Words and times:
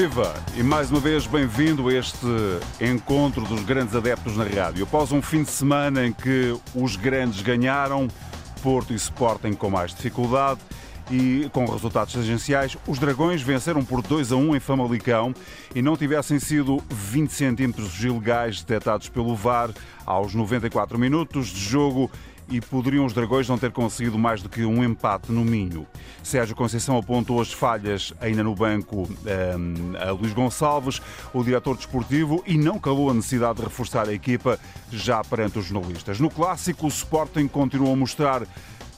Viva! 0.00 0.32
E 0.56 0.62
mais 0.62 0.90
uma 0.90 0.98
vez 0.98 1.26
bem-vindo 1.26 1.86
a 1.86 1.92
este 1.92 2.26
encontro 2.80 3.44
dos 3.44 3.62
grandes 3.64 3.94
adeptos 3.94 4.34
na 4.34 4.44
rádio. 4.44 4.84
Após 4.84 5.12
um 5.12 5.20
fim 5.20 5.42
de 5.42 5.50
semana 5.50 6.06
em 6.06 6.10
que 6.10 6.58
os 6.74 6.96
grandes 6.96 7.42
ganharam, 7.42 8.08
Porto 8.62 8.94
e 8.94 8.96
Sporting 8.96 9.52
com 9.52 9.68
mais 9.68 9.94
dificuldade 9.94 10.58
e 11.10 11.50
com 11.52 11.66
resultados 11.66 12.14
tangenciais, 12.14 12.78
os 12.86 12.98
Dragões 12.98 13.42
venceram 13.42 13.84
por 13.84 14.00
2 14.00 14.32
a 14.32 14.36
1 14.36 14.56
em 14.56 14.60
Famalicão 14.60 15.34
e 15.74 15.82
não 15.82 15.98
tivessem 15.98 16.38
sido 16.38 16.82
20 16.88 17.30
centímetros 17.34 18.02
ilegais 18.02 18.62
detectados 18.62 19.10
pelo 19.10 19.36
VAR 19.36 19.68
aos 20.06 20.34
94 20.34 20.98
minutos 20.98 21.48
de 21.48 21.60
jogo 21.60 22.10
e 22.50 22.60
poderiam 22.60 23.06
os 23.06 23.12
Dragões 23.12 23.48
não 23.48 23.56
ter 23.56 23.70
conseguido 23.70 24.18
mais 24.18 24.42
do 24.42 24.48
que 24.48 24.64
um 24.64 24.82
empate 24.84 25.30
no 25.30 25.44
Minho. 25.44 25.86
Sérgio 26.22 26.56
Conceição 26.56 26.98
apontou 26.98 27.40
as 27.40 27.52
falhas 27.52 28.12
ainda 28.20 28.42
no 28.42 28.54
banco 28.54 29.08
um, 29.08 29.96
a 29.96 30.10
Luís 30.10 30.32
Gonçalves, 30.32 31.00
o 31.32 31.42
diretor 31.42 31.76
desportivo, 31.76 32.42
e 32.46 32.58
não 32.58 32.78
calou 32.78 33.10
a 33.10 33.14
necessidade 33.14 33.58
de 33.58 33.64
reforçar 33.64 34.08
a 34.08 34.12
equipa 34.12 34.58
já 34.90 35.22
perante 35.22 35.58
os 35.58 35.66
jornalistas. 35.66 36.18
No 36.18 36.28
clássico, 36.28 36.86
o 36.86 36.88
Sporting 36.88 37.46
continuou 37.46 37.92
a 37.92 37.96
mostrar 37.96 38.42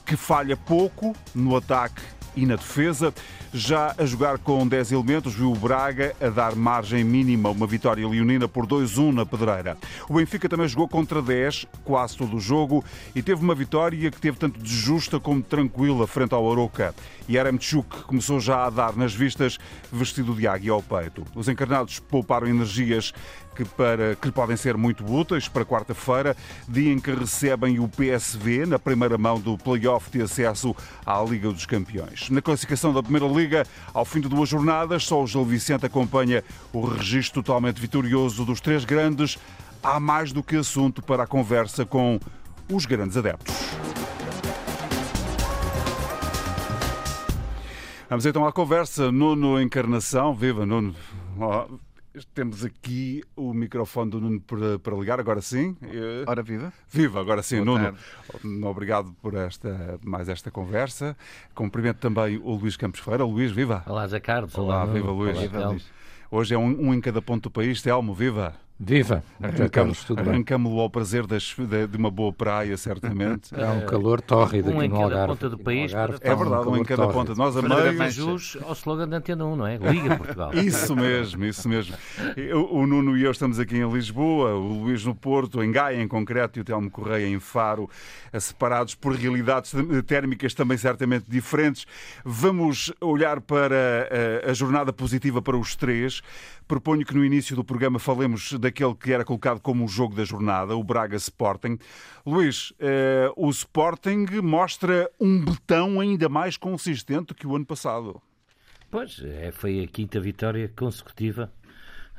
que 0.05 0.17
falha 0.17 0.57
pouco 0.57 1.15
no 1.33 1.55
ataque 1.55 2.01
e 2.35 2.45
na 2.45 2.55
defesa. 2.55 3.13
Já 3.53 3.93
a 3.97 4.05
jogar 4.05 4.39
com 4.39 4.67
10 4.67 4.91
elementos, 4.91 5.35
viu 5.35 5.51
o 5.51 5.55
Braga 5.55 6.15
a 6.19 6.29
dar 6.29 6.55
margem 6.55 7.03
mínima, 7.03 7.49
uma 7.49 7.67
vitória 7.67 8.07
leonina 8.07 8.47
por 8.47 8.65
2-1 8.65 9.13
na 9.13 9.25
Pedreira. 9.25 9.77
O 10.09 10.15
Benfica 10.15 10.49
também 10.49 10.67
jogou 10.67 10.87
contra 10.87 11.21
10, 11.21 11.67
quase 11.83 12.17
todo 12.17 12.35
o 12.35 12.39
jogo, 12.39 12.83
e 13.13 13.21
teve 13.21 13.43
uma 13.43 13.53
vitória 13.53 14.09
que 14.09 14.19
teve 14.19 14.37
tanto 14.37 14.59
de 14.59 14.75
justa 14.75 15.19
como 15.19 15.41
de 15.41 15.47
tranquila 15.47 16.07
frente 16.07 16.33
ao 16.33 16.51
Aroca. 16.51 16.95
E 17.27 17.37
Aramchuk 17.37 18.03
começou 18.03 18.39
já 18.39 18.65
a 18.65 18.69
dar 18.69 18.95
nas 18.95 19.13
vistas, 19.13 19.57
vestido 19.91 20.33
de 20.33 20.47
águia 20.47 20.71
ao 20.71 20.81
peito. 20.81 21.23
Os 21.35 21.47
encarnados 21.47 21.99
pouparam 21.99 22.47
energias 22.47 23.13
que, 23.53 23.63
para, 23.65 24.15
que 24.15 24.31
podem 24.31 24.57
ser 24.57 24.75
muito 24.75 25.05
úteis 25.05 25.47
para 25.47 25.65
quarta-feira, 25.65 26.35
dia 26.67 26.91
em 26.91 26.99
que 26.99 27.11
recebem 27.11 27.79
o 27.79 27.87
PSV 27.87 28.65
na 28.65 28.79
primeira 28.79 29.17
mão 29.17 29.39
do 29.39 29.57
play-off 29.57 30.09
de 30.11 30.21
acesso 30.21 30.75
à 31.05 31.21
Liga 31.21 31.51
dos 31.51 31.65
Campeões. 31.65 32.29
Na 32.29 32.41
classificação 32.41 32.93
da 32.93 33.01
Primeira 33.01 33.27
Liga, 33.27 33.65
ao 33.93 34.05
fim 34.05 34.19
de 34.19 34.27
duas 34.27 34.49
jornadas, 34.49 35.05
só 35.05 35.21
o 35.21 35.27
Gil 35.27 35.45
Vicente 35.45 35.85
acompanha 35.85 36.43
o 36.71 36.85
registro 36.85 37.41
totalmente 37.43 37.79
vitorioso 37.79 38.45
dos 38.45 38.59
três 38.59 38.85
grandes. 38.85 39.37
Há 39.81 39.99
mais 39.99 40.31
do 40.31 40.41
que 40.41 40.55
assunto 40.55 41.01
para 41.01 41.23
a 41.23 41.27
conversa 41.27 41.85
com 41.85 42.19
os 42.71 42.85
grandes 42.85 43.17
adeptos. 43.17 43.53
Vamos 48.09 48.25
então 48.25 48.45
à 48.45 48.51
conversa. 48.51 49.11
Nuno 49.11 49.59
Encarnação, 49.59 50.33
viva 50.35 50.65
Nuno. 50.65 50.95
Temos 52.35 52.63
aqui 52.63 53.23
o 53.35 53.53
microfone 53.55 54.11
do 54.11 54.21
Nuno 54.21 54.39
para, 54.39 54.77
para 54.77 54.95
ligar, 54.95 55.19
agora 55.19 55.41
sim. 55.41 55.75
Ora, 56.27 56.43
viva. 56.43 56.71
Viva, 56.87 57.19
agora 57.19 57.41
sim, 57.41 57.63
Boa 57.63 57.79
Nuno. 57.79 57.97
Tarde. 58.31 58.65
Obrigado 58.65 59.15
por 59.19 59.33
esta, 59.33 59.99
mais 60.03 60.29
esta 60.29 60.51
conversa. 60.51 61.17
Cumprimento 61.55 61.97
também 61.97 62.37
o 62.37 62.53
Luís 62.53 62.77
Campos 62.77 62.99
Ferreira. 62.99 63.25
Luís, 63.25 63.51
viva. 63.51 63.83
Olá, 63.87 64.07
Zé 64.07 64.19
Carlos. 64.19 64.55
Olá, 64.55 64.83
Olá 64.83 64.93
viva 64.93 65.11
Luís. 65.11 65.37
Olá. 65.51 65.75
Hoje 66.29 66.53
é 66.53 66.57
um, 66.57 66.87
um, 66.87 66.93
em 66.93 67.01
cada 67.01 67.21
ponto 67.21 67.43
do 67.43 67.51
país. 67.51 67.81
Telmo, 67.81 68.13
viva. 68.13 68.55
Viva! 68.79 69.23
Arrancamos, 69.41 70.05
arrancamos 70.17 70.79
ao 70.79 70.89
prazer 70.89 71.27
das, 71.27 71.55
de, 71.55 71.87
de, 71.87 71.95
uma 71.97 72.09
boa 72.09 72.33
praia, 72.33 72.75
certamente. 72.75 73.53
É 73.55 73.67
um 73.69 73.85
calor 73.85 74.19
tórrido 74.19 74.71
um 74.71 74.79
aqui 74.79 74.89
no 74.89 75.01
Algarve. 75.01 75.27
ponta 75.27 75.49
do 75.49 75.57
país. 75.59 75.93
Algarve, 75.93 76.17
é 76.21 76.35
verdade, 76.35 76.67
um, 76.67 76.77
em 76.77 76.83
cada 76.83 77.03
tórrido. 77.03 77.19
ponta. 77.19 77.35
Nós 77.35 77.55
amamos. 77.55 78.13
jus 78.13 78.57
ao 78.63 78.73
slogan 78.73 79.07
da 79.07 79.17
Antena 79.17 79.45
1, 79.45 79.55
não 79.55 79.67
é? 79.67 79.77
Liga 79.77 80.17
Portugal. 80.17 80.51
Isso 80.57 80.95
mesmo, 80.95 81.45
isso 81.45 81.69
mesmo. 81.69 81.95
O, 82.55 82.79
o 82.79 82.87
Nuno 82.87 83.15
e 83.15 83.23
eu 83.23 83.31
estamos 83.31 83.59
aqui 83.59 83.77
em 83.77 83.89
Lisboa, 83.89 84.55
o 84.55 84.83
Luís 84.83 85.05
no 85.05 85.13
Porto, 85.13 85.63
em 85.63 85.71
Gaia 85.71 86.01
em 86.01 86.07
concreto 86.07 86.59
e 86.59 86.61
o 86.61 86.65
Telmo 86.65 86.89
Correia 86.89 87.27
em 87.27 87.39
Faro, 87.39 87.89
separados 88.39 88.95
por 88.95 89.13
realidades 89.13 89.71
térmicas 90.07 90.53
também 90.53 90.77
certamente 90.77 91.25
diferentes. 91.27 91.85
Vamos 92.25 92.91
olhar 92.99 93.39
para 93.39 94.09
a, 94.45 94.51
a 94.51 94.53
jornada 94.53 94.91
positiva 94.91 95.41
para 95.41 95.57
os 95.57 95.75
três. 95.75 96.21
Proponho 96.67 97.05
que 97.05 97.13
no 97.13 97.23
início 97.23 97.55
do 97.55 97.63
programa 97.63 97.99
falemos 97.99 98.53
daquele 98.53 98.95
que 98.95 99.11
era 99.11 99.25
colocado 99.25 99.59
como 99.59 99.85
o 99.85 99.87
jogo 99.87 100.15
da 100.15 100.23
jornada, 100.23 100.75
o 100.75 100.83
Braga 100.83 101.15
Sporting. 101.17 101.77
Luís, 102.25 102.73
eh, 102.79 103.31
o 103.35 103.49
Sporting 103.49 104.25
mostra 104.41 105.09
um 105.19 105.43
betão 105.43 105.99
ainda 105.99 106.29
mais 106.29 106.57
consistente 106.57 107.33
que 107.33 107.45
o 107.45 107.55
ano 107.55 107.65
passado. 107.65 108.21
Pois, 108.89 109.21
é, 109.23 109.51
foi 109.51 109.83
a 109.83 109.87
quinta 109.87 110.19
vitória 110.19 110.71
consecutiva 110.75 111.51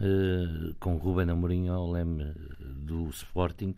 eh, 0.01 0.75
com 0.81 0.97
Ruben 0.97 1.31
Amorim 1.31 1.69
ao 1.69 1.91
leme 1.91 2.35
do 2.59 3.09
Sporting 3.11 3.75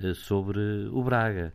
eh, 0.00 0.14
sobre 0.14 0.88
o 0.90 1.02
Braga. 1.02 1.52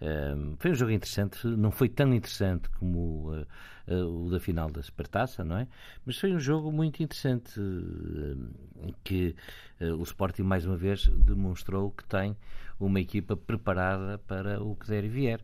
Um, 0.00 0.56
foi 0.58 0.72
um 0.72 0.74
jogo 0.74 0.92
interessante, 0.92 1.46
não 1.46 1.70
foi 1.70 1.88
tão 1.88 2.12
interessante 2.12 2.68
como 2.70 3.32
uh, 3.32 3.46
uh, 3.88 4.26
o 4.26 4.30
da 4.30 4.38
final 4.38 4.70
da 4.70 4.82
Supertaça, 4.82 5.42
não 5.42 5.56
é? 5.56 5.66
Mas 6.04 6.18
foi 6.18 6.34
um 6.34 6.38
jogo 6.38 6.70
muito 6.70 7.02
interessante 7.02 7.58
uh, 7.58 8.94
que 9.02 9.34
o 9.80 10.02
Sporting 10.02 10.42
mais 10.42 10.64
uma 10.64 10.76
vez 10.76 11.06
demonstrou 11.06 11.90
que 11.90 12.04
tem 12.04 12.36
uma 12.80 13.00
equipa 13.00 13.36
preparada 13.36 14.18
para 14.18 14.62
o 14.62 14.74
que 14.74 14.86
der 14.86 15.04
e 15.04 15.08
vier. 15.08 15.40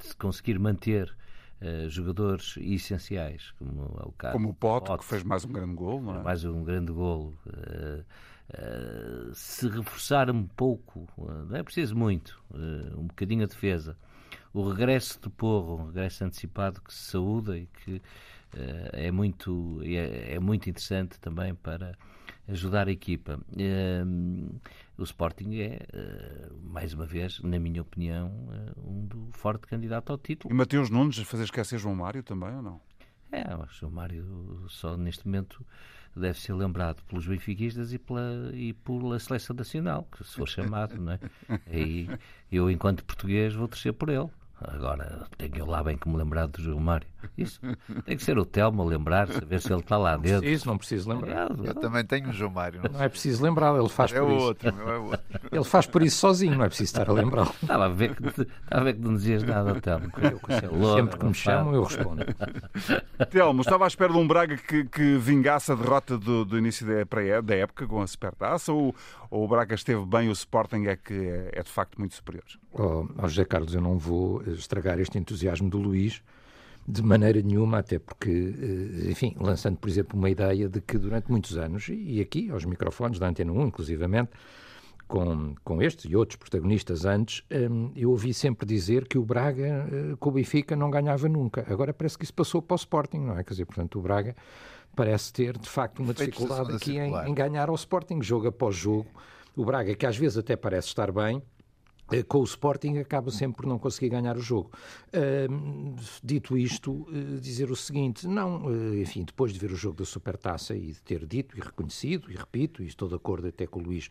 se 0.00 0.16
conseguir 0.16 0.58
manter 0.58 1.14
jogadores 1.88 2.56
essenciais, 2.58 3.52
como 3.52 3.84
é 4.02 4.06
o 4.06 4.12
caso. 4.12 4.34
Como 4.34 4.50
o 4.50 4.54
Pote, 4.54 4.88
Pote 4.88 5.02
que 5.02 5.08
fez 5.08 5.22
mais 5.22 5.46
um 5.46 5.52
grande 5.52 5.74
gol, 5.74 6.02
não 6.02 6.16
é? 6.16 6.22
Mais 6.22 6.44
um 6.44 6.62
grande 6.62 6.92
gol. 6.92 7.32
Uh, 7.46 8.04
se 9.32 9.68
reforçar 9.68 10.30
um 10.30 10.46
pouco, 10.46 11.08
uh, 11.16 11.44
não 11.46 11.56
é 11.56 11.62
preciso 11.62 11.96
muito, 11.96 12.40
uh, 12.50 13.00
um 13.00 13.06
bocadinho 13.06 13.44
a 13.44 13.46
defesa. 13.46 13.96
O 14.52 14.68
regresso 14.68 15.20
de 15.20 15.28
Porro, 15.28 15.82
um 15.82 15.86
regresso 15.86 16.24
antecipado 16.24 16.80
que 16.80 16.92
se 16.92 17.10
saúda 17.10 17.58
e 17.58 17.66
que 17.66 18.00
é, 18.92 19.10
muito, 19.10 19.80
é, 19.82 20.34
é, 20.34 20.38
muito 20.38 20.70
interessante 20.70 21.18
também 21.18 21.56
para 21.56 21.98
ajudar 22.46 22.86
a 22.86 22.92
equipa. 22.92 23.40
o 24.96 25.02
Sporting 25.02 25.56
é, 25.56 25.80
mais 26.62 26.94
uma 26.94 27.04
vez, 27.04 27.40
na 27.40 27.58
minha 27.58 27.82
opinião, 27.82 28.30
um 28.76 29.04
do 29.06 29.28
forte 29.32 29.66
candidato 29.66 30.12
ao 30.12 30.18
título. 30.18 30.54
E 30.54 30.56
Mateus 30.56 30.88
Nunes 30.88 31.18
fazer 31.18 31.42
esquecer 31.42 31.80
João 31.80 31.96
Mário 31.96 32.22
também 32.22 32.54
ou 32.54 32.62
não? 32.62 32.80
É, 33.32 33.56
o 33.56 33.66
João 33.66 33.90
Mário 33.90 34.66
só 34.68 34.96
neste 34.96 35.26
momento 35.26 35.66
deve 36.20 36.38
ser 36.40 36.52
lembrado 36.54 37.02
pelos 37.04 37.26
benfiquistas 37.26 37.92
e 37.92 37.98
pela, 37.98 38.50
e 38.52 38.72
pela 38.72 39.18
seleção 39.18 39.54
nacional, 39.56 40.06
que 40.10 40.24
se 40.24 40.34
for 40.34 40.48
chamado, 40.48 40.96
não 40.96 41.12
é? 41.12 41.18
E 41.70 42.08
eu, 42.50 42.70
enquanto 42.70 43.04
português, 43.04 43.54
vou 43.54 43.66
torcer 43.66 43.92
por 43.92 44.08
ele. 44.08 44.28
Agora, 44.60 45.26
tenho 45.36 45.66
lá 45.66 45.82
bem 45.82 45.96
que 45.96 46.08
me 46.08 46.16
lembrar 46.16 46.46
do 46.46 46.62
João 46.62 46.80
Mário. 46.80 47.06
Isso 47.36 47.60
tem 48.04 48.16
que 48.16 48.22
ser 48.22 48.38
o 48.38 48.44
Telmo 48.44 48.82
a 48.82 48.84
lembrar, 48.84 49.28
saber 49.28 49.60
se 49.60 49.72
ele 49.72 49.80
está 49.80 49.96
lá 49.96 50.16
dentro. 50.16 50.48
Isso, 50.48 50.66
não 50.66 50.78
preciso 50.78 51.10
lembrar. 51.10 51.50
Eu 51.62 51.74
também 51.74 52.04
tenho 52.04 52.28
o 52.28 52.32
João 52.32 52.50
Mário. 52.50 52.80
Não, 52.82 52.92
não 52.92 53.02
é 53.02 53.08
preciso 53.08 53.42
lembrá-lo, 53.42 53.80
ele 53.80 53.88
faz 53.88 54.12
é 54.12 54.20
por 54.20 54.30
outro, 54.30 54.68
isso. 54.68 54.80
É 54.80 54.96
outro. 54.96 55.20
Ele 55.50 55.64
faz 55.64 55.86
por 55.86 56.02
isso 56.02 56.18
sozinho, 56.18 56.56
não 56.56 56.64
é 56.64 56.68
preciso 56.68 56.92
estar 56.92 57.08
a 57.08 57.12
lembrá-lo. 57.12 57.54
Estava 57.60 57.86
a 57.86 57.88
ver 57.88 58.14
que, 58.14 58.26
estava 58.26 58.80
a 58.80 58.84
ver 58.84 58.94
que 58.94 59.00
não 59.00 59.14
dizias 59.14 59.42
nada, 59.42 59.80
Telmo. 59.80 60.10
Eu, 60.22 60.94
sempre 60.96 61.18
que 61.18 61.24
me 61.24 61.34
chamam, 61.34 61.74
eu 61.74 61.82
respondo. 61.82 62.24
Telmo, 63.30 63.62
estava 63.62 63.84
à 63.84 63.88
espera 63.88 64.12
de 64.12 64.18
um 64.18 64.26
Braga 64.26 64.56
que, 64.56 64.84
que 64.84 65.16
vingasse 65.18 65.72
a 65.72 65.74
derrota 65.74 66.16
do, 66.16 66.44
do 66.44 66.58
início 66.58 66.86
da, 66.86 67.40
da 67.40 67.54
época 67.54 67.86
com 67.86 68.00
a 68.00 68.06
Supertaça 68.06 68.72
ou, 68.72 68.94
ou 69.30 69.44
o 69.44 69.48
Braga 69.48 69.74
esteve 69.74 70.04
bem, 70.06 70.28
o 70.28 70.32
Sporting 70.32 70.86
é 70.86 70.96
que 70.96 71.14
é, 71.14 71.50
é 71.54 71.62
de 71.62 71.70
facto 71.70 71.98
muito 71.98 72.14
superior? 72.14 72.44
Oh, 72.72 73.06
oh, 73.18 73.28
José 73.28 73.44
Carlos, 73.44 73.74
eu 73.74 73.80
não 73.80 73.98
vou 73.98 74.42
estragar 74.52 74.98
este 75.00 75.18
entusiasmo 75.18 75.68
do 75.68 75.78
Luís 75.78 76.22
de 76.86 77.02
maneira 77.02 77.40
nenhuma, 77.40 77.78
até 77.78 77.98
porque, 77.98 78.30
eh, 78.30 79.10
enfim, 79.10 79.34
lançando, 79.40 79.78
por 79.78 79.88
exemplo, 79.88 80.18
uma 80.18 80.28
ideia 80.28 80.68
de 80.68 80.80
que 80.80 80.98
durante 80.98 81.30
muitos 81.30 81.56
anos, 81.56 81.88
e 81.88 82.20
aqui 82.20 82.50
aos 82.50 82.64
microfones 82.64 83.18
da 83.18 83.26
Antena 83.26 83.52
1, 83.52 83.66
inclusivamente, 83.68 84.30
com, 85.06 85.54
com 85.64 85.82
estes 85.82 86.10
e 86.10 86.16
outros 86.16 86.36
protagonistas 86.36 87.04
antes, 87.04 87.42
hum, 87.50 87.90
eu 87.94 88.10
ouvi 88.10 88.32
sempre 88.32 88.66
dizer 88.66 89.06
que 89.06 89.18
o 89.18 89.24
Braga 89.24 89.86
eh, 89.90 90.16
com 90.18 90.28
o 90.28 90.32
Benfica 90.32 90.76
não 90.76 90.90
ganhava 90.90 91.28
nunca. 91.28 91.64
Agora 91.68 91.92
parece 91.92 92.18
que 92.18 92.24
isso 92.24 92.34
passou 92.34 92.60
para 92.60 92.74
o 92.74 92.76
Sporting, 92.76 93.18
não 93.18 93.38
é? 93.38 93.44
Quer 93.44 93.50
dizer, 93.50 93.64
portanto, 93.66 93.98
o 93.98 94.02
Braga 94.02 94.34
parece 94.94 95.32
ter, 95.32 95.58
de 95.58 95.68
facto, 95.68 96.00
uma 96.00 96.12
dificuldade 96.12 96.72
aqui 96.72 96.98
em, 96.98 97.14
em 97.28 97.34
ganhar 97.34 97.68
ao 97.68 97.74
Sporting, 97.74 98.22
jogo 98.22 98.48
após 98.48 98.74
jogo. 98.76 99.08
O 99.56 99.64
Braga, 99.64 99.94
que 99.94 100.06
às 100.06 100.16
vezes 100.16 100.38
até 100.38 100.56
parece 100.56 100.88
estar 100.88 101.12
bem, 101.12 101.42
com 102.28 102.38
o 102.38 102.44
Sporting 102.44 102.98
acaba 102.98 103.30
sempre 103.30 103.62
por 103.62 103.66
não 103.66 103.78
conseguir 103.78 104.10
ganhar 104.10 104.36
o 104.36 104.40
jogo. 104.40 104.70
Dito 106.22 106.56
isto, 106.56 106.92
uh, 106.92 107.40
dizer 107.40 107.70
o 107.70 107.76
seguinte, 107.76 108.26
não, 108.26 108.66
uh, 108.66 108.94
enfim, 109.00 109.24
depois 109.24 109.52
de 109.52 109.58
ver 109.58 109.72
o 109.72 109.76
jogo 109.76 109.96
da 109.96 110.04
Supertaça 110.04 110.74
e 110.74 110.92
de 110.92 111.02
ter 111.02 111.24
dito 111.26 111.56
e 111.56 111.60
reconhecido, 111.60 112.30
e 112.30 112.36
repito, 112.36 112.82
e 112.82 112.86
estou 112.86 113.08
de 113.08 113.14
acordo 113.14 113.48
até 113.48 113.66
com 113.66 113.80
o 113.80 113.82
Luís 113.82 114.08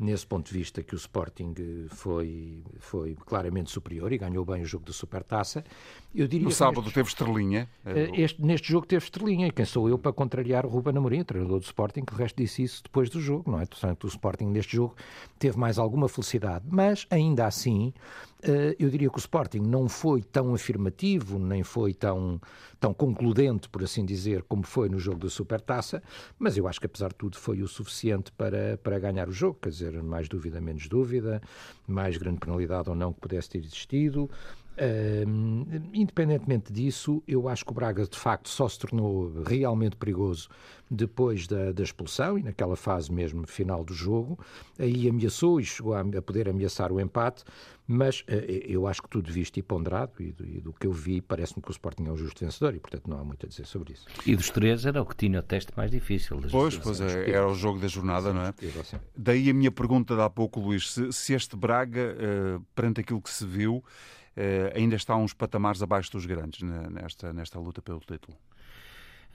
nesse 0.00 0.26
ponto 0.26 0.46
de 0.50 0.58
vista 0.58 0.82
que 0.82 0.94
o 0.94 0.96
Sporting 0.96 1.54
foi, 1.88 2.64
foi 2.78 3.14
claramente 3.26 3.70
superior 3.70 4.12
e 4.12 4.18
ganhou 4.18 4.44
bem 4.44 4.62
o 4.62 4.64
jogo 4.64 4.84
da 4.84 4.92
Supertaça. 4.92 5.62
Eu 6.14 6.26
diria 6.26 6.46
no 6.46 6.50
sábado 6.50 6.82
neste, 6.82 6.94
teve 6.94 7.08
estrelinha. 7.08 7.68
Este, 8.14 8.42
neste 8.42 8.68
jogo 8.68 8.86
teve 8.86 9.04
estrelinha 9.04 9.46
e 9.46 9.52
quem 9.52 9.64
sou 9.64 9.88
eu 9.88 9.98
para 9.98 10.12
contrariar 10.12 10.64
o 10.64 10.68
Ruben 10.68 10.96
Amorim, 10.96 11.22
treinador 11.22 11.58
do 11.58 11.64
Sporting, 11.64 12.04
que 12.04 12.14
o 12.14 12.16
resto 12.16 12.36
disse 12.36 12.62
isso 12.62 12.82
depois 12.82 13.10
do 13.10 13.20
jogo, 13.20 13.50
não 13.50 13.60
é? 13.60 13.66
Portanto, 13.66 14.04
o 14.04 14.08
Sporting 14.08 14.46
neste 14.46 14.76
jogo 14.76 14.96
teve 15.38 15.58
mais 15.58 15.78
alguma 15.78 16.08
felicidade, 16.08 16.64
mas 16.68 17.06
ainda 17.10 17.46
assim 17.46 17.92
eh, 18.42 18.74
eu 18.78 18.88
diria 18.88 19.10
que 19.10 19.16
o 19.16 19.18
Sporting 19.18 19.60
não 19.60 19.88
foi 19.88 20.22
tão 20.22 20.54
afirmativo, 20.54 21.38
nem 21.38 21.62
foi 21.62 21.92
tão, 21.92 22.40
tão 22.80 22.94
concludente, 22.94 23.68
por 23.68 23.84
assim 23.84 24.04
dizer, 24.04 24.42
como 24.44 24.64
foi 24.64 24.88
no 24.88 24.98
jogo 24.98 25.18
da 25.18 25.28
Supertaça, 25.28 26.02
mas 26.38 26.56
eu 26.56 26.66
acho 26.66 26.80
que 26.80 26.86
apesar 26.86 27.10
de 27.10 27.16
tudo 27.16 27.36
foi 27.36 27.62
o 27.62 27.68
suficiente 27.68 28.32
para, 28.32 28.78
para 28.78 28.98
ganhar 28.98 29.28
o 29.28 29.32
jogo, 29.32 29.58
quer 29.60 29.68
dizer, 29.68 30.02
mais 30.02 30.28
dúvida, 30.28 30.60
menos 30.60 30.88
dúvida, 30.88 31.42
mais 31.86 32.16
grande 32.16 32.40
penalidade 32.40 32.88
ou 32.88 32.96
não 32.96 33.12
que 33.12 33.20
pudesse 33.20 33.50
ter 33.50 33.58
existido, 33.58 34.30
Uh, 34.78 35.90
independentemente 35.92 36.72
disso, 36.72 37.22
eu 37.28 37.48
acho 37.48 37.64
que 37.64 37.70
o 37.70 37.74
Braga 37.74 38.06
de 38.06 38.16
facto 38.16 38.48
só 38.48 38.68
se 38.68 38.78
tornou 38.78 39.42
realmente 39.42 39.94
perigoso 39.96 40.48
depois 40.90 41.46
da, 41.46 41.70
da, 41.70 41.82
expulsão 41.82 42.38
e 42.38 42.42
naquela 42.42 42.76
fase 42.76 43.12
mesmo 43.12 43.46
final 43.46 43.84
do 43.84 43.94
jogo. 43.94 44.38
Aí 44.78 45.08
ameaçou 45.08 45.60
e 45.60 45.64
chegou 45.64 45.94
a, 45.94 46.00
a 46.00 46.22
poder 46.22 46.48
ameaçar 46.48 46.92
o 46.92 47.00
empate, 47.00 47.44
mas 47.86 48.20
uh, 48.20 48.32
eu 48.66 48.86
acho 48.86 49.02
que 49.02 49.08
tudo 49.08 49.30
visto 49.30 49.58
e 49.58 49.62
ponderado, 49.62 50.12
e 50.18 50.32
do, 50.32 50.46
e 50.46 50.60
do 50.60 50.72
que 50.72 50.86
eu 50.86 50.92
vi, 50.92 51.20
parece-me 51.20 51.62
que 51.62 51.70
o 51.70 51.72
Sporting 51.72 52.06
é 52.06 52.10
o 52.10 52.16
justo 52.16 52.44
vencedor 52.44 52.74
e, 52.74 52.80
portanto, 52.80 53.08
não 53.08 53.18
há 53.18 53.24
muito 53.24 53.46
a 53.46 53.48
dizer 53.48 53.66
sobre 53.66 53.92
isso. 53.92 54.06
E 54.24 54.34
dos 54.34 54.50
três 54.50 54.86
era 54.86 55.00
o 55.02 55.06
que 55.06 55.14
tinha 55.14 55.40
o 55.40 55.42
teste 55.42 55.72
mais 55.76 55.90
difícil. 55.90 56.40
Pois, 56.50 56.76
pois 56.76 57.00
é, 57.00 57.30
era 57.30 57.46
o 57.46 57.54
jogo 57.54 57.78
da 57.78 57.86
jornada, 57.86 58.32
não 58.32 58.42
é? 58.42 58.54
Daí 59.16 59.50
a 59.50 59.54
minha 59.54 59.70
pergunta 59.70 60.16
de 60.16 60.22
há 60.22 60.30
pouco, 60.30 60.58
Luís, 60.58 60.90
se, 60.92 61.12
se 61.12 61.34
este 61.34 61.54
Braga, 61.54 62.16
uh, 62.16 62.64
perante 62.74 63.00
aquilo 63.00 63.20
que 63.20 63.30
se 63.30 63.46
viu, 63.46 63.84
ainda 64.74 64.96
está 64.96 65.16
uns 65.16 65.32
patamares 65.34 65.82
abaixo 65.82 66.12
dos 66.12 66.26
grandes 66.26 66.62
nesta, 66.62 67.32
nesta 67.32 67.58
luta 67.58 67.82
pelo 67.82 68.00
título? 68.00 68.36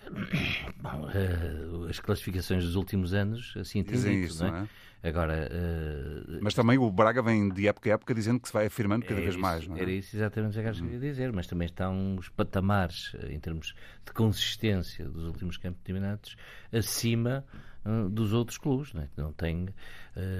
Bom, 0.81 1.07
uh, 1.07 1.89
as 1.89 1.99
classificações 1.99 2.63
dos 2.63 2.75
últimos 2.75 3.13
anos 3.13 3.53
assim 3.57 3.83
têm 3.83 3.97
dito, 3.97 4.09
isso, 4.11 4.43
não 4.43 4.49
é? 4.49 4.51
Não 4.51 4.59
é? 4.59 4.69
Agora, 5.03 5.49
uh, 5.51 6.39
mas 6.41 6.53
também 6.53 6.77
o 6.77 6.89
Braga 6.91 7.21
vem 7.21 7.49
de 7.49 7.67
época 7.67 7.89
a 7.89 7.93
época 7.93 8.13
dizendo 8.13 8.39
que 8.39 8.47
se 8.47 8.53
vai 8.53 8.65
afirmando 8.65 9.05
cada 9.05 9.19
é 9.19 9.23
vez 9.23 9.35
isso, 9.35 9.41
mais. 9.41 9.67
Não 9.67 9.77
é? 9.77 9.81
Era 9.81 9.91
isso 9.91 10.15
exatamente 10.15 10.57
o 10.57 10.61
que 10.61 10.67
eu 10.67 10.73
queria 10.73 10.99
dizer, 10.99 11.31
mas 11.31 11.47
também 11.47 11.67
estão 11.67 12.15
os 12.15 12.29
patamares 12.29 13.15
em 13.29 13.39
termos 13.39 13.75
de 14.03 14.11
consistência 14.13 15.07
dos 15.07 15.25
últimos 15.25 15.57
campeonatos 15.57 16.35
acima 16.71 17.45
uh, 17.85 18.09
dos 18.09 18.33
outros 18.33 18.57
clubes, 18.57 18.93
não, 18.93 19.01
é? 19.01 19.09
não 19.15 19.31
tem 19.31 19.67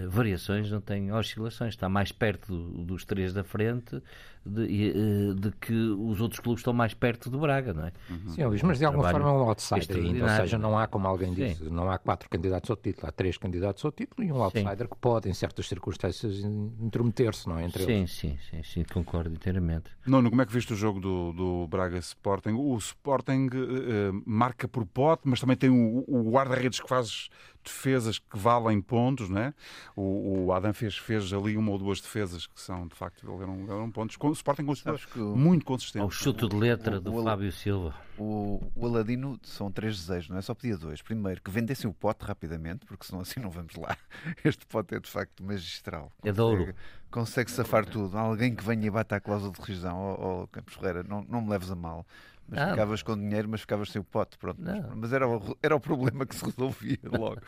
variações, 0.07 0.71
não 0.71 0.79
tem 0.79 1.11
oscilações, 1.11 1.73
está 1.73 1.89
mais 1.89 2.09
perto 2.09 2.47
do, 2.47 2.85
dos 2.85 3.03
três 3.03 3.33
da 3.33 3.43
frente 3.43 4.01
de, 4.45 4.91
uh, 4.91 5.35
de, 5.35 5.51
que 5.51 5.73
os 5.73 6.21
outros 6.21 6.39
clubes 6.39 6.59
estão 6.59 6.73
mais 6.73 6.93
perto 6.93 7.29
do 7.29 7.39
Braga, 7.39 7.73
não 7.73 7.85
é? 7.85 7.91
Uhum. 8.09 8.29
Sim, 8.29 8.45
Luís, 8.45 8.61
mas 8.61 8.77
de 8.77 8.85
alguma 8.85 9.09
forma 9.09 9.29
é 9.29 9.31
um 9.31 9.49
outsider 9.49 9.97
ainda, 9.97 10.23
ou 10.23 10.29
seja, 10.29 10.57
não 10.57 10.77
há, 10.77 10.87
como 10.87 11.07
alguém 11.07 11.33
disse, 11.33 11.63
Sim. 11.63 11.69
não 11.69 11.89
há 11.89 11.97
quatro 11.97 12.29
candidatos 12.29 12.69
ao 12.69 12.75
título, 12.75 13.07
há 13.07 13.11
três 13.11 13.37
candidatos 13.37 13.83
ao 13.83 13.91
título 13.91 14.27
e 14.27 14.31
um 14.31 14.41
outsider 14.41 14.77
sim. 14.77 14.87
que 14.87 14.97
pode, 14.97 15.29
em 15.29 15.33
certas 15.33 15.67
circunstâncias, 15.67 16.39
intrometer-se, 16.79 17.49
não 17.49 17.57
é? 17.57 17.65
Entre 17.65 17.83
sim, 17.83 17.91
eles. 17.91 18.11
sim, 18.11 18.37
sim, 18.49 18.63
sim, 18.63 18.83
concordo 18.83 19.33
inteiramente. 19.33 19.89
Nuno, 20.05 20.29
como 20.29 20.41
é 20.41 20.45
que 20.45 20.53
viste 20.53 20.73
o 20.73 20.75
jogo 20.75 20.99
do, 20.99 21.33
do 21.33 21.67
Braga 21.67 21.97
Sporting? 21.97 22.51
O 22.51 22.77
Sporting 22.77 23.47
uh, 23.47 24.23
marca 24.25 24.67
por 24.67 24.85
pote, 24.85 25.23
mas 25.25 25.39
também 25.39 25.57
tem 25.57 25.69
o, 25.69 26.03
o 26.07 26.29
guarda-redes 26.31 26.79
que 26.79 26.87
faz 26.87 27.29
defesas 27.65 28.19
que 28.19 28.37
valem 28.37 28.81
pontos, 28.81 29.29
não 29.29 29.41
é? 29.41 29.53
O, 29.95 30.45
o 30.45 30.53
Adam 30.53 30.73
fez, 30.73 30.97
fez 30.97 31.33
ali 31.33 31.57
uma 31.57 31.71
ou 31.71 31.77
duas 31.77 31.99
defesas 31.99 32.47
que 32.47 32.59
são, 32.59 32.87
de 32.87 32.95
facto, 32.95 33.25
eram, 33.41 33.63
eram 33.63 33.91
pontos. 33.91 34.17
O 34.19 34.31
Sporting 34.31 34.65
continua 34.65 34.97
muito 35.35 35.65
consistente. 35.65 36.05
O 36.05 36.09
chute 36.09 36.47
de 36.47 36.55
letra 36.55 36.97
o, 36.97 37.01
do 37.01 37.15
o, 37.15 37.23
Fábio 37.23 37.51
Silva. 37.51 37.95
O, 38.17 38.61
o 38.75 38.85
Aladino 38.85 39.39
são 39.43 39.71
três 39.71 39.97
desejos, 39.97 40.29
não 40.29 40.37
é? 40.37 40.41
Só 40.41 40.53
pedia 40.53 40.77
dois. 40.77 41.01
Primeiro, 41.01 41.41
que 41.41 41.51
vendessem 41.51 41.89
o 41.89 41.93
pote 41.93 42.25
rapidamente, 42.25 42.85
porque 42.85 43.05
senão 43.05 43.21
assim 43.21 43.39
não 43.39 43.49
vamos 43.49 43.75
lá. 43.75 43.97
Este 44.43 44.65
pote 44.65 44.95
é 44.95 44.99
de 44.99 45.09
facto 45.09 45.43
magistral. 45.43 46.11
É 46.23 46.31
de 46.31 46.41
ouro. 46.41 46.73
Consegue 47.11 47.49
safar 47.51 47.85
tudo. 47.85 48.17
Alguém 48.17 48.55
que 48.55 48.63
venha 48.63 48.87
e 48.87 48.89
bata 48.89 49.15
a 49.15 49.19
cláusula 49.19 49.51
de 49.51 49.59
rescisão, 49.59 49.97
ou, 49.97 50.19
ou 50.19 50.47
Campos 50.47 50.73
Ferreira, 50.75 51.03
não, 51.03 51.23
não 51.23 51.41
me 51.41 51.49
leves 51.49 51.71
a 51.71 51.75
mal 51.75 52.05
mas 52.47 52.59
ah, 52.59 52.69
ficavas 52.69 53.01
com 53.01 53.17
dinheiro, 53.17 53.49
mas 53.49 53.61
ficavas 53.61 53.89
sem 53.89 53.99
o 53.99 54.03
pote. 54.03 54.37
Pronto. 54.37 54.61
Mas 54.95 55.11
era 55.11 55.27
o, 55.27 55.57
era 55.61 55.75
o 55.75 55.79
problema 55.79 56.25
que 56.25 56.35
se 56.35 56.45
resolvia 56.45 56.99
logo. 57.11 57.41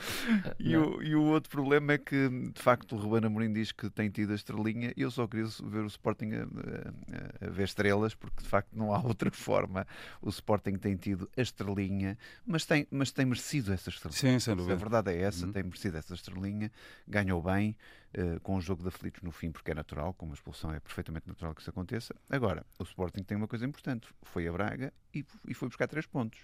e, 0.59 0.75
o, 0.75 1.01
e 1.03 1.15
o 1.15 1.23
outro 1.23 1.49
problema 1.49 1.93
é 1.93 1.97
que, 1.97 2.29
de 2.29 2.61
facto, 2.61 2.95
o 2.95 2.99
Ruben 2.99 3.27
Amorim 3.27 3.53
diz 3.53 3.71
que 3.71 3.89
tem 3.89 4.09
tido 4.09 4.31
a 4.31 4.35
estrelinha 4.35 4.93
e 4.97 5.01
eu 5.01 5.11
só 5.11 5.27
queria 5.27 5.47
ver 5.63 5.83
o 5.83 5.87
Sporting 5.87 6.31
a, 6.31 6.43
a, 6.43 7.47
a, 7.47 7.49
ver 7.51 7.65
estrelas, 7.65 8.15
porque 8.15 8.41
de 8.41 8.49
facto 8.49 8.69
não 8.73 8.91
há 8.93 8.99
outra 9.05 9.29
forma. 9.29 9.85
O 10.21 10.29
Sporting 10.29 10.77
tem 10.77 10.95
tido 10.95 11.29
a 11.37 11.41
estrelinha, 11.41 12.17
mas 12.45 12.65
tem, 12.65 12.87
mas 12.89 13.11
tem 13.11 13.25
merecido 13.25 13.71
essa 13.71 13.89
estrelinha. 13.89 14.19
Sim, 14.19 14.39
sem 14.39 14.55
dúvida. 14.55 14.73
A 14.73 14.77
verdade 14.77 15.11
é 15.11 15.21
essa, 15.21 15.45
uhum. 15.45 15.51
tem 15.51 15.63
merecido 15.63 15.97
essa 15.97 16.13
estrelinha, 16.13 16.71
ganhou 17.07 17.41
bem. 17.41 17.75
Uh, 18.15 18.39
com 18.39 18.55
o 18.55 18.61
jogo 18.61 18.81
de 18.81 18.87
aflitos 18.87 19.21
no 19.21 19.31
fim, 19.31 19.51
porque 19.51 19.69
é 19.69 19.73
natural, 19.73 20.13
com 20.13 20.25
uma 20.25 20.33
expulsão 20.33 20.73
é 20.73 20.79
perfeitamente 20.79 21.27
natural 21.27 21.53
que 21.53 21.59
isso 21.59 21.69
aconteça. 21.69 22.15
Agora, 22.29 22.65
o 22.79 22.83
Sporting 22.83 23.21
tem 23.21 23.35
uma 23.35 23.49
coisa 23.49 23.65
importante: 23.65 24.07
foi 24.23 24.47
a 24.47 24.51
Braga 24.51 24.93
e, 25.13 25.25
e 25.45 25.53
foi 25.53 25.67
buscar 25.67 25.87
três 25.87 26.05
pontos. 26.05 26.39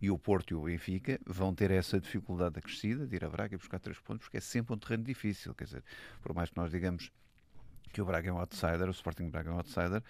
E 0.00 0.10
o 0.10 0.18
Porto 0.18 0.50
e 0.50 0.54
o 0.54 0.62
Benfica 0.62 1.18
vão 1.26 1.54
ter 1.54 1.70
essa 1.70 2.00
dificuldade 2.00 2.58
acrescida 2.58 3.06
de 3.06 3.16
ir 3.16 3.24
a 3.24 3.28
Braga 3.28 3.54
e 3.54 3.58
buscar 3.58 3.78
três 3.78 3.98
pontos, 3.98 4.24
porque 4.24 4.38
é 4.38 4.40
sempre 4.40 4.74
um 4.74 4.78
terreno 4.78 5.04
difícil. 5.04 5.54
Quer 5.54 5.64
dizer, 5.64 5.84
por 6.22 6.34
mais 6.34 6.50
que 6.50 6.56
nós 6.56 6.70
digamos 6.70 7.10
que 7.92 8.02
o 8.02 8.04
Braga 8.04 8.28
é 8.28 8.32
um 8.32 8.38
outsider, 8.38 8.88
o 8.88 8.90
Sporting 8.90 9.30
Braga 9.30 9.50
é 9.50 9.52
um 9.54 9.56
outsider, 9.56 10.02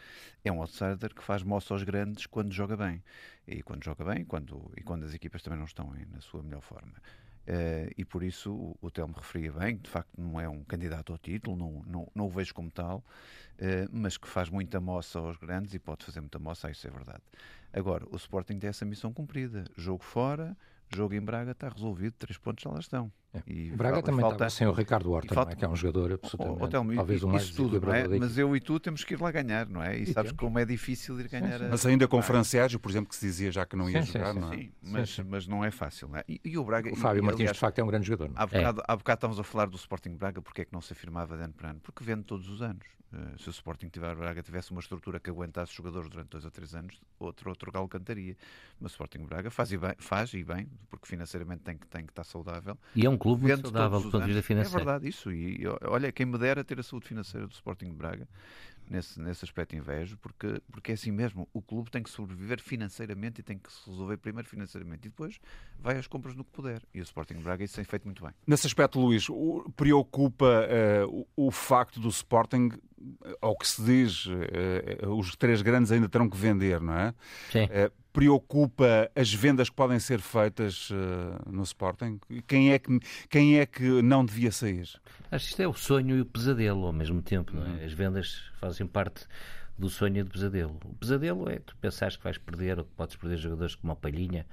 é 0.44 0.50
um 0.50 0.60
outsider 0.60 1.14
que 1.14 1.22
faz 1.22 1.42
moça 1.42 1.72
aos 1.72 1.84
grandes 1.84 2.26
quando 2.26 2.52
joga 2.52 2.76
bem. 2.76 3.02
E 3.46 3.62
quando 3.62 3.84
joga 3.84 4.04
bem 4.04 4.24
quando, 4.24 4.72
e 4.76 4.82
quando 4.82 5.04
as 5.04 5.14
equipas 5.14 5.40
também 5.42 5.58
não 5.58 5.66
estão 5.66 5.92
na 6.10 6.20
sua 6.20 6.42
melhor 6.42 6.62
forma. 6.62 6.94
Uh, 7.46 7.94
e 7.96 8.04
por 8.04 8.24
isso 8.24 8.52
o, 8.52 8.76
o 8.80 8.90
Telmo 8.90 9.14
referia 9.14 9.52
bem, 9.52 9.76
de 9.76 9.88
facto 9.88 10.10
não 10.18 10.40
é 10.40 10.48
um 10.48 10.64
candidato 10.64 11.12
ao 11.12 11.18
título, 11.18 11.56
não, 11.56 11.82
não, 11.86 12.08
não 12.12 12.26
o 12.26 12.28
vejo 12.28 12.52
como 12.52 12.68
tal, 12.72 12.98
uh, 12.98 13.88
mas 13.92 14.16
que 14.16 14.26
faz 14.26 14.48
muita 14.48 14.80
moça 14.80 15.20
aos 15.20 15.36
grandes 15.36 15.72
e 15.72 15.78
pode 15.78 16.04
fazer 16.04 16.20
muita 16.20 16.40
moça, 16.40 16.68
isso 16.70 16.88
é 16.88 16.90
verdade. 16.90 17.22
Agora, 17.72 18.04
o 18.10 18.16
Sporting 18.16 18.58
tem 18.58 18.68
essa 18.68 18.84
missão 18.84 19.12
cumprida, 19.12 19.64
jogo 19.76 20.02
fora, 20.02 20.56
jogo 20.92 21.14
em 21.14 21.20
Braga 21.20 21.52
está 21.52 21.68
resolvido, 21.68 22.14
três 22.18 22.36
pontos 22.36 22.64
já 22.64 22.70
lá 22.70 22.80
estão. 22.80 23.12
É. 23.36 23.52
E 23.52 23.72
o 23.72 23.76
Braga 23.76 24.02
também 24.02 24.20
falta... 24.20 24.48
sem 24.48 24.66
o 24.66 24.72
Ricardo 24.72 25.10
Horta, 25.10 25.34
falta... 25.34 25.52
é? 25.52 25.56
que 25.56 25.64
é 25.64 25.68
um 25.68 25.76
jogador 25.76 26.12
absolutamente, 26.12 26.62
oh, 26.62 26.68
talvez 26.96 27.22
o 27.22 27.28
mais 27.28 27.50
tudo, 27.50 27.80
não 27.80 27.92
é? 27.92 28.06
Mas 28.18 28.38
eu 28.38 28.54
e 28.56 28.60
tu 28.60 28.80
temos 28.80 29.04
que 29.04 29.14
ir 29.14 29.20
lá 29.20 29.30
ganhar, 29.30 29.68
não 29.68 29.82
é? 29.82 29.98
E, 29.98 30.02
e 30.02 30.06
sabes 30.06 30.32
temos. 30.32 30.40
como 30.40 30.58
é 30.58 30.64
difícil 30.64 31.18
ir 31.20 31.28
ganhar. 31.28 31.58
Sim, 31.58 31.64
sim. 31.64 31.70
Mas 31.70 31.86
ainda 31.86 32.08
com 32.08 32.18
o 32.18 32.22
Franciásio, 32.22 32.78
por 32.78 32.90
exemplo, 32.90 33.08
que 33.08 33.16
se 33.16 33.26
dizia 33.26 33.50
já 33.50 33.66
que 33.66 33.76
não 33.76 33.88
ia 33.90 34.02
sim, 34.02 34.12
jogar, 34.12 34.34
não 34.34 34.52
é? 34.52 34.56
Sim, 34.56 34.70
mas, 34.82 35.18
mas 35.18 35.46
não 35.46 35.64
é 35.64 35.70
fácil, 35.70 36.08
não 36.08 36.18
é? 36.18 36.24
E, 36.28 36.40
e 36.44 36.58
o 36.58 36.64
Braga... 36.64 36.92
O 36.92 36.96
Fábio 36.96 37.20
e, 37.20 37.22
Martins, 37.22 37.40
aliás, 37.40 37.56
de 37.56 37.60
facto, 37.60 37.78
é 37.78 37.84
um 37.84 37.86
grande 37.86 38.06
jogador. 38.06 38.32
Há 38.34 38.46
bocado, 38.46 38.80
é. 38.80 38.84
há 38.86 38.96
bocado 38.96 39.18
estávamos 39.18 39.40
a 39.40 39.44
falar 39.44 39.66
do 39.66 39.76
Sporting 39.76 40.16
Braga, 40.16 40.40
porque 40.40 40.62
é 40.62 40.64
que 40.64 40.72
não 40.72 40.80
se 40.80 40.92
afirmava 40.92 41.36
de 41.36 41.42
ano 41.42 41.54
para 41.54 41.70
ano? 41.70 41.80
Porque 41.82 42.02
vende 42.02 42.24
todos 42.24 42.48
os 42.48 42.62
anos. 42.62 42.86
Uh, 43.12 43.38
se 43.40 43.48
o 43.48 43.50
Sporting 43.50 43.88
tiver, 43.88 44.14
Braga 44.16 44.42
tivesse 44.42 44.72
uma 44.72 44.80
estrutura 44.80 45.20
que 45.20 45.30
aguentasse 45.30 45.72
jogadores 45.72 46.10
durante 46.10 46.28
dois 46.28 46.44
ou 46.44 46.50
três 46.50 46.74
anos, 46.74 47.00
outro, 47.18 47.48
outro 47.48 47.70
galo 47.70 47.88
cantaria. 47.88 48.36
Mas 48.80 48.92
o 48.92 48.94
Sporting 48.94 49.24
Braga 49.24 49.50
faz 49.50 49.70
e 49.72 49.78
bem, 49.78 49.94
faz 49.98 50.34
e 50.34 50.42
bem 50.42 50.68
porque 50.90 51.06
financeiramente 51.06 51.62
tem 51.62 51.78
que, 51.78 51.86
tem 51.86 52.04
que 52.04 52.10
estar 52.10 52.24
saudável. 52.24 52.76
E 52.94 53.06
é 53.06 53.10
um 53.10 53.16
clube 53.26 53.42
muito 53.42 53.62
saudável 53.62 54.00
do 54.00 54.10
ponto 54.10 54.22
de 54.22 54.32
vista 54.32 54.42
financeiro. 54.42 54.76
É 54.76 54.84
verdade, 54.84 55.08
isso. 55.08 55.32
E 55.32 55.62
olha, 55.84 56.12
quem 56.12 56.26
me 56.26 56.38
dera 56.38 56.64
ter 56.64 56.78
a 56.78 56.82
saúde 56.82 57.06
financeira 57.06 57.46
do 57.46 57.52
Sporting 57.52 57.86
de 57.86 57.96
Braga 57.96 58.28
nesse, 58.90 59.20
nesse 59.20 59.44
aspecto 59.44 59.76
invejo, 59.76 60.16
porque, 60.18 60.60
porque 60.70 60.92
é 60.92 60.94
assim 60.94 61.10
mesmo, 61.10 61.48
o 61.52 61.60
clube 61.60 61.90
tem 61.90 62.02
que 62.02 62.10
sobreviver 62.10 62.60
financeiramente 62.60 63.40
e 63.40 63.44
tem 63.44 63.58
que 63.58 63.72
se 63.72 63.88
resolver 63.90 64.16
primeiro 64.16 64.48
financeiramente 64.48 65.06
e 65.06 65.10
depois 65.10 65.38
vai 65.78 65.96
às 65.96 66.06
compras 66.06 66.34
no 66.34 66.44
que 66.44 66.50
puder. 66.50 66.82
E 66.94 67.00
o 67.00 67.02
Sporting 67.02 67.40
Braga 67.40 67.64
isso 67.64 67.76
tem 67.76 67.84
feito 67.84 68.04
muito 68.04 68.22
bem. 68.22 68.32
Nesse 68.46 68.66
aspecto, 68.66 69.00
Luís, 69.00 69.26
preocupa 69.76 70.46
uh, 71.06 71.26
o, 71.36 71.48
o, 71.48 71.50
facto 71.50 72.00
do 72.00 72.08
Sporting, 72.08 72.70
ao 73.40 73.56
que 73.56 73.66
se 73.66 73.82
diz, 73.82 74.26
uh, 74.26 75.10
os 75.16 75.34
três 75.36 75.62
grandes 75.62 75.90
ainda 75.92 76.08
terão 76.08 76.28
que 76.28 76.36
vender, 76.36 76.80
não 76.80 76.94
é? 76.94 77.14
Sim. 77.50 77.64
Uh, 77.64 78.05
preocupa 78.16 79.10
as 79.14 79.30
vendas 79.30 79.68
que 79.68 79.76
podem 79.76 79.98
ser 79.98 80.20
feitas 80.20 80.88
no 81.46 81.62
Sporting? 81.64 82.18
Quem 82.46 82.72
é, 82.72 82.78
que, 82.78 82.98
quem 83.28 83.58
é 83.58 83.66
que 83.66 84.00
não 84.00 84.24
devia 84.24 84.50
sair? 84.50 84.88
Acho 85.30 85.44
que 85.44 85.50
isto 85.50 85.60
é 85.60 85.68
o 85.68 85.74
sonho 85.74 86.16
e 86.16 86.20
o 86.22 86.24
pesadelo 86.24 86.86
ao 86.86 86.94
mesmo 86.94 87.20
tempo. 87.20 87.54
Não 87.54 87.62
é? 87.62 87.68
Uhum. 87.68 87.84
As 87.84 87.92
vendas 87.92 88.50
fazem 88.58 88.86
parte 88.86 89.26
do 89.78 89.90
sonho 89.90 90.16
e 90.16 90.22
do 90.22 90.30
pesadelo. 90.30 90.80
O 90.86 90.94
pesadelo 90.94 91.50
é 91.50 91.58
tu 91.58 91.76
pensares 91.76 92.16
que 92.16 92.24
vais 92.24 92.38
perder 92.38 92.78
ou 92.78 92.86
que 92.86 92.90
podes 92.96 93.16
perder 93.16 93.36
jogadores 93.36 93.74
como 93.74 93.92
a 93.92 93.96
Palhinha 93.96 94.46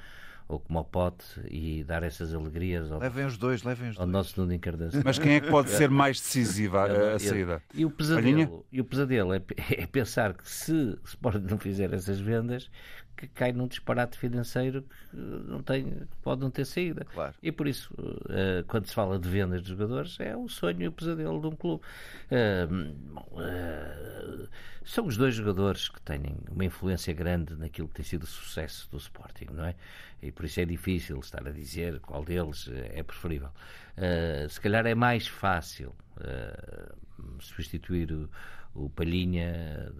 ou 0.47 0.59
como 0.59 0.79
ao 0.79 0.85
Pote 0.85 1.25
e 1.49 1.83
dar 1.83 2.03
essas 2.03 2.33
alegrias 2.33 2.91
ao, 2.91 2.99
Levem 2.99 3.25
os 3.25 3.37
dois, 3.37 3.63
levem 3.63 3.89
os 3.89 3.97
ao 3.97 4.05
dois. 4.05 4.11
nosso 4.11 4.39
Nuno 4.39 4.53
Encarnação. 4.53 5.01
Mas 5.03 5.17
quem 5.17 5.35
é 5.35 5.39
que 5.39 5.49
pode 5.49 5.69
ser 5.69 5.89
mais 5.89 6.19
decisiva 6.19 6.83
a, 6.83 7.15
a 7.15 7.19
saída? 7.19 7.61
E 7.73 7.85
o 7.85 7.89
Palhinha? 7.89 8.47
pesadelo, 8.47 8.65
e 8.71 8.81
o 8.81 8.85
pesadelo 8.85 9.33
é, 9.33 9.41
é 9.71 9.87
pensar 9.87 10.33
que 10.33 10.49
se 10.49 10.71
o 10.71 10.99
Sporting 11.05 11.45
não 11.49 11.57
fizer 11.57 11.93
essas 11.93 12.19
vendas, 12.19 12.69
que 13.15 13.27
cai 13.27 13.51
num 13.51 13.67
disparate 13.67 14.17
financeiro 14.17 14.81
que 14.81 15.15
não 15.15 15.61
tem, 15.61 15.93
pode 16.21 16.41
não 16.41 16.49
ter 16.49 16.65
saída. 16.65 17.05
Claro. 17.05 17.33
E 17.41 17.51
por 17.51 17.67
isso, 17.67 17.93
eh, 18.29 18.63
quando 18.67 18.87
se 18.87 18.93
fala 18.93 19.17
de 19.19 19.29
vendas 19.29 19.61
de 19.61 19.69
jogadores, 19.69 20.19
é 20.19 20.35
o 20.35 20.47
sonho 20.47 20.81
e 20.81 20.87
o 20.87 20.91
pesadelo 20.91 21.39
de 21.39 21.47
um 21.47 21.55
clube. 21.55 21.83
Eh, 22.29 22.67
bom, 22.67 23.27
eh, 23.39 24.47
são 24.85 25.05
os 25.05 25.15
dois 25.15 25.35
jogadores 25.35 25.87
que 25.87 26.01
têm 26.01 26.35
uma 26.51 26.65
influência 26.65 27.13
grande 27.13 27.55
naquilo 27.55 27.87
que 27.87 27.95
tem 27.95 28.05
sido 28.05 28.23
o 28.23 28.27
sucesso 28.27 28.89
do 28.91 28.97
Sporting, 28.97 29.47
não 29.51 29.65
é? 29.65 29.75
E 30.21 30.31
por 30.31 30.45
isso 30.45 30.59
é 30.59 30.65
difícil 30.65 31.19
estar 31.19 31.47
a 31.47 31.51
dizer 31.51 31.99
qual 31.99 32.23
deles 32.23 32.69
eh, 32.71 32.99
é 32.99 33.03
preferível. 33.03 33.49
Eh, 33.95 34.47
se 34.49 34.59
calhar 34.59 34.85
é 34.85 34.95
mais 34.95 35.27
fácil 35.27 35.95
eh, 36.19 36.91
substituir 37.39 38.11
o, 38.11 38.29
o 38.73 38.89
Palhinha 38.89 39.91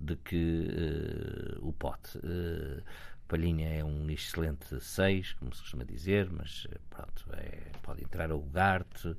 de 0.00 0.16
que 0.16 0.68
eh, 0.70 1.58
o 1.60 1.72
Pote. 1.72 2.18
Eh, 2.22 2.82
Palhinha 3.26 3.68
é 3.68 3.84
um 3.84 4.08
excelente 4.10 4.80
6, 4.80 5.34
como 5.34 5.54
se 5.54 5.60
costuma 5.60 5.84
dizer, 5.84 6.30
mas 6.30 6.66
eh, 6.72 6.78
pronto, 6.88 7.26
é- 7.34 7.70
pode 7.82 8.02
entrar 8.02 8.32
o 8.32 8.40
Garte, 8.40 9.14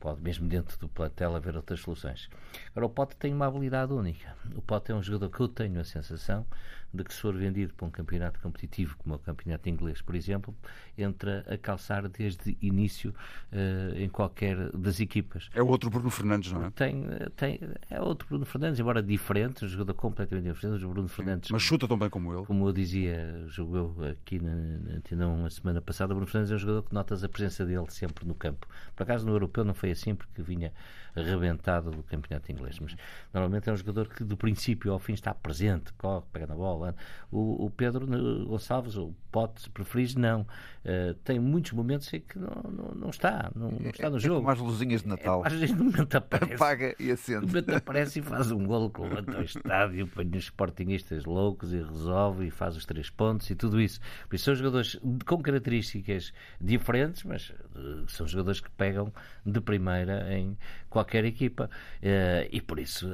pode 0.00 0.20
mesmo 0.20 0.48
dentro 0.48 0.76
do 0.78 0.88
plantel 0.88 1.36
haver 1.36 1.54
outras 1.56 1.78
soluções. 1.80 2.28
Agora, 2.72 2.86
o 2.86 2.90
Pote 2.90 3.14
tem 3.16 3.32
uma 3.32 3.46
habilidade 3.46 3.92
única. 3.92 4.34
O 4.56 4.62
Pote 4.62 4.90
é 4.90 4.94
um 4.94 5.02
jogador 5.02 5.30
que 5.30 5.40
eu 5.40 5.46
tenho 5.48 5.80
a 5.80 5.84
sensação 5.84 6.44
de 6.92 7.04
que, 7.04 7.14
se 7.14 7.20
for 7.20 7.34
vendido 7.34 7.72
para 7.74 7.86
um 7.86 7.90
campeonato 7.90 8.38
competitivo, 8.40 8.96
como 8.98 9.14
é 9.14 9.16
o 9.16 9.20
campeonato 9.20 9.68
inglês, 9.68 10.02
por 10.02 10.14
exemplo, 10.14 10.54
entra 10.96 11.44
a 11.48 11.56
calçar 11.56 12.08
desde 12.08 12.56
início 12.60 13.14
eh, 13.50 13.94
em 13.96 14.08
qualquer 14.08 14.70
das 14.72 15.00
equipas. 15.00 15.48
É 15.54 15.62
o 15.62 15.66
outro 15.66 15.90
Bruno 15.90 16.10
Fernandes, 16.10 16.52
não 16.52 16.66
é? 16.66 16.70
Tem, 16.70 17.04
tem, 17.36 17.60
é 17.90 18.00
outro 18.00 18.28
Bruno 18.28 18.44
Fernandes, 18.44 18.78
embora 18.78 19.02
diferente, 19.02 19.64
um 19.64 19.68
jogador 19.68 19.94
completamente 19.94 20.52
diferente. 20.52 20.84
O 20.84 20.88
Bruno 20.88 21.08
Fernandes, 21.08 21.50
Mas 21.50 21.62
chuta 21.62 21.88
tão 21.88 21.98
bem 21.98 22.10
como 22.10 22.32
ele. 22.34 22.44
como 22.44 22.68
eu 22.68 22.72
dizia, 22.72 23.44
jogou 23.48 23.96
aqui 24.04 24.38
na, 24.38 24.54
na 24.54 24.96
Antena 24.96 25.46
a 25.46 25.50
semana 25.50 25.80
passada, 25.80 26.12
o 26.12 26.16
Bruno 26.16 26.30
Fernandes 26.30 26.52
é 26.52 26.54
um 26.56 26.58
jogador 26.58 26.82
que 26.82 26.94
notas 26.94 27.24
a 27.24 27.28
presença 27.28 27.64
dele 27.64 27.86
sempre 27.88 28.26
no 28.26 28.34
campo. 28.34 28.66
Por 28.94 29.02
acaso 29.02 29.26
no 29.26 29.32
europeu 29.32 29.64
não 29.64 29.74
foi 29.74 29.90
assim, 29.90 30.14
porque 30.14 30.42
vinha 30.42 30.72
arrebentado 31.14 31.90
do 31.90 32.02
campeonato 32.02 32.50
inglês, 32.50 32.78
mas 32.78 32.94
normalmente 33.32 33.68
é 33.68 33.72
um 33.72 33.76
jogador 33.76 34.08
que 34.08 34.24
do 34.24 34.36
princípio 34.36 34.92
ao 34.92 34.98
fim 34.98 35.12
está 35.12 35.34
presente, 35.34 35.92
corre, 35.94 36.24
pega 36.32 36.46
na 36.46 36.54
bola. 36.54 36.94
O, 37.30 37.66
o 37.66 37.70
Pedro 37.70 38.06
Gonçalves, 38.46 38.96
o 38.96 39.14
Pote, 39.30 39.68
preferis, 39.70 40.14
não. 40.14 40.46
Eh, 40.84 41.14
tem 41.24 41.38
muitos 41.40 41.72
momentos 41.72 42.12
em 42.12 42.20
que 42.20 42.38
não, 42.38 42.50
não, 42.70 42.94
não 42.94 43.08
está, 43.10 43.50
não, 43.56 43.70
não 43.70 43.88
está 43.90 44.10
no 44.10 44.16
É 44.16 44.20
jogo. 44.20 44.48
as 44.50 44.58
luzinhas 44.58 45.02
de 45.02 45.08
Natal. 45.08 45.42
Às 45.44 45.52
vezes 45.54 45.74
no 45.74 45.84
momento 45.84 46.14
aparece. 46.16 46.54
Apaga 46.54 46.94
e 46.98 47.04
De 47.04 47.10
acende. 47.12 47.46
repente 47.46 47.74
aparece 47.74 48.18
e 48.18 48.22
faz 48.22 48.50
um 48.50 48.66
golo 48.66 48.92
levanta 48.98 49.36
ao 49.38 49.42
estádio, 49.42 50.06
põe 50.08 50.26
os 50.28 50.44
sportinguistas 50.44 51.24
loucos 51.24 51.72
e 51.72 51.78
resolve 51.82 52.46
e 52.48 52.50
faz 52.50 52.76
os 52.76 52.84
três 52.84 53.08
pontos 53.08 53.48
e 53.48 53.54
tudo 53.54 53.80
isso. 53.80 54.00
Por 54.28 54.34
isso 54.36 54.44
são 54.44 54.54
jogadores 54.54 54.98
com 55.24 55.40
características 55.42 56.32
diferentes, 56.60 57.22
mas 57.24 57.52
eh, 57.74 58.04
são 58.08 58.26
jogadores 58.26 58.60
que 58.60 58.70
pegam 58.70 59.10
de 59.46 59.60
primeira 59.62 60.30
em 60.36 60.58
qualquer 60.90 61.01
equipa. 61.10 61.70
Eh, 62.00 62.48
e 62.52 62.60
por 62.60 62.78
isso, 62.78 63.08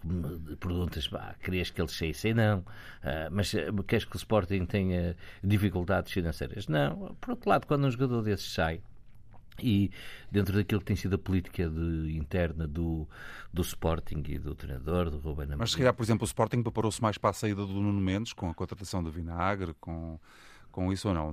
como 0.00 0.38
perguntas, 0.56 1.06
bah, 1.08 1.34
querias 1.42 1.70
que 1.70 1.80
eles 1.80 1.92
saíssem? 1.92 2.34
Não. 2.34 2.64
Eh, 3.02 3.28
mas 3.30 3.54
eh, 3.54 3.68
queres 3.86 4.04
que 4.04 4.16
o 4.16 4.18
Sporting 4.18 4.64
tenha 4.66 5.16
dificuldades 5.42 6.12
financeiras? 6.12 6.66
Não. 6.68 7.16
Por 7.20 7.30
outro 7.30 7.50
lado, 7.50 7.66
quando 7.66 7.86
um 7.86 7.90
jogador 7.90 8.22
desses 8.22 8.52
sai, 8.52 8.80
e 9.60 9.90
dentro 10.30 10.54
daquilo 10.54 10.80
que 10.80 10.86
tem 10.86 10.96
sido 10.96 11.14
a 11.16 11.18
política 11.18 11.68
de- 11.68 12.16
interna 12.16 12.66
do, 12.66 13.08
do 13.52 13.62
Sporting 13.62 14.22
e 14.28 14.38
do 14.38 14.54
treinador, 14.54 15.10
do 15.10 15.18
Ruben 15.18 15.44
Amorim. 15.46 15.58
Mas 15.58 15.72
se 15.72 15.76
calhar, 15.76 15.92
por 15.92 16.02
exemplo, 16.02 16.22
o 16.24 16.26
Sporting 16.26 16.62
preparou-se 16.62 17.02
mais 17.02 17.18
para 17.18 17.30
a 17.30 17.32
saída 17.32 17.66
do 17.66 17.72
Nuno 17.72 18.00
Mendes, 18.00 18.32
com 18.32 18.48
a 18.48 18.54
contratação 18.54 19.02
de 19.02 19.10
Vinagre, 19.10 19.74
com, 19.80 20.18
com 20.70 20.92
isso 20.92 21.08
ou 21.08 21.14
não? 21.14 21.30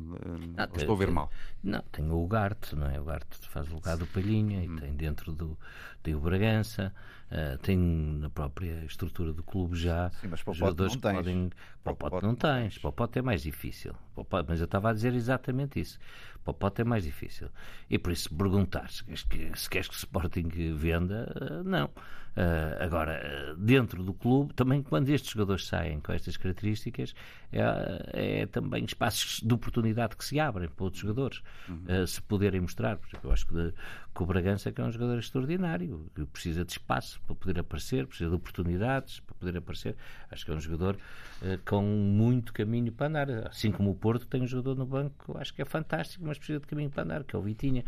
Eh, 0.58 0.68
ou 0.72 0.78
estou 0.78 0.96
a 0.96 0.98
ver 0.98 1.12
mal. 1.12 1.30
Não, 1.64 1.82
tem 1.92 2.10
o 2.10 2.24
Ugarte, 2.24 2.76
não 2.76 2.88
é? 2.90 3.00
O 3.00 3.04
Ugarte 3.04 3.48
faz 3.50 3.70
o 3.72 3.76
lugar 3.76 3.98
do 3.98 4.06
Palhinha 4.08 4.64
e 4.64 4.68
tem 4.80 4.94
dentro 4.96 5.32
do 5.32 5.58
tem 6.04 6.14
o 6.16 6.20
Bragança, 6.20 6.94
ah, 7.32 7.58
tem 7.62 7.78
na 7.78 8.30
própria 8.30 8.84
estrutura 8.86 9.34
do 9.34 9.42
clube 9.44 9.76
já 9.76 10.10
Sim, 10.22 10.28
mas 10.28 10.40
jogadores 10.52 10.94
não 10.94 11.02
que 11.02 11.08
tens. 11.08 11.16
podem. 11.16 11.50
Para 11.84 11.94
o 11.94 11.96
Pote 11.96 12.24
não 12.26 12.36
tens, 12.36 12.78
para 12.78 12.90
o 12.90 12.94
Pote 12.94 13.20
é 13.20 13.22
mais 13.22 13.42
difícil. 13.42 13.94
Para 14.14 14.22
o 14.22 14.26
Pote- 14.26 14.46
Mas 14.50 14.60
eu 14.60 14.66
estava 14.66 14.90
a 14.90 14.94
dizer 14.94 15.14
exatamente 15.14 15.80
isso. 15.80 16.00
Para 16.46 16.52
o 16.52 16.54
Pote 16.54 16.82
é 16.82 16.86
mais 16.86 17.04
difícil. 17.04 17.50
E 17.90 17.98
por 18.00 18.14
isso 18.14 18.34
perguntar 18.34 18.90
se 18.90 19.04
queres 19.04 19.24
que, 19.24 19.60
se 19.60 19.70
queres 19.70 19.88
que 19.90 19.96
o 19.96 19.98
Sporting 19.98 20.48
venda, 20.76 21.34
ah, 21.42 21.64
não. 21.64 21.90
Ah, 22.38 22.84
agora, 22.84 23.20
ah, 23.52 23.56
dentro 23.58 24.04
do 24.04 24.14
clube, 24.14 24.54
também 24.54 24.84
quando 24.84 25.10
estes 25.10 25.32
jogadores 25.32 25.66
saem 25.68 26.00
com 26.02 26.12
estas 26.14 26.38
características, 26.38 27.16
é, 27.52 28.42
é 28.42 28.46
também 28.46 28.84
espaços 28.86 29.40
de 29.42 29.54
oportunidade 29.54 30.16
que 30.16 30.24
se 30.26 30.40
abrem 30.40 30.70
para 30.70 30.84
outros 30.84 31.02
jogadores 31.02 31.42
ah, 31.90 32.06
se 32.06 32.22
poderem 32.22 32.62
mostrar. 32.62 32.98
Por 32.98 33.08
exemplo, 33.08 33.30
eu 33.30 33.34
acho 33.34 33.48
que, 33.48 33.54
de- 33.54 33.74
que 34.16 34.24
o 34.24 34.26
Bragança 34.26 34.72
que 34.72 34.80
é 34.80 34.84
um 34.84 34.92
jogador 34.92 35.20
extraordinário, 35.20 36.10
que 36.16 36.26
precisa 36.26 36.64
de 36.64 36.72
espaço 36.72 37.20
para 37.28 37.36
poder 37.36 37.60
aparecer, 37.60 38.08
precisa 38.08 38.30
de 38.30 38.36
oportunidades 38.38 39.20
para 39.20 39.36
poder 39.36 39.58
aparecer. 39.58 39.96
Acho 40.32 40.46
que 40.46 40.52
é 40.52 40.54
um 40.54 40.60
jogador 40.62 40.98
ah, 41.44 41.60
com 41.66 41.82
muito 41.84 42.54
caminho 42.54 42.94
para 42.94 43.08
andar. 43.08 43.30
Assim 43.48 43.72
como 43.74 43.92
o 43.92 43.96
Porto 43.96 44.26
tem 44.26 44.42
um 44.42 44.48
jogador 44.48 44.76
no 44.78 44.86
banco, 44.86 45.34
que 45.34 45.38
acho 45.42 45.54
que 45.54 45.62
é 45.62 45.66
fantástico, 45.66 46.24
mas 46.26 46.38
precisa 46.38 46.60
de 46.62 46.66
caminho 46.66 46.90
para 46.90 47.04
andar, 47.04 47.24
que 47.26 47.36
é 47.36 47.40
o 47.40 47.42
Vitinha. 47.42 47.84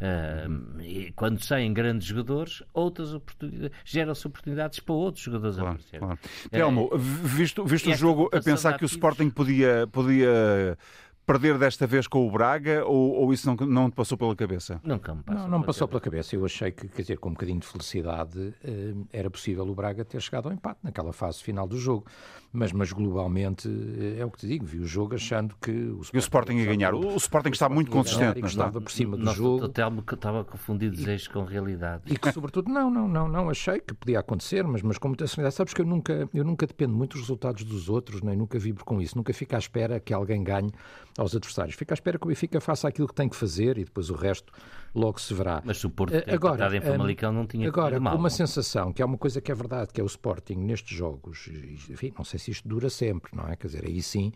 Ah, 0.00 0.46
e 0.82 1.10
quando 1.16 1.42
saem 1.42 1.72
grandes 1.72 2.06
jogadores, 2.06 2.62
outras 2.72 3.12
oportunidades, 3.12 3.76
geram-se 3.84 4.24
oportunidades 4.26 4.78
para 4.78 4.94
outros 4.94 5.24
jogadores 5.24 5.56
Claro, 5.56 5.70
aparecerem. 5.70 6.00
claro. 6.00 6.20
Telmo, 6.50 6.90
visto, 6.96 7.64
visto 7.64 7.88
e 7.90 7.92
o 7.92 7.96
jogo, 7.96 8.30
a 8.32 8.40
pensar 8.40 8.70
que 8.78 8.84
o 8.84 8.86
ativos- 8.86 8.92
Sporting 8.92 9.30
podia, 9.30 9.86
podia 9.90 10.78
perder 11.26 11.56
desta 11.58 11.86
vez 11.86 12.06
com 12.06 12.26
o 12.26 12.30
Braga 12.30 12.84
ou, 12.84 13.12
ou 13.12 13.32
isso 13.32 13.46
não, 13.46 13.66
não 13.66 13.90
te 13.90 13.94
passou 13.94 14.18
pela 14.18 14.34
cabeça? 14.34 14.80
Nunca 14.82 15.14
me 15.14 15.22
passa 15.22 15.38
Não, 15.40 15.48
não 15.48 15.58
me 15.60 15.66
passou 15.66 15.86
pela 15.86 16.00
cabeça. 16.00 16.34
Eu 16.34 16.44
achei 16.44 16.70
que, 16.70 16.88
quer 16.88 17.02
dizer, 17.02 17.18
com 17.18 17.30
um 17.30 17.32
bocadinho 17.32 17.60
de 17.60 17.66
felicidade, 17.66 18.54
eh, 18.64 18.94
era 19.12 19.30
possível 19.30 19.66
o 19.66 19.74
Braga 19.74 20.04
ter 20.04 20.20
chegado 20.20 20.46
ao 20.48 20.52
empate 20.52 20.80
naquela 20.82 21.12
fase 21.12 21.42
final 21.42 21.66
do 21.66 21.78
jogo. 21.78 22.06
Mas, 22.52 22.70
mas 22.72 22.92
globalmente, 22.92 23.68
eh, 23.68 24.20
é 24.20 24.24
o 24.24 24.30
que 24.30 24.38
te 24.38 24.46
digo, 24.46 24.66
vi 24.66 24.78
o 24.78 24.86
jogo 24.86 25.14
achando 25.14 25.54
que 25.60 25.70
o 25.70 26.02
E 26.12 26.16
o 26.16 26.18
Sporting 26.18 26.54
ia 26.54 26.66
ganhar. 26.66 26.94
O, 26.94 27.14
o 27.14 27.16
Sporting 27.16 27.50
está 27.50 27.68
muito 27.68 27.90
consistente, 27.90 28.40
não 28.40 28.48
está? 28.48 28.70
por 28.70 28.90
cima 28.90 29.16
do 29.16 29.30
jogo. 29.32 29.68
Telmo 29.68 30.02
que 30.02 30.14
estava 30.14 30.40
a 30.40 30.44
confundir 30.44 30.90
desejos 30.90 31.28
com 31.28 31.44
realidade. 31.44 32.02
E 32.06 32.18
que, 32.18 32.32
sobretudo, 32.32 32.70
não, 32.70 32.90
não, 32.90 33.08
não, 33.08 33.28
não 33.28 33.48
achei 33.48 33.80
que 33.80 33.94
podia 33.94 34.20
acontecer, 34.20 34.64
mas, 34.64 34.82
mas 34.82 34.98
com 34.98 35.08
muita 35.08 35.26
serenidade. 35.26 35.54
Sabes 35.54 35.72
que 35.72 35.80
eu 35.80 35.86
nunca, 35.86 36.28
eu 36.34 36.44
nunca 36.44 36.66
dependo 36.66 36.94
muito 36.94 37.12
dos 37.12 37.22
resultados 37.22 37.64
dos 37.64 37.88
outros, 37.88 38.20
nem 38.22 38.36
nunca 38.36 38.58
vibro 38.58 38.84
com 38.84 39.00
isso. 39.00 39.16
Nunca 39.16 39.32
fico 39.32 39.54
à 39.54 39.58
espera 39.58 40.00
que 40.00 40.12
alguém 40.12 40.42
ganhe 40.42 40.72
aos 41.18 41.34
adversários. 41.36 41.74
Fico 41.74 41.92
à 41.92 41.94
espera 41.94 42.18
que 42.18 42.24
o 42.24 42.28
Benfica 42.28 42.60
faça 42.60 42.88
aquilo 42.88 43.06
que 43.08 43.14
tem 43.14 43.28
que 43.28 43.36
fazer 43.36 43.78
e 43.78 43.84
depois 43.84 44.10
o 44.10 44.14
resto 44.14 44.52
logo 44.94 45.20
se 45.20 45.32
verá. 45.34 45.62
Mas 45.64 45.78
se 45.78 45.86
o 45.86 45.90
Porto 45.90 46.14
Eh, 46.14 46.20
ter 46.22 46.34
agora, 46.34 46.76
em 46.76 46.80
Famalicão 46.80 47.32
não 47.32 47.46
tinha 47.46 47.68
Agora, 47.68 47.98
mal. 48.00 48.16
uma 48.16 48.30
sensação 48.30 48.92
que 48.92 49.00
é 49.02 49.04
uma 49.04 49.18
coisa 49.18 49.40
que 49.40 49.50
é 49.50 49.54
verdade, 49.54 49.92
que 49.92 50.00
é 50.00 50.04
o 50.04 50.06
Sporting 50.06 50.56
nestes 50.56 50.96
jogos, 50.96 51.48
enfim, 51.90 52.12
não 52.16 52.24
sei 52.24 52.38
se 52.38 52.50
isto 52.50 52.66
dura 52.68 52.88
sempre, 52.90 53.34
não 53.36 53.46
é? 53.48 53.56
Quer 53.56 53.66
dizer, 53.68 53.84
aí 53.86 54.02
sim 54.02 54.32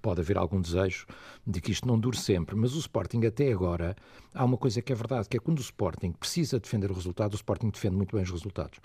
pode 0.00 0.22
haver 0.22 0.38
algum 0.38 0.58
desejo 0.60 1.06
de 1.46 1.60
que 1.60 1.70
isto 1.70 1.86
não 1.86 1.98
dure 1.98 2.16
sempre, 2.16 2.56
mas 2.56 2.74
o 2.74 2.78
Sporting 2.78 3.26
até 3.26 3.52
agora 3.52 3.94
há 4.34 4.42
uma 4.42 4.56
coisa 4.56 4.80
que 4.80 4.90
é 4.90 4.96
verdade, 4.96 5.28
que 5.28 5.36
é 5.36 5.40
quando 5.40 5.58
o 5.58 5.60
Sporting 5.62 6.12
precisa 6.12 6.58
defender 6.58 6.90
o 6.90 6.94
resultado, 6.94 7.32
o 7.34 7.36
Sporting 7.36 7.68
defende 7.68 7.96
muito 7.96 8.14
bem 8.16 8.24
os 8.24 8.30
resultados. 8.30 8.80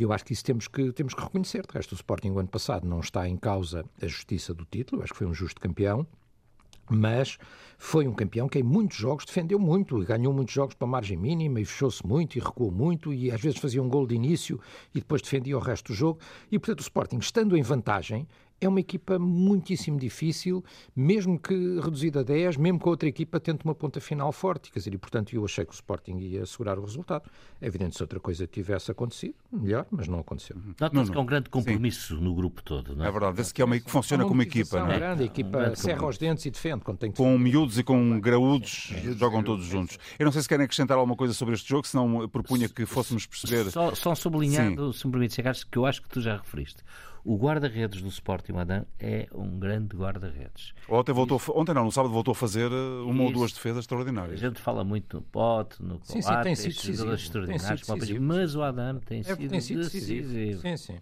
E 0.00 0.02
eu 0.02 0.12
acho 0.12 0.24
que 0.24 0.32
isso 0.32 0.42
temos 0.42 0.66
que, 0.66 0.92
temos 0.92 1.12
que 1.12 1.20
reconhecer. 1.22 1.60
De 1.66 1.74
resto, 1.74 1.92
o 1.92 1.94
Sporting 1.94 2.30
o 2.30 2.38
ano 2.38 2.48
passado 2.48 2.88
não 2.88 3.00
está 3.00 3.28
em 3.28 3.36
causa 3.36 3.84
a 4.00 4.06
justiça 4.06 4.54
do 4.54 4.64
título, 4.64 5.00
eu 5.00 5.04
acho 5.04 5.12
que 5.12 5.18
foi 5.18 5.26
um 5.26 5.34
justo 5.34 5.60
campeão, 5.60 6.06
mas 6.90 7.38
foi 7.78 8.08
um 8.08 8.12
campeão 8.12 8.48
que 8.48 8.58
em 8.58 8.62
muitos 8.62 8.96
jogos 8.96 9.24
defendeu 9.24 9.58
muito 9.58 10.02
e 10.02 10.06
ganhou 10.06 10.32
muitos 10.32 10.54
jogos 10.54 10.74
para 10.74 10.86
margem 10.86 11.16
mínima 11.16 11.60
e 11.60 11.64
fechou-se 11.64 12.06
muito 12.06 12.36
e 12.36 12.40
recuou 12.40 12.70
muito 12.70 13.12
e 13.12 13.30
às 13.30 13.40
vezes 13.40 13.58
fazia 13.58 13.82
um 13.82 13.88
gol 13.88 14.06
de 14.06 14.14
início 14.14 14.60
e 14.94 15.00
depois 15.00 15.20
defendia 15.20 15.56
o 15.56 15.60
resto 15.60 15.92
do 15.92 15.94
jogo. 15.94 16.20
E 16.50 16.58
portanto 16.58 16.80
o 16.80 16.82
Sporting 16.82 17.18
estando 17.18 17.56
em 17.56 17.62
vantagem 17.62 18.26
é 18.60 18.68
uma 18.68 18.80
equipa 18.80 19.18
muitíssimo 19.18 19.98
difícil, 19.98 20.64
mesmo 20.94 21.38
que 21.38 21.54
reduzida 21.80 22.20
a 22.20 22.22
10, 22.22 22.56
mesmo 22.56 22.78
que 22.78 22.86
a 22.86 22.90
outra 22.90 23.08
equipa 23.08 23.38
tente 23.38 23.64
uma 23.64 23.74
ponta 23.74 24.00
final 24.00 24.32
forte. 24.32 24.70
Quer 24.70 24.78
dizer, 24.78 24.94
e 24.94 24.98
portanto 24.98 25.32
eu 25.34 25.44
achei 25.44 25.64
que 25.64 25.72
o 25.72 25.74
Sporting 25.74 26.16
ia 26.18 26.42
assegurar 26.42 26.78
o 26.78 26.82
resultado. 26.82 27.30
É 27.60 27.66
evidente 27.66 27.96
se 27.96 28.02
outra 28.02 28.18
coisa 28.18 28.46
tivesse 28.46 28.90
acontecido, 28.90 29.34
melhor, 29.52 29.86
mas 29.90 30.08
não 30.08 30.20
aconteceu. 30.20 30.56
Nota-se 30.80 31.10
que 31.10 31.16
é 31.16 31.20
um 31.20 31.26
grande 31.26 31.50
compromisso 31.50 32.16
no 32.16 32.34
grupo 32.34 32.62
todo, 32.62 32.96
não 32.96 33.04
é? 33.04 33.08
É 33.08 33.10
verdade, 33.10 33.36
vê-se 33.36 33.52
que 33.52 33.60
é 33.60 33.64
uma 33.64 33.78
que 33.78 33.90
funciona 33.90 34.24
Uma 34.24 34.28
como 34.28 34.42
equipa, 34.42 34.80
não 34.80 34.90
é? 34.90 34.98
grande, 34.98 35.22
a 35.22 35.26
equipa 35.26 35.50
grande 35.58 35.78
serra 35.78 35.94
compromisso. 35.94 36.08
os 36.08 36.18
dentes 36.18 36.46
e 36.46 36.50
defende 36.50 36.84
quando 36.84 36.98
tem 36.98 37.10
que 37.10 37.16
Com 37.16 37.38
miúdos 37.38 37.78
e 37.78 37.82
com 37.84 38.18
graúdos, 38.20 38.92
jogam 39.18 39.42
todos 39.42 39.66
juntos. 39.66 39.98
Eu 40.18 40.24
não 40.24 40.32
sei 40.32 40.42
se 40.42 40.48
querem 40.48 40.64
acrescentar 40.64 40.96
alguma 40.96 41.16
coisa 41.16 41.34
sobre 41.34 41.54
este 41.54 41.68
jogo, 41.68 41.86
senão 41.86 42.28
propunha 42.28 42.68
que 42.68 42.86
fóssemos 42.86 43.26
perceber. 43.26 43.70
Só, 43.70 43.94
só 43.94 44.14
sublinhando, 44.14 44.92
se 44.92 45.06
me 45.06 45.12
permite 45.12 45.34
chegar, 45.34 45.54
que 45.54 45.78
eu 45.78 45.84
acho 45.86 46.02
que 46.02 46.08
tu 46.08 46.20
já 46.20 46.36
referiste. 46.36 46.82
O 47.28 47.36
guarda-redes 47.36 48.00
do 48.00 48.08
Sporting 48.08 48.52
Adam 48.56 48.86
é 49.00 49.26
um 49.34 49.58
grande 49.58 49.96
guarda-redes. 49.96 50.72
Ontem, 50.88 51.12
voltou, 51.12 51.40
ontem 51.56 51.74
não, 51.74 51.84
no 51.84 51.90
sábado 51.90 52.12
voltou 52.14 52.30
a 52.30 52.34
fazer 52.36 52.70
eh, 52.70 52.74
uma 53.04 53.22
ou 53.24 53.30
Isso. 53.30 53.38
duas 53.38 53.52
defesas 53.52 53.78
A 53.78 53.80
extraordinárias. 53.80 54.38
gente 54.38 54.60
fala 54.60 54.84
muito 54.84 55.16
no 55.16 55.22
Pote, 55.22 55.82
no 55.82 55.98
Sim, 56.04 56.22
sim, 56.22 56.28
Coates, 56.28 56.44
tem 56.44 56.54
sido 56.54 56.74
decisivo, 56.74 57.14
extraordinários, 57.14 57.80
sido 57.80 57.92
a 57.92 57.94
decisivo. 57.96 58.24
mas 58.24 58.54
o 58.54 58.62
Adam 58.62 59.00
tem 59.00 59.20
É 59.20 59.22
sido, 59.24 59.48
tem 59.48 59.60
sido 59.60 59.80
decisivo. 59.82 60.28
decisivo. 60.28 60.60
Sim, 60.60 60.76
sim. 60.76 60.98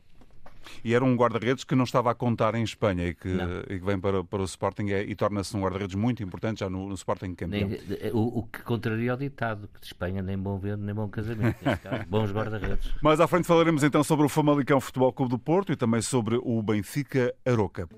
E 0.85 0.95
era 0.95 1.05
um 1.05 1.15
guarda-redes 1.17 1.65
que 1.65 1.75
não 1.75 1.85
estava 1.85 2.11
a 2.11 2.15
contar 2.15 2.55
em 2.55 2.63
Espanha 2.63 3.09
e 3.09 3.15
que, 3.15 3.29
e 3.69 3.79
que 3.79 3.85
vem 3.85 3.99
para, 3.99 4.23
para 4.25 4.41
o 4.43 4.45
Sporting 4.45 4.91
é- 4.91 5.03
e 5.05 5.15
torna-se 5.15 5.57
um 5.57 5.61
guarda-redes 5.63 5.95
muito 5.95 6.23
importante 6.23 6.61
já 6.61 6.71
no, 6.71 6.89
no 6.89 6.95
Sporting 6.95 7.35
campeão. 7.35 7.69
Nem- 7.69 8.11
o, 8.13 8.39
o 8.39 8.43
que 8.45 8.63
contraria 8.63 9.13
ao 9.13 9.17
ditado, 9.17 9.69
que 9.73 9.81
de 9.81 9.87
Espanha 9.87 10.23
nem 10.23 10.39
bom 10.39 10.59
vento, 10.59 10.83
nem 10.83 10.95
bom 10.95 11.09
casamento. 11.09 11.57
Caso, 11.83 12.05
bons 12.09 12.31
guarda-redes. 12.33 12.91
Mais 13.03 13.21
à 13.21 13.27
frente 13.27 13.47
falaremos 13.47 13.83
então 13.83 14.03
sobre 14.05 14.25
o 14.27 14.29
Famalicão 14.29 14.81
Futebol 14.81 15.13
Clube 15.13 15.31
do 15.31 15.39
Porto 15.39 15.73
e 15.73 15.77
também 15.77 16.01
sobre 16.03 16.37
o 16.43 16.63
Benfica 16.63 17.35
Aroca. 17.47 17.89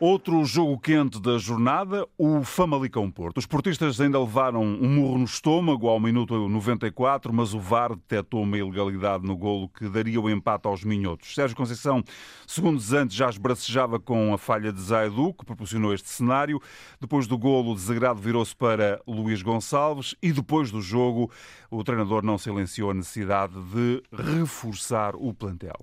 Outro 0.00 0.44
jogo 0.44 0.78
quente 0.78 1.20
da 1.20 1.38
jornada, 1.38 2.06
o 2.16 2.44
Famalicão 2.44 3.10
Porto. 3.10 3.38
Os 3.38 3.46
portistas 3.46 4.00
ainda 4.00 4.20
levaram 4.20 4.62
um 4.62 4.88
murro 4.88 5.18
no 5.18 5.24
estômago 5.24 5.88
ao 5.88 5.98
minuto 5.98 6.48
94, 6.48 7.32
mas 7.32 7.52
o 7.52 7.58
VAR 7.58 7.96
detectou 7.96 8.44
uma 8.44 8.56
ilegalidade 8.56 9.26
no 9.26 9.36
golo 9.36 9.68
que 9.68 9.88
daria 9.88 10.20
o 10.20 10.30
empate 10.30 10.68
aos 10.68 10.84
minhotos. 10.84 11.34
Sérgio 11.34 11.56
Conceição, 11.56 12.04
segundos 12.46 12.92
antes, 12.92 13.16
já 13.16 13.28
esbracejava 13.28 13.98
com 13.98 14.32
a 14.32 14.38
falha 14.38 14.72
de 14.72 14.80
Zaidu, 14.80 15.34
que 15.34 15.44
proporcionou 15.44 15.92
este 15.92 16.08
cenário. 16.08 16.62
Depois 17.00 17.26
do 17.26 17.36
golo, 17.36 17.72
o 17.72 17.74
desagrado 17.74 18.20
virou-se 18.20 18.54
para 18.54 19.02
Luís 19.04 19.42
Gonçalves 19.42 20.14
e 20.22 20.30
depois 20.30 20.70
do 20.70 20.80
jogo, 20.80 21.28
o 21.68 21.82
treinador 21.82 22.24
não 22.24 22.38
silenciou 22.38 22.92
a 22.92 22.94
necessidade 22.94 23.54
de 23.72 24.00
reforçar 24.12 25.16
o 25.16 25.34
plantel. 25.34 25.74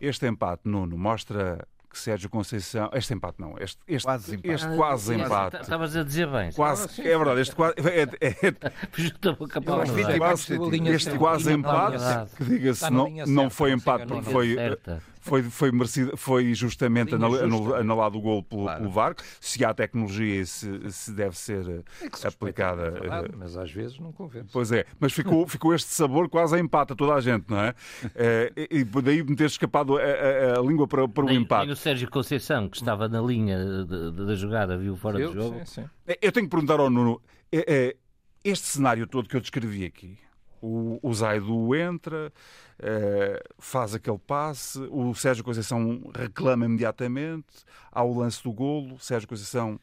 Este 0.00 0.28
empate, 0.28 0.62
Nuno, 0.64 0.96
mostra 0.96 1.66
que 1.98 2.04
Sérgio 2.04 2.30
Conceição. 2.30 2.88
Este 2.92 3.12
empate 3.12 3.40
não, 3.40 3.56
este, 3.58 3.78
este 3.86 4.04
Quase 4.04 4.34
empate. 4.34 4.54
Este 4.54 4.76
quase 4.76 5.14
Sim, 5.14 5.20
empate. 5.20 5.56
Estavas 5.60 5.96
a 5.96 6.02
dizer 6.04 6.30
bem. 6.30 6.52
Quase, 6.52 7.00
é 7.00 7.18
verdade, 7.18 7.40
este 7.40 7.54
quase. 7.54 7.74
É, 7.78 8.02
é- 8.02 8.32
que 8.92 10.18
quase- 10.18 10.92
este 10.94 11.18
quase 11.18 11.52
empate, 11.52 12.36
que 12.36 12.44
diga-se, 12.44 12.90
não, 12.90 13.08
não 13.26 13.50
foi 13.50 13.72
empate 13.72 14.06
porque 14.06 14.30
foi, 14.30 14.54
Certa. 14.54 15.02
Foi, 15.28 15.42
foi, 15.42 15.70
merecido, 15.72 16.16
foi 16.16 16.54
justamente 16.54 17.14
Linha 17.14 17.26
anal- 17.44 17.74
anulado 17.74 18.18
o 18.18 18.20
gol 18.20 18.42
pelo, 18.42 18.62
Claro. 18.62 18.80
pelo 18.80 18.90
VAR. 18.92 19.14
Se 19.40 19.64
há 19.64 19.72
tecnologia 19.74 20.40
e 20.40 20.46
se, 20.46 20.90
se 20.90 21.12
deve 21.12 21.36
ser 21.38 21.68
eh, 21.68 21.82
É 22.06 22.08
que 22.08 22.18
se 22.18 22.26
aplicada. 22.26 22.94
é 23.02 23.06
eh, 23.26 23.30
mas 23.36 23.56
às 23.56 23.70
vezes 23.70 23.98
não 23.98 24.12
convence. 24.12 24.48
Pois 24.52 24.72
é, 24.72 24.84
mas 24.98 25.12
ficou, 25.12 25.46
ficou 25.48 25.74
este 25.74 25.88
sabor 25.90 26.28
quase 26.28 26.56
a 26.56 26.58
empate 26.58 26.92
a 26.92 26.96
toda 26.96 27.14
a 27.14 27.20
gente, 27.20 27.44
não 27.48 27.60
é? 27.60 27.74
Eh, 28.14 28.52
e, 28.70 28.78
e 28.80 28.84
daí 28.84 29.22
me 29.22 29.36
ter 29.36 29.46
escapado 29.46 29.96
a, 29.98 30.00
a- 30.02 30.58
a 30.58 30.62
língua 30.62 30.86
para, 30.88 31.06
para 31.08 31.24
o 31.24 31.26
Nem, 31.26 31.38
empate. 31.42 31.64
nem 31.66 31.72
o 31.72 31.76
Sérgio 31.76 32.10
Conceição, 32.10 32.68
que 32.68 32.76
estava 32.76 33.08
na 33.08 33.20
linha 33.20 33.58
de- 33.84 34.10
de- 34.12 34.26
da 34.26 34.34
jogada, 34.34 34.76
viu 34.78 34.96
fora 34.96 35.18
Eu- 35.20 35.32
do 35.32 35.34
jogo. 35.40 35.58
sim, 35.64 35.82
sim. 35.82 35.88
É, 36.06 36.18
Eu 36.22 36.32
tenho 36.32 36.46
que 36.46 36.50
perguntar 36.50 36.80
ao 36.80 36.88
Nuno: 36.90 37.20
é- 37.52 37.64
é, 37.88 37.96
este 38.44 38.66
cenário 38.66 39.06
todo 39.06 39.28
que 39.28 39.36
eu 39.36 39.40
descrevi 39.40 39.84
aqui, 39.84 40.18
o, 40.60 40.98
o 41.02 41.14
Zaidu 41.14 41.74
entra, 41.74 42.32
eh, 42.78 43.42
faz 43.58 43.94
aquele 43.94 44.18
passe, 44.18 44.78
o 44.90 45.14
Sérgio 45.14 45.44
Conceição 45.44 46.10
reclama 46.14 46.64
imediatamente, 46.66 47.46
há 47.90 48.02
o 48.02 48.18
lance 48.18 48.42
do 48.42 48.52
golo, 48.52 48.98
Sérgio 48.98 49.28
Conceição 49.28 49.78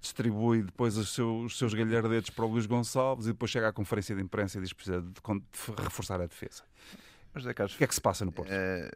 distribui 0.00 0.62
depois 0.62 0.96
os 0.96 1.12
seus, 1.12 1.46
os 1.52 1.58
seus 1.58 1.74
galhardetes 1.74 2.30
para 2.30 2.44
o 2.44 2.48
Luís 2.48 2.66
Gonçalves 2.66 3.26
e 3.26 3.30
depois 3.30 3.50
chega 3.50 3.68
à 3.68 3.72
conferência 3.72 4.14
de 4.14 4.22
imprensa 4.22 4.58
e 4.58 4.60
diz 4.60 4.70
que 4.72 4.76
precisa 4.76 5.02
de, 5.02 5.08
de 5.10 5.82
reforçar 5.82 6.20
a 6.20 6.26
defesa. 6.26 6.62
Mas, 7.34 7.42
Zé 7.42 7.52
Carlos, 7.52 7.74
O 7.74 7.78
que 7.78 7.84
é 7.84 7.86
que 7.86 7.94
se 7.94 8.00
passa 8.00 8.24
no 8.24 8.30
Porto? 8.32 8.48
eh, 8.50 8.90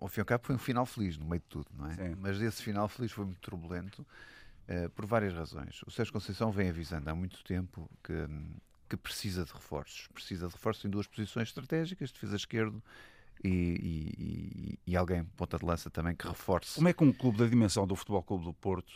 ao 0.00 0.06
fim 0.06 0.20
e 0.20 0.22
ao 0.22 0.26
cabo 0.26 0.44
foi 0.46 0.54
um 0.54 0.58
final 0.58 0.86
feliz 0.86 1.18
no 1.18 1.24
meio 1.26 1.40
de 1.40 1.46
tudo, 1.46 1.66
não 1.76 1.90
é? 1.90 1.94
Sim. 1.94 2.14
Mas 2.20 2.40
esse 2.40 2.62
final 2.62 2.88
feliz 2.88 3.10
foi 3.10 3.24
muito 3.24 3.40
turbulento 3.40 4.06
eh, 4.68 4.88
por 4.88 5.04
várias 5.06 5.34
razões. 5.34 5.82
O 5.86 5.90
Sérgio 5.90 6.12
Conceição 6.12 6.52
vem 6.52 6.68
avisando 6.70 7.10
há 7.10 7.14
muito 7.16 7.42
tempo 7.42 7.90
que, 8.04 8.12
hum, 8.12 8.46
que 8.88 8.96
precisa 8.96 9.44
de 9.44 9.52
reforços. 9.52 10.06
Precisa 10.08 10.46
de 10.48 10.52
reforços 10.54 10.84
em 10.84 10.88
duas 10.90 11.06
posições 11.06 11.48
estratégicas, 11.48 12.10
defesa 12.10 12.36
esquerdo 12.36 12.82
e, 13.44 13.48
e- 13.48 14.78
e- 14.92 14.96
alguém, 14.96 15.24
ponta 15.36 15.58
de 15.58 15.64
lança 15.64 15.90
também, 15.90 16.14
que 16.14 16.26
reforce. 16.26 16.74
Como 16.76 16.88
é 16.88 16.92
que 16.92 17.04
um 17.04 17.12
clube 17.12 17.38
da 17.38 17.46
dimensão 17.46 17.86
do 17.86 17.94
Futebol 17.94 18.22
Clube 18.22 18.44
do 18.44 18.52
Porto, 18.54 18.92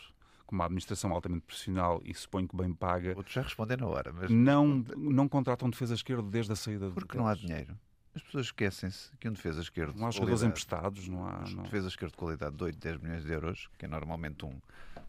com 0.46 0.54
uma 0.56 0.64
administração 0.64 1.12
altamente 1.12 1.42
profissional 1.42 2.00
e 2.04 2.12
suponho 2.14 2.48
que 2.48 2.56
bem 2.56 2.72
paga, 2.72 3.14
Outros 3.16 3.34
já 3.34 3.42
respondem 3.42 3.76
na 3.76 3.86
hora, 3.86 4.12
mas 4.12 4.30
não, 4.30 4.66
não 4.96 5.28
contratam 5.28 5.70
defesa 5.70 5.94
esquerda 5.94 6.22
desde 6.22 6.52
a 6.52 6.56
saída 6.56 6.88
do 6.88 6.94
porque 6.94 7.16
não 7.16 7.26
há 7.26 7.34
dinheiro. 7.34 7.78
As 8.14 8.20
pessoas 8.22 8.46
esquecem-se 8.46 9.10
que 9.18 9.26
um 9.26 9.32
defesa 9.32 9.62
esquerdo 9.62 9.96
Não 9.98 10.06
há 10.06 10.10
jogadores 10.10 10.42
emprestados, 10.42 11.08
não 11.08 11.24
há. 11.26 11.44
Um 11.46 11.50
Não. 11.56 11.62
defesa 11.62 11.88
esquerdo 11.88 12.12
de 12.12 12.18
qualidade 12.18 12.54
de 12.54 12.62
8, 12.62 12.78
10 12.78 13.00
milhões 13.00 13.24
de 13.24 13.32
euros, 13.32 13.70
que 13.78 13.86
é 13.86 13.88
normalmente 13.88 14.44
um, 14.44 14.60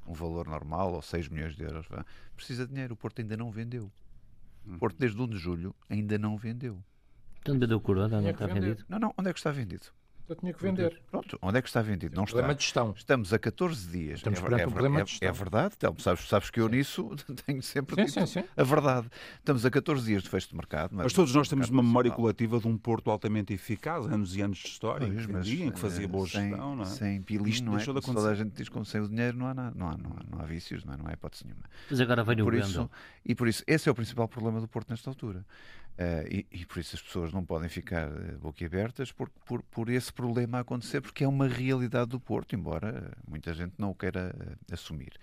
um 0.08 0.14
valor 0.14 0.48
normal, 0.48 0.94
ou 0.94 1.02
6 1.02 1.28
milhões 1.28 1.54
de 1.54 1.64
euros, 1.64 1.86
precisa 2.34 2.66
de 2.66 2.72
dinheiro. 2.72 2.94
O 2.94 2.96
Porto 2.98 3.20
ainda 3.20 3.36
não 3.36 3.52
vendeu. 3.52 3.92
Hum. 4.66 4.76
O 4.76 4.80
Porto, 4.80 4.98
desde 4.98 5.20
1 5.22 5.28
de 5.28 5.38
julho, 5.38 5.76
ainda 5.90 6.18
não 6.18 6.38
vendeu. 6.38 6.84
Então 7.40 7.60
vendeu 7.60 7.80
Corona, 7.82 8.22
não 8.22 8.30
está 8.30 8.48
vendido. 8.48 8.86
Não, 8.88 9.00
não, 9.00 9.14
onde 9.18 9.30
é 9.30 9.34
que 9.34 9.40
está 9.40 9.52
vendido? 9.52 9.88
Eu 10.28 10.36
tinha 10.38 10.54
que 10.54 10.62
vender. 10.64 11.02
Pronto, 11.12 11.38
onde 11.42 11.58
é 11.58 11.62
que 11.62 11.68
está 11.68 11.82
vendido? 11.82 12.16
Não 12.16 12.24
Problema 12.24 12.54
está. 12.54 12.58
de 12.58 12.64
gestão. 12.64 12.94
Estamos 12.96 13.34
a 13.34 13.40
14 13.40 13.88
dias. 13.90 14.20
Estamos 14.20 14.40
é, 14.40 14.42
perante 14.42 14.62
é, 14.64 14.68
um 14.68 14.72
problema 14.72 15.00
é, 15.02 15.04
de 15.04 15.10
gestão. 15.12 15.30
é 15.30 15.32
verdade, 15.32 15.78
Telmo, 15.78 16.00
sabes, 16.00 16.28
sabes 16.28 16.50
que 16.50 16.62
eu 16.62 16.70
nisso 16.70 17.12
tenho 17.46 17.62
sempre 17.62 17.96
Sim, 17.96 18.06
dito 18.06 18.28
sim, 18.28 18.42
sim. 18.42 18.48
a 18.56 18.64
verdade. 18.64 19.08
Estamos 19.38 19.66
a 19.66 19.70
14 19.70 20.06
dias 20.06 20.24
de 20.24 20.30
fecho 20.30 20.50
de 20.50 20.56
mercado. 20.56 20.92
Mas 20.94 21.12
todos 21.12 21.34
nós 21.36 21.50
temos 21.50 21.70
uma 21.70 21.84
memória 21.84 22.10
coletiva 22.10 22.58
de 22.60 22.68
um 22.68 22.78
Porto 22.78 23.12
altamente 23.12 23.54
eficaz, 23.54 24.06
anos 24.06 24.36
e 24.36 24.42
anos 24.42 24.60
de 24.60 24.68
história, 24.68 25.06
em 25.06 25.14
Pois, 25.14 25.26
que 25.26 25.32
mas, 25.32 25.48
em 25.48 25.72
que 25.72 25.80
fazia 25.80 26.06
eh, 26.06 26.08
boa 26.08 26.28
sem, 26.28 26.50
gestão, 26.50 26.76
não 26.76 26.84
é? 26.84 26.88
Sem 26.88 27.22
pilim, 27.22 27.50
Isto 27.50 27.66
não 27.66 27.74
é? 27.74 27.76
deixou 27.78 27.94
de 27.94 28.02
Como 28.02 28.18
toda 28.18 28.32
a 28.32 28.36
gente 28.36 28.52
diz 28.56 28.70
que 28.70 28.86
sem 28.86 29.02
o 29.02 29.10
dinheiro 29.10 29.38
não 29.38 29.48
há, 29.48 29.54
nada, 29.54 29.76
não 29.76 29.90
há, 29.90 29.98
não 29.98 30.12
há, 30.12 30.24
não 30.30 30.40
há 30.42 30.46
vícios, 30.46 30.86
não, 30.86 30.94
é? 30.94 30.98
não 30.98 31.08
há 31.08 31.14
hipótese 31.14 31.44
nenhuma. 31.46 31.64
Mas 31.90 32.00
agora 32.00 32.24
vem 32.24 32.42
o 32.42 32.46
por 32.46 32.54
isso, 32.54 32.90
e 33.26 33.36
por 33.36 33.48
isso, 33.48 33.64
esse 33.68 33.90
é 33.90 33.92
o 33.92 33.96
principal 33.96 34.28
problema 34.28 34.62
do 34.62 34.68
Porto 34.68 34.90
nesta 34.90 35.10
altura. 35.10 35.46
Eh, 35.98 36.46
e, 36.52 36.62
e 36.62 36.66
por 36.66 36.80
isso 36.80 36.96
as 36.96 37.02
pessoas 37.02 37.32
não 37.32 37.46
podem 37.46 37.70
ficar 37.70 38.08
eh, 38.08 38.36
boquiabertas 38.42 39.12
por, 39.12 39.30
por, 39.46 39.62
por 39.64 39.90
esse 39.90 40.12
problema 40.12 40.60
acontecer, 40.60 41.02
porque 41.02 41.24
é 41.24 41.28
uma 41.28 41.48
realidade 41.48 42.10
do 42.10 42.20
Porto, 42.20 42.56
embora 42.56 43.12
muita 43.28 43.54
gente 43.54 43.74
não 43.78 43.92
o 43.92 43.96
queira 43.96 44.36
eh, 44.40 44.74
assumir. 44.74 45.14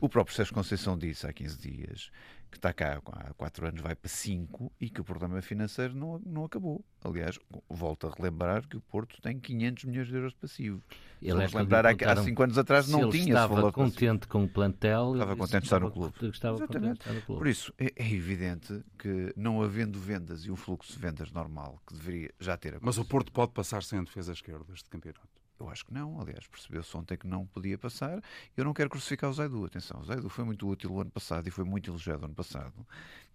O 0.00 0.08
próprio 0.08 0.34
Sérgio 0.34 0.54
Conceição 0.54 0.96
disse 0.96 1.26
há 1.26 1.32
15 1.32 1.58
dias 1.58 2.10
que 2.52 2.58
está 2.58 2.72
cá 2.72 3.00
há 3.04 3.32
4 3.34 3.66
anos, 3.66 3.80
vai 3.80 3.96
para 3.96 4.08
5 4.08 4.70
e 4.78 4.88
que 4.90 5.00
o 5.00 5.04
problema 5.04 5.40
financeiro 5.42 5.94
não, 5.96 6.20
não 6.24 6.44
acabou. 6.44 6.84
Aliás, 7.02 7.38
volto 7.68 8.06
a 8.06 8.10
relembrar 8.14 8.68
que 8.68 8.76
o 8.76 8.80
Porto 8.82 9.20
tem 9.20 9.40
500 9.40 9.84
milhões 9.86 10.06
de 10.06 10.14
euros 10.14 10.32
de 10.32 10.38
passivo. 10.38 10.80
Ele 11.20 11.32
Vamos 11.32 11.54
é 11.54 11.58
lembrar, 11.58 11.86
há- 11.86 11.90
há 12.12 12.16
5 12.22 12.42
anos 12.42 12.58
atrás 12.58 12.86
não 12.88 13.00
ele 13.02 13.10
tinha 13.10 13.22
esse 13.22 13.30
estava 13.30 13.54
valor 13.54 13.70
de 13.70 13.76
passivo. 13.76 13.94
contente 13.94 14.28
com 14.28 14.44
o 14.44 14.48
plantel. 14.48 15.12
Estava 15.14 15.34
contente 15.36 15.60
de 15.62 15.66
estar 15.66 15.80
no 15.80 15.90
clube. 15.90 16.14
Estava 16.28 16.58
contente 16.58 16.70
de 16.70 16.76
Exatamente. 16.76 17.00
estar 17.00 17.12
no 17.14 17.22
clube. 17.22 17.38
Por 17.40 17.48
isso, 17.48 17.72
é, 17.78 17.92
é 17.96 18.12
evidente 18.12 18.84
que 18.98 19.32
não 19.36 19.62
havendo 19.62 19.98
vendas 19.98 20.44
e 20.44 20.50
um 20.50 20.56
fluxo 20.56 20.92
de 20.92 20.98
vendas 20.98 21.32
normal, 21.32 21.80
que 21.86 21.94
deveria 21.94 22.30
já 22.38 22.56
ter 22.56 22.72
Mas 22.74 22.98
o 22.98 23.00
acontecido, 23.00 23.06
Porto 23.08 23.32
pode 23.32 23.52
passar 23.52 23.82
sem 23.82 23.98
a 23.98 24.02
defesa 24.02 24.32
esquerda 24.32 24.64
deste 24.68 24.90
campeonato. 24.90 25.26
Eu 25.62 25.70
acho 25.70 25.84
que 25.84 25.94
não. 25.94 26.20
Aliás, 26.20 26.46
percebeu-se 26.46 26.94
ontem 26.96 27.16
que 27.16 27.26
não 27.26 27.46
podia 27.46 27.78
passar. 27.78 28.22
Eu 28.56 28.64
não 28.64 28.74
quero 28.74 28.90
crucificar 28.90 29.30
o 29.30 29.32
Zaidu. 29.32 29.64
Atenção, 29.64 30.00
o 30.00 30.04
Zaidu 30.04 30.28
foi 30.28 30.44
muito 30.44 30.68
útil 30.68 30.92
o 30.92 31.00
ano 31.00 31.10
passado 31.10 31.46
e 31.46 31.50
foi 31.50 31.64
muito 31.64 31.90
elogiado 31.90 32.22
o 32.22 32.24
ano 32.26 32.34
passado. 32.34 32.86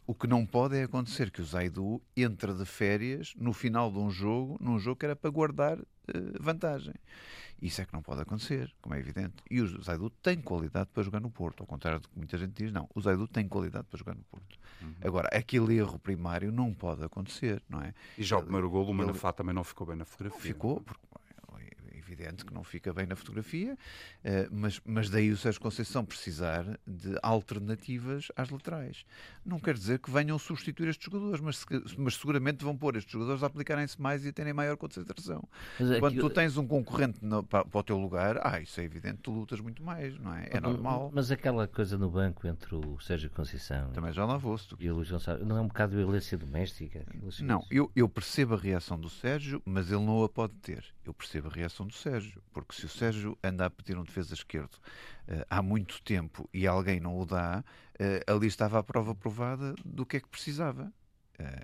O 0.05 0.13
que 0.13 0.27
não 0.27 0.45
pode 0.45 0.77
é 0.77 0.83
acontecer 0.83 1.31
que 1.31 1.41
o 1.41 1.45
Zaidu 1.45 2.01
entre 2.15 2.53
de 2.53 2.65
férias 2.65 3.33
no 3.37 3.51
final 3.51 3.91
de 3.91 3.97
um 3.97 4.09
jogo, 4.09 4.57
num 4.61 4.79
jogo 4.79 4.97
que 4.97 5.05
era 5.05 5.15
para 5.15 5.29
guardar 5.29 5.79
eh, 5.79 6.37
vantagem. 6.39 6.93
Isso 7.61 7.81
é 7.81 7.85
que 7.85 7.93
não 7.93 8.01
pode 8.01 8.21
acontecer, 8.21 8.73
como 8.81 8.95
é 8.95 8.99
evidente. 8.99 9.35
E 9.49 9.59
o 9.61 9.81
Zaidu 9.81 10.09
tem 10.09 10.39
qualidade 10.39 10.89
para 10.93 11.03
jogar 11.03 11.19
no 11.19 11.29
Porto, 11.29 11.61
ao 11.61 11.67
contrário 11.67 11.99
do 11.99 12.07
que 12.07 12.17
muita 12.17 12.37
gente 12.37 12.53
diz, 12.53 12.71
não. 12.71 12.87
O 12.93 13.01
Zaidu 13.01 13.27
tem 13.27 13.47
qualidade 13.47 13.85
para 13.89 13.97
jogar 13.97 14.15
no 14.15 14.23
Porto. 14.23 14.57
Agora, 15.03 15.27
aquele 15.35 15.75
erro 15.75 15.97
primário 15.97 16.51
não 16.51 16.73
pode 16.73 17.03
acontecer, 17.03 17.61
não 17.67 17.81
é? 17.81 17.93
E 18.17 18.23
já 18.23 18.37
o 18.37 18.43
primeiro 18.43 18.69
golo, 18.69 18.91
o 18.91 18.93
Manafá 18.93 19.33
também 19.33 19.53
não 19.53 19.63
ficou 19.63 19.87
bem 19.87 19.95
na 19.95 20.05
fotografia. 20.05 20.53
Ficou, 20.53 20.81
porque 20.81 21.01
é 21.03 21.06
evidente 22.17 22.43
que 22.45 22.53
não 22.53 22.63
fica 22.63 22.91
bem 22.91 23.05
na 23.05 23.15
fotografia, 23.15 23.77
eh, 24.23 24.47
mas, 24.51 24.81
mas 24.85 25.09
daí 25.09 25.29
o 25.31 25.37
Sérgio 25.37 25.61
Conceição 25.61 26.03
precisar 26.03 26.65
de 26.85 27.15
alternativas 27.21 28.27
às 28.35 28.49
laterais. 28.49 29.05
Não 29.45 29.59
quer 29.59 29.75
dizer 29.75 29.99
que 29.99 30.09
venham 30.09 30.37
substituir 30.39 30.89
estes 30.89 31.05
jogadores, 31.05 31.39
mas, 31.39 31.63
mas 31.97 32.15
seguramente 32.15 32.63
vão 32.63 32.75
pôr 32.75 32.95
estes 32.95 33.11
jogadores 33.11 33.43
a 33.43 33.47
aplicarem-se 33.47 34.01
mais 34.01 34.25
e 34.25 34.29
a 34.29 34.33
terem 34.33 34.53
maior 34.53 34.75
concentração. 34.77 35.43
Mas 35.79 35.91
é 35.91 35.99
Quando 35.99 36.13
que- 36.15 36.19
tu 36.19 36.29
tens 36.29 36.57
um 36.57 36.65
concorrente 36.67 37.23
no- 37.23 37.43
para, 37.43 37.63
para 37.65 37.79
o 37.79 37.83
teu 37.83 37.97
lugar, 37.97 38.39
ah, 38.43 38.59
isso 38.59 38.79
é 38.81 38.83
evidente, 38.83 39.19
tu 39.21 39.31
lutas 39.31 39.59
muito 39.59 39.83
mais, 39.83 40.17
não 40.17 40.33
é? 40.33 40.47
É 40.51 40.59
normal. 40.59 41.11
Mas 41.13 41.29
aquela 41.31 41.67
coisa 41.67 41.97
no 41.97 42.09
banco 42.09 42.47
entre 42.47 42.75
o 42.75 42.99
Sérgio 42.99 43.29
Conceição 43.29 43.91
Também 43.91 44.11
já 44.11 44.25
lá 44.25 44.37
vou, 44.37 44.57
e 44.79 44.89
o 44.89 44.95
Luís 44.95 45.11
Gonçalves, 45.11 45.45
não 45.45 45.57
é 45.57 45.61
um 45.61 45.67
bocado 45.67 45.95
violência 45.95 46.37
doméstica? 46.37 47.05
Não, 47.41 47.63
eu, 47.69 47.91
eu 47.95 48.09
percebo 48.09 48.55
a 48.55 48.57
reação 48.57 48.99
do 48.99 49.09
Sérgio, 49.09 49.61
mas 49.65 49.91
ele 49.91 50.03
não 50.03 50.23
a 50.23 50.29
pode 50.29 50.53
ter. 50.55 50.83
Eu 51.07 51.13
percebo 51.13 51.47
a 51.47 51.51
reação 51.51 51.87
do 51.87 51.93
Sérgio, 51.93 52.41
porque 52.53 52.75
se 52.75 52.85
o 52.85 52.89
Sérgio 52.89 53.37
anda 53.43 53.65
a 53.65 53.69
pedir 53.69 53.97
um 53.97 54.03
defesa 54.03 54.33
esquerdo 54.33 54.77
eh, 55.27 55.45
há 55.49 55.61
muito 55.61 56.01
tempo 56.01 56.49
e 56.53 56.67
alguém 56.67 56.99
não 56.99 57.17
o 57.17 57.25
dá, 57.25 57.63
eh, 57.97 58.23
ali 58.27 58.47
estava 58.47 58.77
a 58.79 58.83
prova 58.83 59.15
provada 59.15 59.73
do 59.85 60.05
que 60.05 60.17
é 60.17 60.19
que 60.19 60.27
precisava. 60.27 60.91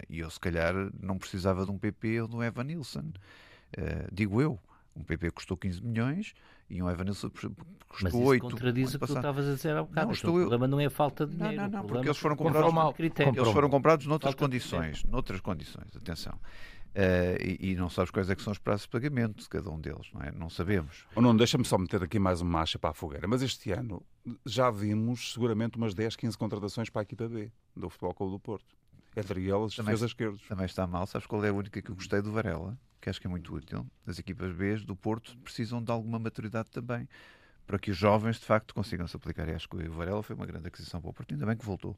e 0.08 0.20
eu, 0.20 0.30
se 0.30 0.40
calhar, 0.40 0.74
não 1.02 1.18
precisava 1.18 1.66
de 1.66 1.72
um 1.72 1.80
PP 1.80 2.22
ou 2.22 2.28
de 2.28 2.36
um 2.36 2.44
Evan 2.44 2.64
Nilsson. 2.64 3.12
digo 4.12 4.42
eu. 4.42 4.60
Um 4.96 5.04
PP 5.04 5.32
custou 5.32 5.58
15 5.58 5.82
milhões 5.82 6.36
e 6.70 6.82
um 6.82 6.90
Evanilson 6.90 7.30
custou 7.30 7.56
Mas 8.02 8.14
8. 8.14 8.42
contradiz 8.42 8.94
o 8.94 9.00
que 9.00 9.08
tu 9.08 9.16
estavas 9.16 9.48
a 9.48 9.54
dizer 9.54 9.76
há 9.76 9.84
bocado. 9.84 10.08
Não, 10.08 10.14
então, 10.14 10.36
o 10.36 10.40
problema 10.40 10.68
não 10.68 10.80
é 10.80 10.86
a 10.86 10.90
falta 10.90 11.26
de 11.26 11.36
dinheiro. 11.36 11.56
Não, 11.56 11.64
não, 11.64 11.80
não, 11.80 11.88
porque 11.88 12.08
eles 12.08 12.18
foram 12.18 12.36
comprados, 12.36 12.74
mal, 12.74 12.96
eles 12.98 13.52
foram 13.52 13.70
comprados 13.70 14.06
noutras 14.06 14.36
condições. 14.36 15.04
Noutras 15.06 15.42
condições, 15.42 15.96
atenção. 15.96 16.40
Uh, 16.94 17.42
e, 17.42 17.72
e, 17.72 17.76
não 17.76 17.90
sabes 17.90 18.12
quais 18.12 18.30
é 18.30 18.36
que 18.36 18.42
são 18.44 18.52
os 18.52 18.60
prazos 18.60 18.84
de 18.84 18.90
pagamento 18.90 19.42
de 19.42 19.50
cada 19.50 19.70
um 19.72 19.80
deles, 19.80 20.12
não 20.14 20.22
é? 20.22 20.32
Não 20.32 20.48
sabemos. 20.48 21.08
Ou 21.16 21.24
não, 21.24 21.36
deixa-me 21.36 21.66
só 21.66 21.76
meter 21.76 22.04
aqui 22.04 22.20
mais 22.20 22.40
uma 22.40 22.62
acha 22.62 22.78
para 22.78 22.92
a 22.92 22.94
fogueira. 22.94 23.28
Mas 23.28 23.42
este 23.42 23.72
ano 23.72 24.04
já 24.46 24.70
vimos 24.70 25.34
seguramente 25.34 25.76
umas 25.76 25.96
10, 25.96 26.16
15 26.16 26.38
contratações 26.38 26.92
para 26.92 27.02
a 27.02 27.04
equipa 27.04 27.28
B 27.28 27.52
do 27.76 27.90
Futebol 27.90 28.14
Clube 28.14 28.34
do 28.34 28.40
Porto. 28.40 28.76
Entre 29.16 29.50
elas, 29.50 29.76
defesas 29.76 30.12
esquerdos. 30.12 30.42
Também 30.48 30.66
está 30.66 30.86
mal. 30.86 31.08
Sabes 31.08 31.26
qual 31.26 31.44
é 31.44 31.50
a 31.50 31.54
única 31.54 31.82
que 31.82 31.90
eu 31.90 31.96
gostei 31.96 32.22
do 32.22 32.32
Varela? 32.32 32.78
Que 33.02 33.10
acho 33.10 33.20
que 33.20 33.28
é 33.28 33.30
muito 33.30 33.54
útil. 33.54 33.86
As 34.06 34.20
equipas 34.20 34.52
B 34.54 34.78
do 34.78 34.96
Porto 34.96 35.36
precisam 35.40 35.84
de 35.84 35.92
alguma 35.92 36.20
maturidade 36.20 36.70
também 36.70 37.08
para 37.66 37.80
que 37.80 37.92
os 37.92 37.98
jovens 37.98 38.40
de 38.40 38.46
facto 38.46 38.74
consigam 38.74 39.08
se 39.08 39.16
aplicar. 39.16 39.48
E 39.48 39.54
acho 39.54 39.68
que 39.68 39.76
o 39.76 39.92
Varela 39.92 40.22
foi 40.22 40.36
uma 40.36 40.46
grande 40.46 40.68
aquisição 40.68 41.02
para 41.02 41.10
o 41.10 41.14
Porto, 41.14 41.34
ainda 41.34 41.46
bem 41.46 41.56
que 41.56 41.66
voltou, 41.66 41.98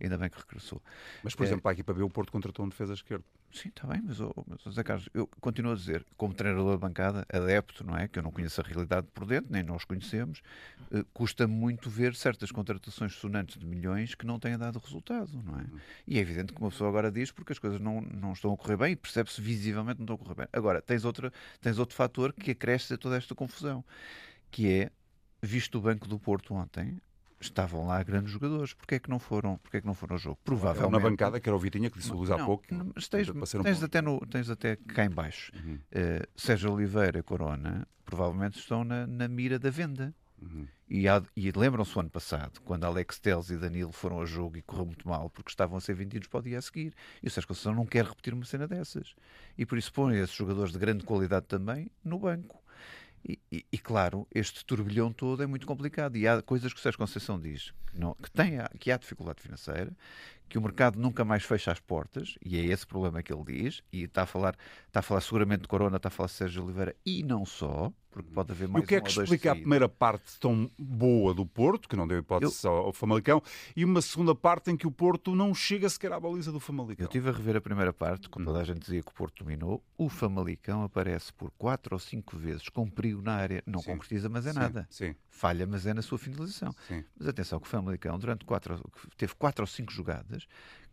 ainda 0.00 0.16
bem 0.18 0.28
que 0.28 0.38
regressou. 0.38 0.82
Mas, 1.22 1.34
por 1.34 1.44
é... 1.44 1.46
exemplo, 1.46 1.62
para 1.62 1.72
a 1.72 1.74
equipa 1.74 1.94
B, 1.94 2.02
o 2.02 2.10
Porto 2.10 2.30
contratou 2.30 2.64
um 2.64 2.68
defesa 2.68 2.94
esquerdo. 2.94 3.24
Sim, 3.52 3.70
está 3.70 3.86
bem, 3.86 4.02
mas, 4.04 4.20
oh, 4.20 4.34
mas 4.46 4.74
Zé 4.74 4.82
Carlos, 4.82 5.08
eu 5.14 5.26
continuo 5.40 5.72
a 5.72 5.74
dizer, 5.74 6.04
como 6.16 6.34
treinador 6.34 6.74
de 6.74 6.80
bancada, 6.80 7.24
adepto, 7.32 7.86
não 7.86 7.96
é? 7.96 8.06
Que 8.06 8.18
eu 8.18 8.22
não 8.22 8.30
conheço 8.30 8.60
a 8.60 8.64
realidade 8.64 9.06
por 9.14 9.24
dentro, 9.24 9.50
nem 9.50 9.62
nós 9.62 9.84
conhecemos, 9.84 10.42
eh, 10.92 11.04
custa 11.14 11.46
muito 11.46 11.88
ver 11.88 12.14
certas 12.14 12.52
contratações 12.52 13.14
sonantes 13.14 13.56
de 13.56 13.64
milhões 13.64 14.14
que 14.14 14.26
não 14.26 14.38
têm 14.38 14.58
dado 14.58 14.78
resultado, 14.78 15.42
não 15.42 15.58
é? 15.58 15.64
E 16.06 16.18
é 16.18 16.20
evidente 16.20 16.52
que 16.52 16.60
uma 16.60 16.70
pessoa 16.70 16.90
agora 16.90 17.10
diz 17.10 17.30
porque 17.30 17.52
as 17.52 17.58
coisas 17.58 17.80
não, 17.80 18.02
não 18.02 18.32
estão 18.32 18.52
a 18.52 18.56
correr 18.56 18.76
bem 18.76 18.92
e 18.92 18.96
percebe-se 18.96 19.40
visivelmente 19.40 19.98
não 19.98 20.04
estão 20.04 20.16
a 20.16 20.18
correr 20.18 20.34
bem. 20.34 20.48
Agora, 20.52 20.82
tens, 20.82 21.06
outra, 21.06 21.32
tens 21.60 21.78
outro 21.78 21.96
fator 21.96 22.34
que 22.34 22.50
acresce 22.50 22.92
a 22.92 22.98
toda 22.98 23.16
esta 23.16 23.34
confusão, 23.34 23.82
que 24.50 24.68
é 24.68 24.90
visto 25.46 25.78
o 25.78 25.80
banco 25.80 26.06
do 26.08 26.18
Porto 26.18 26.54
ontem, 26.54 27.00
estavam 27.40 27.86
lá 27.86 28.02
grandes 28.02 28.32
jogadores. 28.32 28.74
Porquê 28.74 28.96
é 28.96 28.98
que 28.98 29.10
não 29.10 29.18
foram, 29.18 29.58
porquê 29.58 29.78
é 29.78 29.80
que 29.80 29.86
não 29.86 29.94
foram 29.94 30.14
ao 30.14 30.18
jogo? 30.18 30.38
Provavelmente. 30.44 30.92
Na 30.92 31.10
bancada, 31.10 31.40
que 31.40 31.48
era 31.48 31.56
o 31.56 31.58
Vitinha, 31.58 31.90
que 31.90 31.98
disse 31.98 32.12
o 32.12 32.16
Luís 32.16 32.30
há 32.30 32.44
pouco. 32.44 32.64
Não, 32.70 32.90
mas 32.94 33.08
tens, 33.08 33.28
um 33.28 33.40
tens, 33.62 33.82
até 33.82 34.02
no, 34.02 34.20
tens 34.26 34.50
até 34.50 34.76
cá 34.76 35.04
em 35.04 35.10
baixo. 35.10 35.52
Uhum. 35.54 35.74
Uh, 35.74 36.26
Sérgio 36.36 36.72
Oliveira 36.72 37.22
Corona 37.22 37.86
provavelmente 38.04 38.58
estão 38.58 38.84
na, 38.84 39.06
na 39.06 39.28
mira 39.28 39.58
da 39.58 39.70
venda. 39.70 40.14
Uhum. 40.40 40.66
E, 40.88 41.06
e 41.34 41.50
lembram-se 41.50 41.96
o 41.96 42.00
ano 42.00 42.10
passado, 42.10 42.60
quando 42.62 42.84
Alex 42.84 43.18
Teles 43.18 43.50
e 43.50 43.56
Danilo 43.56 43.90
foram 43.90 44.18
ao 44.18 44.26
jogo 44.26 44.56
e 44.56 44.62
correu 44.62 44.86
muito 44.86 45.08
mal, 45.08 45.30
porque 45.30 45.50
estavam 45.50 45.76
a 45.78 45.80
ser 45.80 45.94
vendidos 45.94 46.28
para 46.28 46.40
o 46.40 46.42
dia 46.42 46.58
a 46.58 46.62
seguir. 46.62 46.94
E 47.22 47.26
o 47.26 47.30
Sérgio 47.30 47.48
Conceição 47.48 47.74
não 47.74 47.86
quer 47.86 48.04
repetir 48.04 48.34
uma 48.34 48.44
cena 48.44 48.68
dessas. 48.68 49.14
E 49.58 49.66
por 49.66 49.78
isso 49.78 49.92
põe 49.92 50.18
esses 50.18 50.34
jogadores 50.34 50.72
de 50.72 50.78
grande 50.78 51.04
qualidade 51.04 51.46
também 51.46 51.90
no 52.04 52.18
banco. 52.18 52.62
E, 53.56 53.64
e, 53.72 53.78
claro, 53.78 54.26
este 54.34 54.62
turbilhão 54.66 55.10
todo 55.10 55.42
é 55.42 55.46
muito 55.46 55.66
complicado. 55.66 56.16
E 56.16 56.28
há 56.28 56.42
coisas 56.42 56.74
que 56.74 56.78
o 56.78 56.82
Sérgio 56.82 56.98
Conceição 56.98 57.40
diz 57.40 57.72
que, 57.86 57.98
não, 57.98 58.14
que, 58.14 58.30
tem, 58.30 58.58
que 58.78 58.92
há 58.92 58.98
dificuldade 58.98 59.40
financeira, 59.40 59.96
que 60.46 60.58
o 60.58 60.60
mercado 60.60 60.98
nunca 60.98 61.24
mais 61.24 61.42
fecha 61.42 61.72
as 61.72 61.80
portas, 61.80 62.36
e 62.44 62.58
é 62.58 62.64
esse 62.66 62.86
problema 62.86 63.22
que 63.22 63.32
ele 63.32 63.44
diz, 63.44 63.82
e 63.90 64.02
está 64.02 64.22
a 64.22 64.26
falar, 64.26 64.56
está 64.86 65.00
a 65.00 65.02
falar 65.02 65.22
seguramente 65.22 65.62
de 65.62 65.68
Corona, 65.68 65.96
está 65.96 66.08
a 66.08 66.10
falar 66.10 66.26
de 66.26 66.34
Sérgio 66.34 66.64
Oliveira, 66.64 66.94
e 67.04 67.22
não 67.22 67.46
só, 67.46 67.90
porque 68.16 68.32
pode 68.32 68.50
haver 68.50 68.66
mais 68.66 68.82
E 68.82 68.84
o 68.84 68.88
que 68.88 68.94
é 68.94 69.00
que 69.00 69.10
explica 69.10 69.52
a 69.52 69.54
primeira 69.54 69.86
parte 69.90 70.40
tão 70.40 70.70
boa 70.78 71.34
do 71.34 71.44
Porto, 71.44 71.86
que 71.86 71.94
não 71.94 72.08
deu 72.08 72.18
hipótese 72.18 72.66
eu... 72.66 72.72
ao 72.72 72.92
Famalicão, 72.92 73.42
e 73.76 73.84
uma 73.84 74.00
segunda 74.00 74.34
parte 74.34 74.70
em 74.70 74.76
que 74.76 74.86
o 74.86 74.90
Porto 74.90 75.34
não 75.34 75.54
chega 75.54 75.86
sequer 75.90 76.12
à 76.12 76.18
baliza 76.18 76.50
do 76.50 76.58
Famalicão? 76.58 77.04
Eu 77.04 77.08
estive 77.08 77.28
a 77.28 77.32
rever 77.32 77.56
a 77.56 77.60
primeira 77.60 77.92
parte, 77.92 78.30
quando 78.30 78.46
toda 78.46 78.60
a 78.60 78.64
gente 78.64 78.78
dizia 78.78 79.02
que 79.02 79.10
o 79.10 79.14
Porto 79.14 79.44
dominou, 79.44 79.84
o 79.98 80.08
Famalicão 80.08 80.82
aparece 80.82 81.30
por 81.30 81.50
quatro 81.58 81.94
ou 81.94 81.98
cinco 81.98 82.38
vezes 82.38 82.70
com 82.70 82.88
perigo 82.88 83.20
na 83.20 83.34
área, 83.34 83.62
não 83.66 83.80
sim. 83.80 83.90
concretiza, 83.90 84.30
mas 84.30 84.46
é 84.46 84.52
sim. 84.54 84.58
nada. 84.58 84.86
Sim. 84.88 85.14
Falha, 85.28 85.66
mas 85.66 85.84
é 85.84 85.92
na 85.92 86.00
sua 86.00 86.16
finalização. 86.16 86.74
Mas 87.18 87.28
atenção 87.28 87.60
que 87.60 87.66
o 87.66 87.68
Famalicão 87.68 88.18
durante 88.18 88.46
quatro, 88.46 88.82
teve 89.18 89.34
quatro 89.34 89.62
ou 89.62 89.66
cinco 89.66 89.92
jogadas 89.92 90.46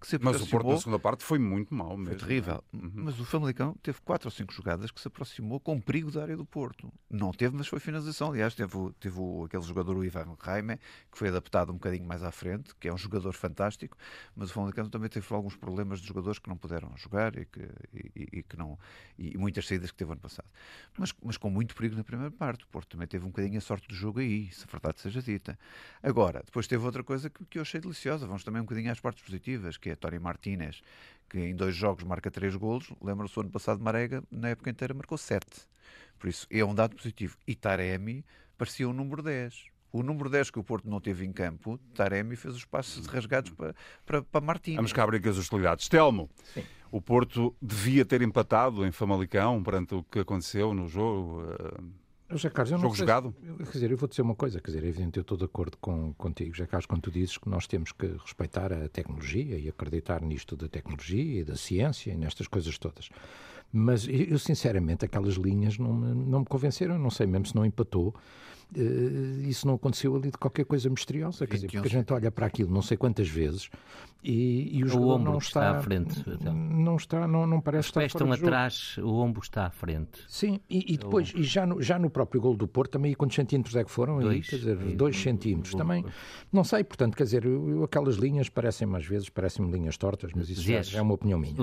que 0.04 0.10
se 0.10 0.18
aproximou... 0.18 0.42
Mas 0.42 0.48
o 0.48 0.52
Porto 0.52 0.68
na 0.68 0.78
segunda 0.78 1.00
parte 1.00 1.24
foi 1.24 1.40
muito 1.40 1.74
mal 1.74 1.96
mesmo. 1.96 2.20
Foi 2.20 2.28
terrível. 2.28 2.62
Uhum. 2.74 2.92
Mas 2.96 3.20
o 3.20 3.26
Famalicão 3.26 3.74
teve 3.82 4.02
quatro 4.02 4.28
ou 4.28 4.32
cinco 4.32 4.54
jogadas 4.54 4.92
que 4.92 5.00
se 5.00 5.08
aproximou 5.08 5.60
com 5.62 5.80
perigo 5.80 6.12
da 6.12 6.22
área 6.22 6.36
do 6.36 6.46
Porto. 6.46 6.92
Não 7.10 7.32
teve, 7.32 7.56
mas 7.56 7.68
foi 7.68 7.80
finalização. 7.80 8.30
Aliás, 8.32 8.54
teve, 8.54 8.78
teve 9.00 9.18
aquele 9.46 9.64
jogador, 9.64 9.96
o 9.96 10.04
Ivan 10.04 10.36
Raime, 10.40 10.78
que 11.10 11.18
foi 11.18 11.30
adaptado 11.30 11.72
um 11.72 11.76
bocadinho 11.76 12.06
mais 12.06 12.22
à 12.22 12.32
frente, 12.32 12.76
que 12.76 12.90
é 12.90 12.94
um 12.94 12.98
jogador 12.98 13.32
fantástico, 13.32 13.98
mas 14.36 14.50
o 14.50 14.54
Famalicão 14.54 14.90
também 14.90 15.10
teve 15.10 15.26
alguns 15.34 15.56
problemas 15.56 16.02
de 16.02 16.08
jogadores 16.08 16.38
que 16.38 16.50
não 16.50 16.58
puderam 16.58 16.92
jogar 16.98 17.38
e 17.38 17.46
que, 17.46 17.62
e, 17.94 18.40
e 18.40 18.44
que 18.44 18.58
não... 18.58 18.78
E, 19.18 19.38
muitas 19.38 19.66
saídas 19.66 19.90
que 19.92 19.98
teve 19.98 20.12
ano 20.12 20.22
passado. 20.22 20.48
Mas, 20.98 21.14
mas 21.24 21.38
com 21.38 21.50
muito 21.50 21.76
perigo 21.76 21.96
na 21.96 22.04
primeira 22.04 22.32
parte. 22.32 22.66
O 22.66 22.68
Porto 22.68 22.90
também 22.90 23.08
teve 23.08 23.26
um 23.26 23.30
bocadinho 23.30 23.58
a 23.58 23.62
sorte 23.62 23.88
do 23.88 23.96
jogo 23.96 24.20
aí, 24.20 24.52
se 24.52 24.66
a 24.68 24.72
verdade 24.72 25.00
seja 25.00 25.22
dita. 25.22 25.58
Agora, 26.02 26.42
depois 26.46 26.68
teve 26.68 26.84
outra 26.86 27.04
coisa 27.04 27.30
que, 27.30 27.46
que 27.46 27.58
eu 27.58 27.62
achei 27.62 27.80
deliciosa. 27.80 28.28
Vamos 28.28 28.44
também 28.44 28.62
um 28.62 28.66
bocadinho 28.66 28.92
às 28.92 29.00
partes 29.00 29.24
positivas, 29.24 29.78
que 29.78 29.90
é 29.90 29.93
Tony 29.96 30.20
Martínez, 30.20 30.82
que 31.30 31.40
em 31.40 31.56
dois 31.56 31.76
jogos 31.76 32.04
marca 32.04 32.30
três 32.30 32.56
golos. 32.56 32.92
Lembra-se 33.02 33.38
o 33.38 33.42
ano 33.42 33.50
passado 33.50 33.84
Marega, 33.84 34.24
na 34.32 34.50
época 34.50 34.70
inteira, 34.70 34.94
marcou 34.94 35.18
sete. 35.18 35.68
Por 36.20 36.30
isso, 36.30 36.48
é 36.50 36.64
um 36.64 36.74
dado 36.74 36.96
positivo. 36.96 37.38
E 37.48 37.56
Taremi 37.56 38.24
parecia 38.58 38.88
o 38.88 38.94
número 38.94 39.22
10. 39.22 39.66
O 39.92 40.02
número 40.02 40.30
10 40.30 40.50
que 40.50 40.60
o 40.60 40.64
Porto 40.64 40.90
não 40.90 41.00
teve 41.00 41.24
em 41.24 41.32
campo, 41.32 41.80
Taremi 41.94 42.36
fez 42.36 42.56
os 42.56 42.66
passos 42.66 43.06
rasgados 43.06 43.52
para, 43.52 43.76
para, 44.06 44.24
para 44.24 44.42
Martínez. 44.42 44.78
Vamos 44.78 44.94
cá 44.94 45.04
abrir 45.04 45.18
aqui 45.18 45.30
os 45.30 45.38
hostilidades. 45.38 45.88
Telmo, 45.88 46.30
Sim. 46.54 46.64
o 46.92 47.00
Porto 47.00 47.56
devia 47.62 48.04
ter 48.04 48.24
empatado 48.24 48.88
em 48.88 48.92
Famalicão 48.92 49.62
perante 49.62 49.94
o 49.94 50.04
que 50.04 50.20
aconteceu 50.20 50.74
no 50.74 50.88
jogo. 50.88 51.44
Uh 51.44 52.03
José 52.30 52.50
Carlos, 52.50 52.72
eu 52.72 52.80
Jogo 52.80 52.96
jogado? 52.96 53.36
Quer 53.58 53.72
dizer, 53.72 53.92
eu 53.92 53.98
vou 53.98 54.10
dizer 54.10 54.22
uma 54.22 54.36
coisa, 54.36 54.60
quer 54.60 54.72
dizer, 54.72 54.84
é 54.84 54.88
evidente, 54.88 55.18
eu 55.18 55.22
estou 55.22 55.38
de 55.38 55.46
acordo 55.46 55.78
com, 55.78 56.14
contigo, 56.14 56.56
José 56.56 56.68
Carlos, 56.68 56.86
quando 56.86 57.02
tu 57.02 57.12
dizes 57.12 57.38
que 57.38 57.48
nós 57.48 57.68
temos 57.68 57.92
que 57.92 58.08
respeitar 58.08 58.74
a 58.74 58.88
tecnologia 58.90 59.58
e 59.58 59.70
acreditar 59.70 60.22
nisto 60.22 60.56
da 60.56 60.68
tecnologia 60.68 61.42
e 61.42 61.44
da 61.44 61.56
ciência 61.56 62.12
e 62.12 62.16
nestas 62.16 62.48
coisas 62.48 62.78
todas. 62.78 63.10
Mas 63.76 64.08
eu, 64.08 64.38
sinceramente, 64.38 65.04
aquelas 65.04 65.34
linhas 65.34 65.80
não 65.80 65.92
me, 65.92 66.14
não 66.14 66.40
me 66.42 66.46
convenceram, 66.46 67.00
não 67.00 67.10
sei 67.10 67.26
mesmo 67.26 67.48
se 67.48 67.56
não 67.56 67.66
empatou. 67.66 68.14
Uh, 68.76 69.42
isso 69.48 69.68
não 69.68 69.76
aconteceu 69.76 70.16
ali 70.16 70.32
de 70.32 70.38
qualquer 70.38 70.66
coisa 70.66 70.90
misteriosa, 70.90 71.46
quer 71.46 71.56
dizer, 71.56 71.72
porque 71.72 71.88
a 71.88 71.92
gente 71.92 72.12
olha 72.12 72.32
para 72.32 72.48
aquilo 72.48 72.72
não 72.72 72.82
sei 72.82 72.98
quantas 72.98 73.28
vezes 73.28 73.70
e, 74.24 74.80
e 74.80 74.84
o, 74.86 75.10
ombro 75.10 75.32
não 75.34 75.38
está, 75.38 75.68
está 75.68 75.78
à 75.78 75.82
frente. 75.82 76.24
Então. 76.26 76.54
Não 76.54 76.96
está, 76.96 77.28
não, 77.28 77.46
não 77.46 77.60
parece 77.60 77.88
Os 77.88 77.88
estar 77.88 78.00
pés 78.00 78.14
estão 78.14 78.32
atrás, 78.32 78.98
o 78.98 79.20
ombro 79.20 79.42
está 79.42 79.66
à 79.66 79.70
frente. 79.70 80.24
Sim, 80.30 80.62
e, 80.70 80.94
e 80.94 80.98
depois, 80.98 81.34
e 81.36 81.44
já 81.44 81.66
no, 81.66 81.82
já 81.82 82.00
no 82.00 82.10
próprio 82.10 82.40
gol 82.40 82.56
do 82.56 82.68
Porto, 82.68 82.92
também 82.92 83.14
quantos 83.14 83.36
centímetros 83.36 83.76
é 83.76 83.84
que 83.84 83.92
foram? 83.92 84.20
Dois, 84.20 84.48
quer 84.48 84.56
dizer, 84.56 84.78
dois 84.96 85.20
centímetros. 85.20 85.76
Também, 85.76 86.06
não 86.52 86.64
sei, 86.64 86.84
portanto, 86.86 87.18
quer 87.18 87.26
dizer, 87.26 87.44
eu, 87.44 87.84
aquelas 87.84 88.16
linhas 88.16 88.48
parecem 88.48 88.88
às 88.96 89.06
vezes, 89.06 89.30
parecem-me 89.30 89.72
linhas 89.72 89.98
tortas, 89.98 90.32
mas 90.34 90.50
isso 90.50 90.62
já, 90.62 90.82
já, 90.82 91.00
é 91.00 91.02
uma 91.02 91.14
opinião 91.14 91.38
minha. 91.38 91.54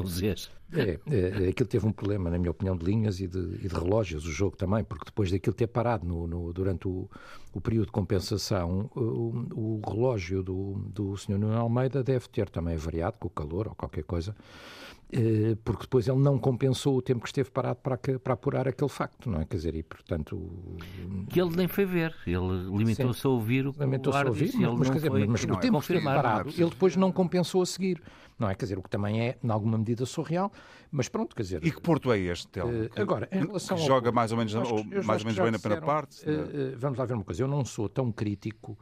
É, 0.72 1.00
é, 1.10 1.48
aquilo 1.48 1.68
teve 1.68 1.86
um 1.86 1.92
problema, 2.00 2.30
na 2.30 2.38
minha 2.38 2.50
opinião, 2.50 2.74
de 2.74 2.84
linhas 2.84 3.20
e 3.20 3.26
de, 3.26 3.38
e 3.62 3.68
de 3.68 3.74
relógios, 3.74 4.24
o 4.24 4.32
jogo 4.32 4.56
também, 4.56 4.82
porque 4.82 5.04
depois 5.04 5.30
daquilo 5.30 5.54
ter 5.54 5.66
parado 5.66 6.06
no, 6.06 6.26
no 6.26 6.50
durante 6.50 6.88
o, 6.88 7.08
o 7.52 7.60
período 7.60 7.86
de 7.86 7.92
compensação, 7.92 8.90
o, 8.96 9.46
o 9.54 9.80
relógio 9.86 10.42
do, 10.42 10.74
do 10.88 11.16
Sr. 11.16 11.38
Nuno 11.38 11.58
Almeida 11.58 12.02
deve 12.02 12.26
ter 12.28 12.48
também 12.48 12.76
variado 12.76 13.18
com 13.18 13.28
o 13.28 13.30
calor 13.30 13.68
ou 13.68 13.74
qualquer 13.74 14.04
coisa, 14.04 14.34
eh, 15.12 15.56
porque 15.62 15.82
depois 15.82 16.08
ele 16.08 16.18
não 16.18 16.38
compensou 16.38 16.96
o 16.96 17.02
tempo 17.02 17.20
que 17.20 17.28
esteve 17.28 17.50
parado 17.50 17.80
para, 17.82 17.98
para 17.98 18.32
apurar 18.32 18.66
aquele 18.66 18.90
facto, 18.90 19.28
não 19.28 19.40
é? 19.40 19.44
Quer 19.44 19.56
dizer, 19.56 19.74
e 19.74 19.82
portanto... 19.82 20.40
Que 21.28 21.40
ele 21.40 21.54
nem 21.54 21.68
foi 21.68 21.84
ver, 21.84 22.14
ele 22.26 22.76
limitou-se 22.78 23.26
a 23.26 23.30
ouvir 23.30 23.66
o 23.66 23.74
que 23.74 23.80
limitou-se 23.80 24.18
a 24.18 24.26
ouvir, 24.26 24.52
mas, 24.56 24.78
mas, 24.78 24.88
quer 24.88 24.96
dizer, 24.96 25.10
mas, 25.10 25.26
mas 25.28 25.44
o 25.44 25.56
tempo 25.60 25.78
que 25.78 25.84
esteve 25.84 26.04
parado, 26.04 26.48
ele 26.50 26.70
depois 26.70 26.96
não 26.96 27.12
compensou 27.12 27.60
a 27.60 27.66
seguir, 27.66 28.00
não 28.38 28.48
é? 28.48 28.54
Quer 28.54 28.64
dizer, 28.64 28.78
o 28.78 28.82
que 28.82 28.88
também 28.88 29.20
é, 29.20 29.36
em 29.42 29.50
alguma 29.50 29.76
medida, 29.76 30.06
surreal, 30.06 30.50
mas 30.90 31.08
pronto, 31.08 31.34
quer 31.34 31.42
dizer... 31.42 31.64
E 31.64 31.70
que 31.70 31.80
Porto 31.80 32.12
é 32.12 32.18
este, 32.18 32.48
Tel? 32.48 32.66
Uh, 32.66 32.90
agora, 32.96 33.28
em 33.32 33.46
relação 33.46 33.76
que 33.76 33.84
joga 33.84 34.10
mais 34.10 34.32
ou 34.32 34.38
menos, 34.38 34.54
ou 34.54 34.84
mais 35.04 35.22
ou 35.22 35.26
menos 35.26 35.38
bem 35.38 35.50
na 35.50 35.58
primeira 35.58 35.84
parte? 35.84 36.24
Uh, 36.28 36.74
uh, 36.74 36.78
vamos 36.78 36.98
lá 36.98 37.04
ver 37.04 37.14
uma 37.14 37.24
coisa, 37.24 37.42
eu 37.42 37.48
não 37.48 37.64
sou 37.64 37.88
tão 37.88 38.10
crítico, 38.10 38.78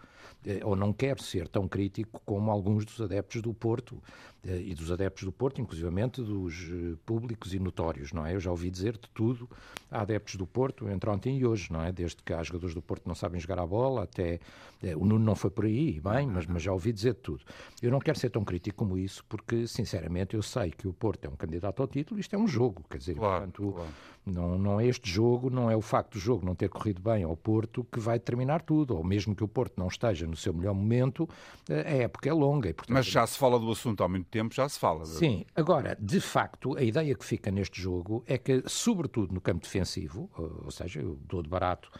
ou 0.64 0.76
não 0.76 0.92
quero 0.92 1.22
ser 1.22 1.48
tão 1.48 1.66
crítico 1.66 2.22
como 2.24 2.50
alguns 2.50 2.84
dos 2.84 3.00
adeptos 3.00 3.42
do 3.42 3.52
Porto, 3.52 4.00
eh, 4.44 4.62
e 4.68 4.74
dos 4.74 4.92
adeptos 4.92 5.24
do 5.24 5.32
Porto, 5.32 5.60
inclusivamente 5.60 6.22
dos 6.22 6.70
eh, 6.70 6.96
públicos 7.04 7.52
e 7.52 7.58
notórios, 7.58 8.12
não 8.12 8.24
é? 8.24 8.34
Eu 8.34 8.40
já 8.40 8.50
ouvi 8.50 8.70
dizer 8.70 8.92
de 8.92 9.08
tudo 9.12 9.48
a 9.90 10.02
adeptos 10.02 10.36
do 10.36 10.46
Porto 10.46 10.88
entre 10.88 11.10
ontem 11.10 11.38
e 11.38 11.44
hoje, 11.44 11.72
não 11.72 11.82
é? 11.82 11.90
Desde 11.90 12.22
que 12.22 12.32
há 12.32 12.42
jogadores 12.42 12.74
do 12.74 12.80
Porto 12.80 13.06
não 13.06 13.14
sabem 13.14 13.40
jogar 13.40 13.58
a 13.58 13.66
bola 13.66 14.04
até... 14.04 14.38
Eh, 14.80 14.94
o 14.94 15.04
Nuno 15.04 15.24
não 15.24 15.34
foi 15.34 15.50
por 15.50 15.64
aí, 15.64 16.00
bem, 16.00 16.26
mas, 16.28 16.46
mas 16.46 16.62
já 16.62 16.72
ouvi 16.72 16.92
dizer 16.92 17.14
de 17.14 17.20
tudo. 17.20 17.44
Eu 17.82 17.90
não 17.90 17.98
quero 17.98 18.18
ser 18.18 18.30
tão 18.30 18.44
crítico 18.44 18.76
como 18.76 18.96
isso, 18.96 19.24
porque, 19.28 19.66
sinceramente, 19.66 20.36
eu 20.36 20.42
sei 20.42 20.70
que 20.70 20.86
o 20.86 20.92
Porto 20.92 21.24
é 21.24 21.28
um 21.28 21.36
candidato 21.36 21.82
ao 21.82 21.88
título, 21.88 21.97
isto 22.18 22.34
é 22.34 22.38
um 22.38 22.48
jogo, 22.48 22.84
quer 22.88 22.98
dizer, 22.98 23.14
claro, 23.14 23.44
portanto... 23.44 23.72
Claro 23.72 23.90
Não, 24.26 24.58
não 24.58 24.78
é 24.78 24.86
este 24.86 25.10
jogo, 25.10 25.48
não 25.48 25.70
é 25.70 25.76
o 25.76 25.80
facto 25.80 26.12
do 26.12 26.18
jogo 26.18 26.44
não 26.44 26.54
ter 26.54 26.68
corrido 26.68 27.00
bem 27.00 27.24
ao 27.24 27.34
Porto 27.34 27.86
que 27.90 27.98
vai 27.98 28.18
determinar 28.18 28.60
tudo, 28.60 28.96
ou 28.96 29.02
mesmo 29.02 29.34
que 29.34 29.42
o 29.42 29.48
Porto 29.48 29.78
não 29.78 29.88
esteja 29.88 30.26
no 30.26 30.36
seu 30.36 30.52
melhor 30.52 30.74
momento, 30.74 31.26
eh, 31.68 31.80
a 31.86 31.96
época 32.02 32.28
é 32.28 32.32
longa. 32.32 32.68
E, 32.68 32.74
portanto, 32.74 32.94
Mas 32.94 33.06
já 33.06 33.26
se 33.26 33.38
fala 33.38 33.58
do 33.58 33.70
assunto 33.70 34.04
há 34.04 34.08
muito 34.08 34.26
tempo, 34.26 34.54
já 34.54 34.68
se 34.68 34.78
fala. 34.78 35.06
Sim, 35.06 35.46
agora, 35.56 35.96
de 35.98 36.20
facto, 36.20 36.76
a 36.76 36.82
ideia 36.82 37.14
que 37.14 37.24
fica 37.24 37.50
neste 37.50 37.80
jogo 37.80 38.22
é 38.26 38.36
que, 38.36 38.62
sobretudo 38.66 39.32
no 39.32 39.40
campo 39.40 39.62
defensivo, 39.62 40.30
ou 40.36 40.70
seja, 40.70 41.00
eu 41.00 41.18
dou 41.26 41.42
de 41.42 41.48
barato 41.48 41.90
eh, 41.94 41.98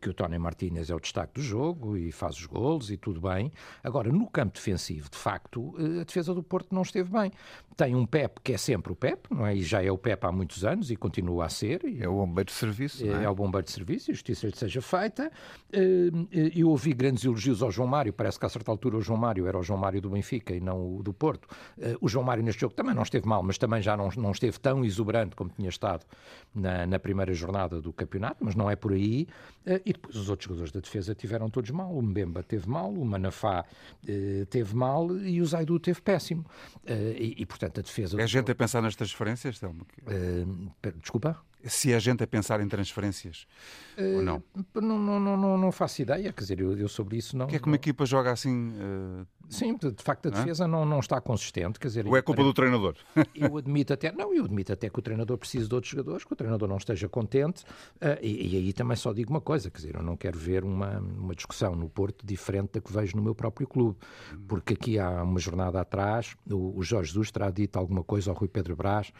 que 0.00 0.10
o 0.10 0.14
Tony 0.14 0.38
Martínez 0.38 0.90
é 0.90 0.94
o 0.94 1.00
destaque 1.00 1.34
do 1.34 1.42
jogo 1.42 1.96
e 1.96 2.12
faz 2.12 2.36
os 2.36 2.46
golos 2.46 2.90
e 2.90 2.96
tudo 2.96 3.20
bem. 3.20 3.50
Agora, 3.82 4.12
no 4.12 4.28
campo 4.28 4.54
defensivo, 4.54 5.08
de 5.10 5.16
facto, 5.16 5.74
eh, 5.78 6.00
a 6.00 6.04
defesa 6.04 6.34
do 6.34 6.42
Porto 6.42 6.74
não 6.74 6.82
esteve 6.82 7.10
bem. 7.10 7.30
Tem 7.76 7.94
um 7.94 8.06
Pep 8.06 8.40
que 8.42 8.52
é 8.52 8.58
sempre 8.58 8.92
o 8.92 8.96
Pep, 8.96 9.26
não 9.30 9.46
é? 9.46 9.56
E 9.56 9.62
já 9.62 9.82
é 9.82 9.90
o 9.90 9.98
Pep 9.98 10.24
há 10.24 10.30
muitos 10.30 10.64
anos 10.64 10.90
e 10.90 10.96
continua 10.96 11.46
a 11.46 11.48
ser. 11.48 11.80
É 11.98 12.08
o 12.08 12.14
bombeiro 12.14 12.46
de 12.46 12.52
serviço, 12.52 13.04
é? 13.04 13.08
é? 13.08 13.24
é? 13.24 13.28
o 13.28 13.34
bombeiro 13.34 13.64
de 13.64 13.72
serviço 13.72 14.10
e 14.10 14.14
justiça 14.14 14.46
lhe 14.46 14.56
seja 14.56 14.82
feita. 14.82 15.30
Eh, 15.72 16.10
eu 16.54 16.68
ouvi 16.68 16.92
grandes 16.92 17.24
elogios 17.24 17.62
ao 17.62 17.70
João 17.70 17.88
Mário, 17.88 18.12
parece 18.12 18.38
que 18.38 18.46
a 18.46 18.48
certa 18.48 18.70
altura 18.70 18.98
o 18.98 19.00
João 19.00 19.18
Mário 19.18 19.46
era 19.46 19.58
o 19.58 19.62
João 19.62 19.78
Mário 19.78 20.00
do 20.00 20.10
Benfica 20.10 20.54
e 20.54 20.60
não 20.60 20.96
o 20.96 21.02
do 21.02 21.12
Porto. 21.12 21.48
O 22.00 22.08
João 22.08 22.24
Mário 22.24 22.42
neste 22.42 22.60
jogo 22.60 22.74
também 22.74 22.94
não 22.94 23.02
esteve 23.02 23.26
mal, 23.26 23.42
mas 23.42 23.58
também 23.58 23.80
já 23.80 23.96
não, 23.96 24.08
não 24.16 24.30
esteve 24.30 24.58
tão 24.60 24.84
exuberante 24.84 25.34
como 25.34 25.50
tinha 25.50 25.68
estado 25.68 26.04
na, 26.54 26.86
na 26.86 26.98
primeira 26.98 27.32
jornada 27.32 27.80
do 27.80 27.92
campeonato, 27.92 28.44
mas 28.44 28.54
não 28.54 28.70
é 28.70 28.76
por 28.76 28.92
aí. 28.92 29.26
E 29.66 29.92
depois 29.92 30.14
os 30.16 30.28
outros 30.28 30.46
jogadores 30.46 30.72
da 30.72 30.80
defesa 30.80 31.14
tiveram 31.14 31.48
todos 31.48 31.70
mal. 31.70 31.90
O 31.90 32.02
Mbemba 32.02 32.42
teve 32.42 32.68
mal, 32.68 32.92
o 32.92 33.04
Manafá 33.04 33.64
eh, 34.06 34.46
teve 34.50 34.74
mal 34.74 35.16
e 35.16 35.40
o 35.40 35.46
Zaidu 35.46 35.80
teve 35.80 36.02
péssimo. 36.02 36.44
Eh, 36.84 37.16
e, 37.18 37.42
e, 37.42 37.46
portanto, 37.46 37.80
a 37.80 37.82
defesa... 37.82 38.20
É 38.20 38.26
gente 38.26 38.50
a 38.50 38.54
pensar 38.54 38.82
nas 38.82 38.94
transferências, 38.94 39.58
Telmo? 39.58 39.86
Desculpa? 41.00 41.42
se 41.66 41.92
é 41.92 41.98
gente 41.98 42.22
a 42.22 42.26
pensar 42.26 42.60
em 42.60 42.68
transferências 42.68 43.46
uh, 43.98 44.16
ou 44.16 44.22
não? 44.22 44.42
Não, 44.74 44.98
não, 44.98 45.36
não, 45.36 45.58
não, 45.58 45.72
faço 45.72 46.02
ideia, 46.02 46.32
quer 46.32 46.42
dizer, 46.42 46.60
eu, 46.60 46.76
eu 46.76 46.88
sobre 46.88 47.16
isso 47.16 47.36
não. 47.36 47.46
Que 47.46 47.56
é 47.56 47.58
que 47.58 47.66
uma 47.66 47.76
equipa 47.76 48.04
joga 48.04 48.30
assim? 48.30 48.72
Uh... 48.72 49.26
Sim, 49.48 49.76
de, 49.76 50.02
facto 50.02 50.26
a 50.26 50.30
defesa 50.30 50.66
não, 50.66 50.84
não 50.84 51.00
está 51.00 51.20
consistente, 51.20 51.78
quer 51.78 51.88
dizer. 51.88 52.06
Ou 52.06 52.16
é 52.16 52.22
culpa 52.22 52.42
do 52.42 52.52
treinador? 52.52 52.94
Eu 53.34 53.56
admito 53.56 53.92
até, 53.92 54.12
não, 54.12 54.34
eu 54.34 54.44
admito 54.44 54.72
até 54.72 54.88
que 54.88 54.98
o 54.98 55.02
treinador 55.02 55.36
precisa 55.36 55.68
de 55.68 55.74
outros 55.74 55.90
jogadores, 55.90 56.24
que 56.24 56.32
o 56.32 56.36
treinador 56.36 56.68
não 56.68 56.76
esteja 56.76 57.08
contente, 57.08 57.62
uh, 57.62 58.18
e, 58.22 58.54
e, 58.54 58.56
aí 58.56 58.72
também 58.72 58.96
só 58.96 59.12
digo 59.12 59.30
uma 59.30 59.40
coisa, 59.40 59.70
quer 59.70 59.78
dizer, 59.78 59.94
eu 59.96 60.02
não 60.02 60.16
quero 60.16 60.38
ver 60.38 60.64
uma, 60.64 60.98
uma 60.98 61.34
discussão 61.34 61.74
no 61.74 61.88
Porto 61.88 62.24
diferente 62.24 62.72
da 62.72 62.80
que 62.80 62.92
vejo 62.92 63.16
no 63.16 63.22
meu 63.22 63.34
próprio 63.34 63.66
clube, 63.66 63.98
porque 64.46 64.74
aqui 64.74 64.98
há 64.98 65.22
uma 65.22 65.38
jornada 65.38 65.80
atrás, 65.80 66.36
o, 66.50 66.78
o 66.78 66.82
Jorge 66.82 67.08
Jesus 67.08 67.30
terá 67.30 67.50
dito 67.50 67.78
alguma 67.78 68.02
coisa 68.02 68.30
ao 68.30 68.36
Rui 68.36 68.48
Pedro 68.48 68.76
Brás 68.76 69.12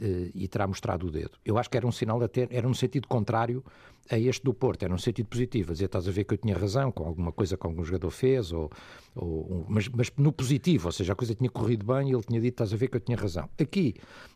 e 0.00 0.46
terá 0.48 0.66
mostrado 0.66 1.06
o 1.06 1.10
dedo. 1.10 1.32
Eu 1.44 1.58
acho 1.58 1.70
que 1.70 1.76
era 1.76 1.86
um 1.86 1.92
sinal, 1.92 2.22
até, 2.22 2.46
era 2.50 2.68
no 2.68 2.74
sentido 2.74 3.08
contrário 3.08 3.64
a 4.10 4.18
este 4.18 4.44
do 4.44 4.54
Porto, 4.54 4.84
era 4.84 4.94
um 4.94 4.98
sentido 4.98 5.26
positivo, 5.26 5.70
a 5.70 5.72
dizer, 5.72 5.86
estás 5.86 6.06
a 6.06 6.10
ver 6.10 6.24
que 6.24 6.34
eu 6.34 6.38
tinha 6.38 6.56
razão 6.56 6.92
com 6.92 7.04
alguma 7.04 7.32
coisa 7.32 7.56
que 7.56 7.66
algum 7.66 7.82
jogador 7.82 8.10
fez, 8.10 8.52
ou, 8.52 8.70
ou, 9.14 9.66
mas, 9.68 9.88
mas 9.88 10.12
no 10.16 10.32
positivo, 10.32 10.86
ou 10.86 10.92
seja, 10.92 11.12
a 11.12 11.16
coisa 11.16 11.34
tinha 11.34 11.50
corrido 11.50 11.84
bem 11.84 12.10
e 12.10 12.12
ele 12.12 12.22
tinha 12.22 12.40
dito, 12.40 12.54
estás 12.54 12.72
a 12.72 12.76
ver 12.76 12.88
que 12.88 12.96
eu 12.96 13.00
tinha 13.00 13.16
razão. 13.16 13.48
Aqui 13.60 13.94
eh, 13.96 14.35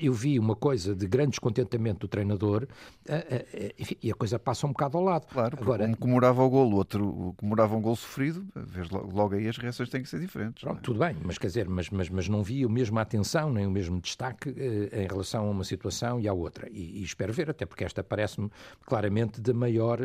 eu 0.00 0.12
vi 0.12 0.38
uma 0.38 0.54
coisa 0.54 0.94
de 0.94 1.06
grande 1.06 1.30
descontentamento 1.30 2.00
do 2.00 2.08
treinador 2.08 2.66
eh, 3.08 3.46
eh, 3.52 3.74
enfim, 3.78 3.96
e 4.02 4.10
a 4.10 4.14
coisa 4.14 4.38
passa 4.38 4.66
um 4.66 4.70
bocado 4.70 4.96
ao 4.96 5.04
lado. 5.04 5.26
Claro, 5.26 5.58
Agora, 5.60 5.84
um 5.84 5.94
comemorava 5.94 6.42
o 6.42 6.48
gol, 6.48 6.72
o 6.72 6.76
outro 6.76 7.34
comemorava 7.36 7.76
um 7.76 7.80
gol 7.80 7.96
sofrido, 7.96 8.46
logo 9.12 9.34
aí 9.34 9.48
as 9.48 9.56
reações 9.56 9.88
têm 9.88 10.02
que 10.02 10.08
ser 10.08 10.20
diferentes. 10.20 10.62
Pronto, 10.62 10.78
é? 10.78 10.82
Tudo 10.82 11.00
bem, 11.00 11.16
mas 11.24 11.38
quer 11.38 11.48
dizer, 11.48 11.68
mas, 11.68 11.90
mas, 11.90 12.08
mas 12.08 12.28
não 12.28 12.42
vi 12.42 12.64
a 12.64 12.68
mesma 12.68 13.00
atenção 13.00 13.52
nem 13.52 13.66
o 13.66 13.70
mesmo 13.70 14.00
destaque 14.00 14.50
em 14.50 15.06
relação 15.06 15.46
a 15.46 15.50
uma 15.50 15.64
situação 15.64 16.20
e 16.20 16.28
à 16.28 16.32
outra. 16.32 16.68
E, 16.70 17.00
e 17.00 17.02
espero 17.02 17.32
ver, 17.32 17.50
até 17.50 17.66
porque 17.66 17.84
esta 17.84 18.04
parece-me 18.04 18.50
claramente 18.86 19.40
de 19.40 19.52
maior 19.52 19.98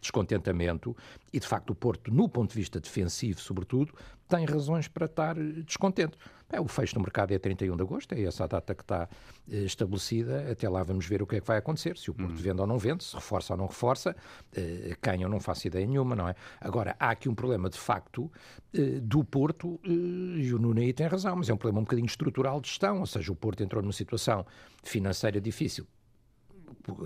descontentamento 0.00 0.96
e 1.32 1.38
de 1.38 1.46
facto 1.46 1.70
o 1.70 1.74
Porto, 1.74 2.12
no 2.12 2.28
ponto 2.28 2.50
de 2.50 2.56
vista 2.56 2.80
defensivo, 2.80 3.40
sobretudo, 3.40 3.94
tem 4.28 4.44
razões 4.46 4.88
para 4.88 5.06
estar 5.06 5.36
descontente. 5.64 6.16
É, 6.52 6.60
o 6.60 6.68
fecho 6.68 6.94
do 6.94 7.00
mercado 7.00 7.32
é 7.32 7.38
31 7.38 7.74
de 7.76 7.82
agosto, 7.82 8.12
é 8.12 8.22
essa 8.22 8.44
a 8.44 8.46
data 8.46 8.74
que 8.74 8.82
está 8.82 9.08
eh, 9.50 9.64
estabelecida. 9.64 10.52
Até 10.52 10.68
lá 10.68 10.82
vamos 10.82 11.06
ver 11.06 11.22
o 11.22 11.26
que 11.26 11.36
é 11.36 11.40
que 11.40 11.46
vai 11.46 11.56
acontecer, 11.56 11.96
se 11.96 12.10
o 12.10 12.14
Porto 12.14 12.32
hum. 12.32 12.36
vende 12.36 12.60
ou 12.60 12.66
não 12.66 12.78
vende, 12.78 13.02
se 13.02 13.14
reforça 13.14 13.54
ou 13.54 13.58
não 13.58 13.66
reforça, 13.66 14.14
eh, 14.54 14.94
quem 15.00 15.22
eu 15.22 15.30
não 15.30 15.40
faço 15.40 15.66
ideia 15.66 15.86
nenhuma, 15.86 16.14
não 16.14 16.28
é? 16.28 16.34
Agora, 16.60 16.94
há 17.00 17.10
aqui 17.10 17.26
um 17.26 17.34
problema 17.34 17.70
de 17.70 17.78
facto 17.78 18.30
eh, 18.74 19.00
do 19.00 19.24
Porto, 19.24 19.80
e 19.82 20.52
o 20.52 20.58
Nuno 20.58 20.80
aí 20.80 20.92
tem 20.92 21.06
razão, 21.06 21.36
mas 21.36 21.48
é 21.48 21.54
um 21.54 21.56
problema 21.56 21.80
um 21.80 21.84
bocadinho 21.84 22.06
estrutural 22.06 22.60
de 22.60 22.68
gestão, 22.68 23.00
ou 23.00 23.06
seja, 23.06 23.32
o 23.32 23.34
Porto 23.34 23.62
entrou 23.62 23.82
numa 23.82 23.92
situação 23.92 24.44
financeira 24.82 25.40
difícil 25.40 25.86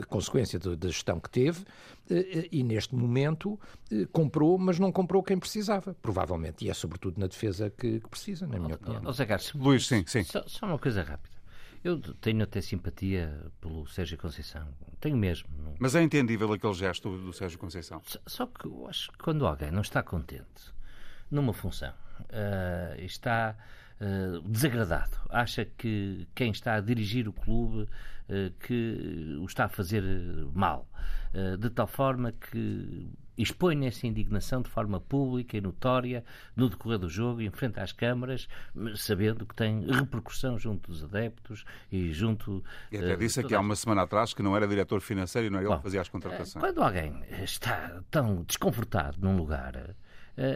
consequência 0.08 0.58
da 0.58 0.88
gestão 0.88 1.18
que 1.20 1.30
teve, 1.30 1.64
eh, 2.10 2.48
e 2.52 2.62
neste 2.62 2.94
momento 2.94 3.58
eh, 3.90 4.06
comprou, 4.12 4.58
mas 4.58 4.78
não 4.78 4.92
comprou 4.92 5.22
quem 5.22 5.38
precisava, 5.38 5.94
provavelmente. 6.00 6.64
E 6.64 6.70
é 6.70 6.74
sobretudo 6.74 7.20
na 7.20 7.26
defesa 7.26 7.70
que, 7.70 8.00
que 8.00 8.08
precisa, 8.08 8.46
na 8.46 8.58
minha 8.58 8.74
oh, 8.74 8.76
opinião. 8.76 9.02
Oh, 9.04 9.12
Zé 9.12 9.26
Carlos, 9.26 9.52
Luís, 9.54 9.86
sim, 9.86 10.04
sim. 10.06 10.22
Só, 10.24 10.44
só, 10.46 10.66
uma 10.66 10.78
coisa 10.78 11.02
rápida. 11.02 11.36
Eu 11.84 12.00
tenho 12.00 12.42
até 12.42 12.60
simpatia 12.60 13.50
pelo 13.60 13.86
Sérgio 13.86 14.18
Conceição. 14.18 14.66
Tenho 14.98 15.16
mesmo. 15.16 15.48
Não... 15.56 15.74
Mas 15.78 15.94
é 15.94 16.02
entendível 16.02 16.52
aquele 16.52 16.74
gesto 16.74 17.16
do 17.16 17.32
Sérgio 17.32 17.58
Conceição. 17.58 18.00
Só, 18.04 18.18
só 18.26 18.46
que 18.46 18.66
eu 18.66 18.88
acho 18.88 19.12
que 19.12 19.18
quando 19.18 19.46
alguém 19.46 19.70
não 19.70 19.82
está 19.82 20.02
contente 20.02 20.74
numa 21.30 21.52
função, 21.52 21.92
uh, 22.20 23.00
está 23.00 23.56
uh, 24.00 24.40
desagradado, 24.42 25.16
acha 25.28 25.64
que 25.64 26.26
quem 26.34 26.50
está 26.50 26.74
a 26.74 26.80
dirigir 26.80 27.28
o 27.28 27.32
clube 27.32 27.88
que 28.60 29.36
o 29.40 29.44
está 29.44 29.66
a 29.66 29.68
fazer 29.68 30.02
mal, 30.52 30.88
uh, 31.34 31.56
de 31.56 31.70
tal 31.70 31.86
forma 31.86 32.32
que 32.32 33.08
expõe 33.38 33.86
essa 33.86 34.06
indignação 34.06 34.62
de 34.62 34.70
forma 34.70 34.98
pública 34.98 35.56
e 35.56 35.60
notória 35.60 36.24
no 36.56 36.70
decorrer 36.70 36.98
do 36.98 37.08
jogo, 37.08 37.42
em 37.42 37.50
frente 37.50 37.78
às 37.78 37.92
câmaras, 37.92 38.48
sabendo 38.96 39.44
que 39.44 39.54
tem 39.54 39.84
repercussão 39.84 40.58
junto 40.58 40.90
dos 40.90 41.04
adeptos 41.04 41.64
e 41.92 42.12
junto. 42.12 42.64
E 42.90 42.96
até 42.96 43.14
disse 43.14 43.40
aqui 43.40 43.54
há 43.54 43.60
uma 43.60 43.76
semana 43.76 44.02
atrás 44.02 44.32
que 44.32 44.42
não 44.42 44.56
era 44.56 44.66
diretor 44.66 45.00
financeiro 45.02 45.48
e 45.48 45.50
não 45.50 45.58
era 45.58 45.68
Bom, 45.68 45.74
ele 45.74 45.78
que 45.80 45.84
fazia 45.84 46.00
as 46.00 46.08
contratações. 46.08 46.64
Quando 46.64 46.82
alguém 46.82 47.22
está 47.42 48.02
tão 48.10 48.42
desconfortado 48.42 49.18
num 49.20 49.36
lugar, 49.36 49.94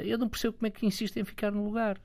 eu 0.02 0.16
não 0.16 0.28
percebo 0.28 0.54
como 0.54 0.66
é 0.66 0.70
que 0.70 0.86
insiste 0.86 1.18
em 1.18 1.24
ficar 1.24 1.50
no 1.50 1.62
lugar. 1.62 1.98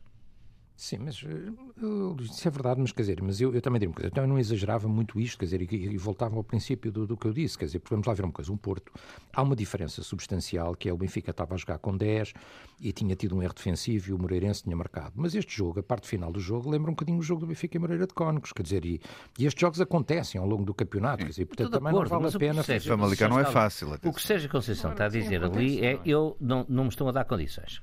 Sim, 0.78 0.98
mas 1.00 1.24
uh, 1.24 2.18
isso 2.20 2.46
é 2.46 2.52
verdade, 2.52 2.82
mas 2.82 2.92
quer 2.92 3.04
dizer, 3.04 3.22
mas 3.22 3.40
eu, 3.40 3.54
eu 3.54 3.62
também 3.62 3.80
digo 3.80 3.94
uma 3.94 3.96
coisa, 3.96 4.12
eu 4.14 4.28
não 4.28 4.38
exagerava 4.38 4.90
muito 4.90 5.18
isto, 5.18 5.38
quer 5.40 5.46
dizer, 5.46 5.62
e, 5.62 5.74
e 5.74 5.98
voltava 5.98 6.36
ao 6.36 6.44
princípio 6.44 6.92
do, 6.92 7.08
do, 7.08 7.16
que 7.16 7.26
eu 7.28 7.32
disse, 7.32 7.58
quer 7.58 7.66
dizer, 7.66 7.80
porque 7.80 7.94
vamos 7.94 8.06
lá 8.06 8.14
ver 8.14 8.26
uma 8.26 8.34
coisa, 8.34 8.52
um 8.52 8.58
Porto, 8.58 8.92
há 9.34 9.42
uma 9.42 9.56
diferença 9.56 10.04
substancial, 10.04 10.76
que 10.76 10.90
é 10.90 10.94
o 10.94 10.98
Benfica 10.98 11.32
estava 11.32 11.56
a 11.56 11.58
jogar 11.58 11.78
com 11.78 11.96
10 11.96 12.34
e 12.82 12.92
tinha 12.92 13.16
tido 13.16 13.38
um 13.38 13.42
erro 13.42 13.54
defensivo 13.54 14.10
e 14.10 14.14
o 14.14 14.20
Moreirense 14.20 14.64
tinha 14.64 14.76
marcado, 14.76 15.14
mas 15.16 15.34
este 15.34 15.56
jogo, 15.56 15.80
a 15.80 15.84
parte 15.84 16.10
final 16.10 16.30
do 16.30 16.42
jogo, 16.42 16.70
lembra 16.70 16.92
um 16.92 16.94
bocadinho 16.94 17.20
o 17.20 17.24
jogo 17.24 17.40
do 17.40 17.48
Benfica 17.48 17.78
e 17.78 17.80
Moreira 17.80 18.06
de 18.06 18.14
Cónicos, 18.14 18.52
quer 18.52 18.64
dizer, 18.64 18.84
e, 18.84 19.00
e 19.40 19.46
estes 19.46 19.62
jogos 19.62 19.80
acontecem 19.80 20.42
ao 20.42 20.46
longo 20.46 20.66
do 20.66 20.74
campeonato, 20.74 21.24
quer 21.24 21.30
dizer, 21.30 21.46
portanto 21.46 21.72
também 21.72 21.90
acordo, 21.90 22.12
não 22.12 22.20
vale 22.20 22.36
a 22.36 22.38
pena... 22.38 22.64
Sérgio, 22.64 22.90
Famalicão 22.90 23.30
não 23.30 23.40
é 23.40 23.46
fácil. 23.46 23.98
O 24.04 24.12
que 24.12 24.22
Sérgio 24.22 24.50
Conceição 24.50 24.92
está 24.92 25.06
a 25.06 25.10
dizer 25.10 25.42
ali 25.42 25.86
é, 25.86 26.02
eu 26.06 26.36
não, 26.42 26.66
não 26.68 26.84
me 26.84 26.90
estão 26.90 27.08
a 27.08 27.14
dar 27.14 27.24
condições. 27.24 27.82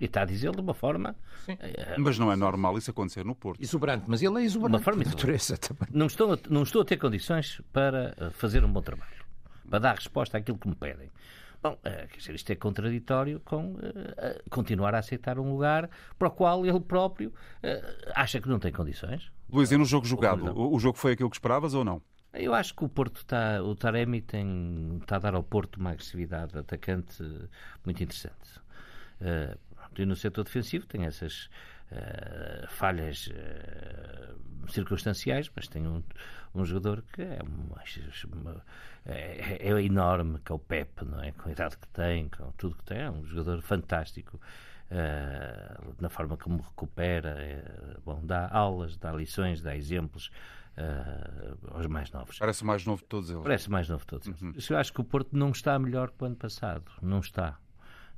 E 0.00 0.04
está 0.04 0.22
a 0.22 0.24
dizer 0.24 0.52
de 0.52 0.60
uma 0.60 0.74
forma. 0.74 1.16
É, 1.48 1.96
mas 1.98 2.18
não 2.18 2.30
é 2.30 2.36
normal 2.36 2.78
isso 2.78 2.90
acontecer 2.90 3.24
no 3.24 3.34
Porto. 3.34 3.62
Exuberante, 3.62 4.04
mas 4.06 4.22
ele 4.22 4.40
é 4.40 4.44
exuberante. 4.44 4.76
Uma 4.76 4.84
forma 4.84 5.02
de 5.04 5.10
natureza 5.10 5.56
também. 5.56 5.88
Não 5.92 6.06
estou, 6.06 6.34
a, 6.34 6.38
não 6.48 6.62
estou 6.62 6.82
a 6.82 6.84
ter 6.84 6.96
condições 6.96 7.60
para 7.72 8.14
eh, 8.16 8.30
fazer 8.30 8.64
um 8.64 8.72
bom 8.72 8.82
trabalho, 8.82 9.24
para 9.68 9.78
dar 9.78 9.94
resposta 9.94 10.38
àquilo 10.38 10.58
que 10.58 10.68
me 10.68 10.74
pedem. 10.74 11.10
Bom, 11.60 11.76
eh, 11.82 12.06
quer 12.10 12.18
dizer, 12.18 12.34
isto 12.34 12.50
é 12.52 12.54
contraditório 12.54 13.40
com 13.44 13.72
uh, 13.72 13.78
continuar 14.48 14.94
a 14.94 14.98
aceitar 14.98 15.38
um 15.40 15.50
lugar 15.50 15.90
para 16.16 16.28
o 16.28 16.30
qual 16.30 16.64
ele 16.64 16.78
próprio 16.78 17.30
uh, 17.30 18.12
acha 18.14 18.40
que 18.40 18.48
não 18.48 18.60
tem 18.60 18.72
condições. 18.72 19.32
Luís, 19.50 19.72
e 19.72 19.76
no 19.76 19.84
jogo 19.84 20.06
jogado, 20.06 20.52
o, 20.56 20.74
o 20.76 20.78
jogo 20.78 20.96
foi 20.96 21.12
aquilo 21.12 21.28
que 21.28 21.36
esperavas 21.36 21.74
ou 21.74 21.84
não? 21.84 22.00
Eu 22.32 22.54
acho 22.54 22.74
que 22.74 22.84
o 22.84 22.88
Porto 22.88 23.16
está, 23.22 23.60
o 23.62 23.74
Taremi 23.74 24.20
tem, 24.20 24.98
está 25.00 25.16
a 25.16 25.18
dar 25.18 25.34
ao 25.34 25.42
Porto 25.42 25.78
uma 25.78 25.90
agressividade 25.90 26.56
atacante 26.56 27.22
muito 27.84 28.02
interessante. 28.02 28.60
Uh, 29.20 29.58
e 29.96 30.06
no 30.06 30.16
setor 30.16 30.44
defensivo 30.44 30.86
tem 30.86 31.04
essas 31.04 31.48
uh, 31.92 32.66
falhas 32.68 33.28
uh, 33.28 34.70
circunstanciais, 34.70 35.50
mas 35.54 35.68
tem 35.68 35.86
um, 35.86 36.02
um 36.54 36.64
jogador 36.64 37.02
que 37.12 37.22
é, 37.22 37.38
uma, 37.42 38.64
é, 39.06 39.68
é, 39.68 39.82
enorme, 39.82 40.38
que 40.44 40.52
é 40.52 40.54
o 40.54 40.58
Pepe, 40.58 41.04
não 41.04 41.22
é? 41.22 41.32
Com 41.32 41.48
a 41.48 41.52
idade 41.52 41.76
que 41.76 41.88
tem, 41.88 42.28
com 42.28 42.50
tudo 42.52 42.76
que 42.76 42.84
tem, 42.84 42.98
é 42.98 43.10
um 43.10 43.24
jogador 43.24 43.60
fantástico. 43.62 44.40
Uh, 44.90 45.94
na 46.00 46.08
forma 46.08 46.38
como 46.38 46.62
recupera, 46.62 47.36
bom, 48.06 48.24
dá 48.24 48.48
aulas, 48.50 48.96
dá 48.96 49.12
lições, 49.12 49.60
dá 49.60 49.76
exemplos 49.76 50.30
uh, 50.78 51.76
aos 51.76 51.86
mais 51.86 52.10
novos. 52.10 52.38
Parece 52.38 52.62
o 52.62 52.66
mais 52.66 52.86
novo 52.86 53.02
de 53.02 53.08
todos 53.08 53.30
eles. 53.30 53.42
Parece 53.42 53.70
mais 53.70 53.88
novo 53.88 54.00
de 54.00 54.06
todos 54.06 54.26
eles. 54.26 54.40
Uhum. 54.40 54.54
Eu 54.70 54.78
acho 54.78 54.92
que 54.92 55.00
o 55.00 55.04
Porto 55.04 55.36
não 55.36 55.50
está 55.50 55.78
melhor 55.78 56.10
que 56.10 56.22
o 56.22 56.26
ano 56.26 56.36
passado. 56.36 56.90
Não 57.02 57.20
está. 57.20 57.58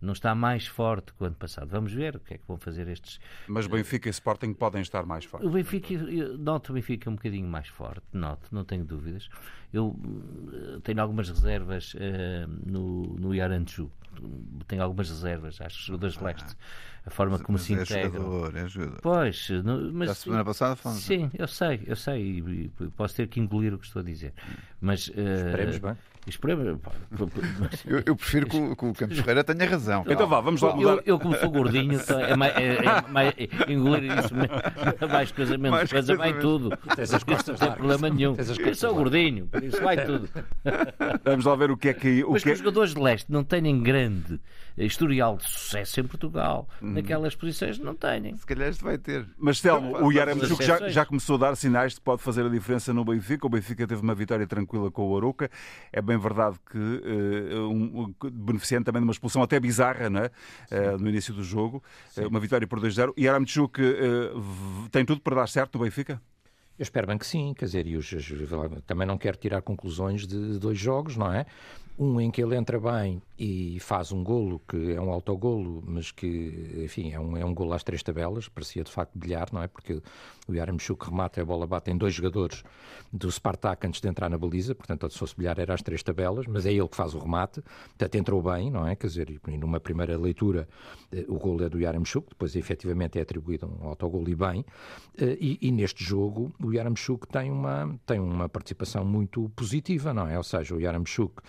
Não 0.01 0.13
está 0.13 0.35
mais 0.35 0.67
forte 0.67 1.13
que 1.13 1.23
o 1.23 1.27
ano 1.27 1.37
passado. 1.37 1.69
Vamos 1.69 1.93
ver 1.93 2.17
o 2.17 2.21
que 2.21 2.35
é 2.35 2.39
que 2.39 2.45
vão 2.47 2.57
fazer 2.57 2.89
estes. 2.89 3.21
Mas 3.47 3.67
Benfica 3.67 4.09
e 4.09 4.11
Sporting 4.11 4.55
podem 4.55 4.83
estar 4.83 5.05
mais 5.05 5.25
fortes. 5.25 5.49
O 5.49 5.53
Benfica, 5.53 5.95
noto 6.39 6.73
o 6.73 6.75
Benfica 6.75 7.11
um 7.11 7.15
bocadinho 7.15 7.49
mais 7.49 7.69
forte, 7.69 8.03
noto, 8.13 8.49
não 8.53 8.65
tenho 8.65 8.85
dúvidas. 8.85 9.29
Eu 9.73 9.89
uh, 9.89 10.81
tenho 10.83 11.01
algumas 11.01 11.29
reservas 11.29 11.95
uh, 11.95 11.99
no, 12.67 13.03
no 13.19 13.35
Yaranchu. 13.35 13.91
Tenho 14.67 14.83
algumas 14.83 15.09
reservas, 15.09 15.61
acho, 15.61 15.87
jogadores 15.87 16.17
de 16.17 16.25
leste. 16.25 16.57
A 17.11 17.13
forma 17.13 17.39
como 17.41 17.59
mas 17.59 17.63
se 17.63 17.75
é 17.75 17.83
integram. 17.83 18.13
Jogador, 18.13 18.57
é 18.57 18.69
jogador. 18.69 19.01
Pois, 19.03 19.51
no, 19.65 19.93
mas. 19.93 20.09
Da 20.11 20.15
semana 20.15 20.45
passada 20.45 20.77
falamos. 20.77 21.03
Sim, 21.03 21.29
eu 21.37 21.49
sei, 21.49 21.83
eu 21.85 21.97
sei. 21.97 22.23
E, 22.23 22.71
e 22.83 22.91
posso 22.97 23.17
ter 23.17 23.27
que 23.27 23.41
engolir 23.41 23.75
o 23.75 23.79
que 23.79 23.87
estou 23.87 24.01
a 24.01 24.05
dizer. 24.05 24.33
Mas. 24.81 25.09
Uh, 25.09 25.49
Esperemos 25.49 25.79
bem. 25.79 25.97
Esperemos. 26.27 26.81
Eu, 27.87 28.03
eu 28.05 28.15
prefiro 28.15 28.47
que 28.47 28.57
o, 28.57 28.77
que 28.77 28.85
o 28.85 28.93
Campos 28.93 29.19
Ferreira 29.19 29.43
tenha 29.43 29.69
razão. 29.69 30.05
Então 30.07 30.29
vá, 30.29 30.41
vamos 30.41 30.61
lá 30.61 30.77
mudar. 30.77 30.91
Eu, 30.91 31.03
eu 31.07 31.19
como 31.19 31.35
sou 31.35 31.51
gordinho, 31.51 31.99
é 32.29 32.37
mais, 32.37 32.57
é, 32.57 32.77
é 32.77 33.09
mais, 33.09 33.35
engolir 33.67 34.19
isso, 34.19 34.35
mais 35.11 35.33
coisa, 35.33 35.57
menos 35.57 35.79
Mais 35.79 35.91
coisa, 35.91 36.15
vai 36.17 36.39
tudo. 36.39 36.77
Tens 36.95 37.15
as 37.15 37.25
costas 37.25 37.59
Não 37.59 37.69
tem 37.69 37.77
problema 37.77 38.11
nenhum. 38.11 38.37
Eu 38.37 38.75
sou 38.75 38.95
gordinho, 38.95 39.47
por 39.47 39.65
isso 39.65 39.83
vai 39.83 40.05
tudo. 40.05 40.29
Vamos 41.25 41.47
lá 41.47 41.57
ver 41.57 41.71
o 41.71 41.77
que 41.77 41.89
é 41.89 41.95
que. 41.95 42.23
O 42.23 42.33
Mas 42.33 42.43
que 42.43 42.49
que 42.49 42.51
é... 42.51 42.53
os 42.53 42.59
jogadores 42.59 42.95
de 42.95 43.01
leste 43.01 43.33
não 43.33 43.43
têm 43.43 43.83
grande 43.83 44.39
historial 44.77 45.37
de 45.37 45.45
sucesso 45.45 46.01
em 46.01 46.05
Portugal, 46.05 46.69
Uhum. 46.81 46.93
Naquelas 47.03 47.35
posições 47.35 47.79
não 47.79 47.95
têm. 47.95 48.35
Se 48.37 48.47
calhar 48.47 48.69
este 48.69 48.83
vai 48.85 48.97
ter. 48.99 49.27
Mas 49.39 49.61
Telmo, 49.61 49.97
o 50.05 50.13
Yaramchuk 50.13 50.63
já, 50.65 50.75
exceções. 50.75 50.93
já 50.95 51.05
começou 51.07 51.37
a 51.37 51.39
dar 51.39 51.57
sinais 51.57 51.93
de 51.93 51.99
que 51.99 52.05
pode 52.05 52.23
fazer 52.23 52.45
a 52.47 52.49
diferença 52.49 52.93
no 52.93 53.05
Benfica. 53.05 53.47
O 53.47 53.51
Benfica 53.51 53.87
teve 53.87 54.01
uma 54.03 54.15
vitória 54.15 54.47
tranquila 54.47 54.91
com 54.91 55.09
o 55.11 55.17
Aruca. 55.17 55.51
É 55.93 56.01
bem 56.03 56.19
verdade 56.19 56.57
que, 56.71 56.79
eh, 56.79 57.59
um, 57.61 58.15
beneficiando 58.33 58.85
também 58.85 59.01
de 59.01 59.07
uma 59.07 59.13
expulsão 59.13 59.43
até 59.43 59.59
bizarra 59.61 60.09
não 60.11 60.21
é? 60.21 60.31
Eh, 60.71 60.97
no 60.99 61.09
início 61.09 61.35
do 61.35 61.43
jogo, 61.45 61.83
Eh, 62.17 62.27
uma 62.27 62.41
vitória 62.41 62.67
por 62.67 62.81
2-0. 62.81 63.13
E 63.17 63.25
Yaramchuk 63.25 63.81
eh, 63.81 64.33
v- 64.35 64.89
tem 64.91 65.05
tudo 65.05 65.21
para 65.21 65.37
dar 65.37 65.49
certo 65.49 65.79
no 65.79 65.85
Benfica? 65.85 66.21
Eu 66.79 66.83
espero 66.83 67.07
bem 67.07 67.19
que 67.19 67.27
sim, 67.27 67.53
quer 67.55 67.67
dizer, 67.67 67.87
e 67.87 67.95
os- 67.97 68.11
também 68.87 69.07
não 69.07 69.19
quero 69.19 69.37
tirar 69.37 69.61
conclusões 69.61 70.27
de 70.27 70.59
dois 70.59 70.79
jogos, 70.79 71.15
não 71.17 71.31
é? 71.33 71.45
Um 72.03 72.19
em 72.19 72.31
que 72.31 72.43
ele 72.43 72.57
entra 72.57 72.81
bem 72.81 73.21
e 73.39 73.79
faz 73.79 74.11
um 74.11 74.25
golo, 74.25 74.59
que 74.67 74.95
é 74.95 74.99
um 74.99 75.11
autogolo, 75.13 75.85
mas 75.87 76.11
que, 76.11 76.83
enfim, 76.83 77.13
é 77.13 77.21
um, 77.21 77.37
é 77.37 77.45
um 77.45 77.53
golo 77.53 77.75
às 77.75 77.85
três 77.85 78.03
tabelas, 78.03 78.49
parecia 78.49 78.83
de 78.83 78.91
facto 78.91 79.19
bilhar, 79.19 79.49
não 79.53 79.63
é? 79.63 79.69
Porque 79.69 80.01
o 80.49 80.55
Yaramchuk 80.55 81.05
remata 81.05 81.41
e 81.41 81.43
a 81.43 81.45
bola 81.45 81.67
bate 81.67 81.91
em 81.91 81.99
dois 81.99 82.15
jogadores 82.15 82.65
do 83.13 83.31
Spartak 83.31 83.87
antes 83.87 84.01
de 84.01 84.09
entrar 84.09 84.31
na 84.31 84.39
baliza, 84.39 84.75
portanto, 84.75 85.11
se 85.11 85.19
fosse 85.19 85.37
bilhar 85.37 85.59
era 85.59 85.75
às 85.75 85.83
três 85.83 86.03
tabelas, 86.03 86.47
mas 86.47 86.65
é 86.65 86.73
ele 86.73 86.89
que 86.89 86.97
faz 86.97 87.15
o 87.15 87.19
remate, 87.19 87.61
portanto 87.61 88.15
entrou 88.15 88.41
bem, 88.41 88.71
não 88.71 88.89
é? 88.89 88.97
Quer 88.97 89.07
dizer, 89.09 89.41
numa 89.47 89.79
primeira 89.79 90.17
leitura 90.17 90.67
eh, 91.13 91.27
o 91.29 91.39
golo 91.39 91.65
é 91.65 91.69
do 91.69 91.79
Yaramchuk, 91.79 92.31
depois 92.31 92.57
efetivamente 92.57 93.19
é 93.19 93.23
atribuído 93.23 93.67
um 93.67 93.87
autogolo 93.87 94.27
e 94.31 94.35
bem, 94.35 94.65
eh, 95.19 95.37
e, 95.39 95.59
e 95.61 95.71
neste 95.71 96.03
jogo 96.03 96.51
o 96.63 96.73
Yaramchuk 96.73 97.29
tem 97.29 97.51
uma, 97.51 97.95
tem 98.07 98.19
uma 98.19 98.49
participação 98.49 99.05
muito 99.05 99.51
positiva, 99.55 100.15
não 100.15 100.27
é? 100.27 100.39
Ou 100.39 100.45
seja, 100.45 100.75
o 100.75 100.81
Yaramchuk 100.81 101.43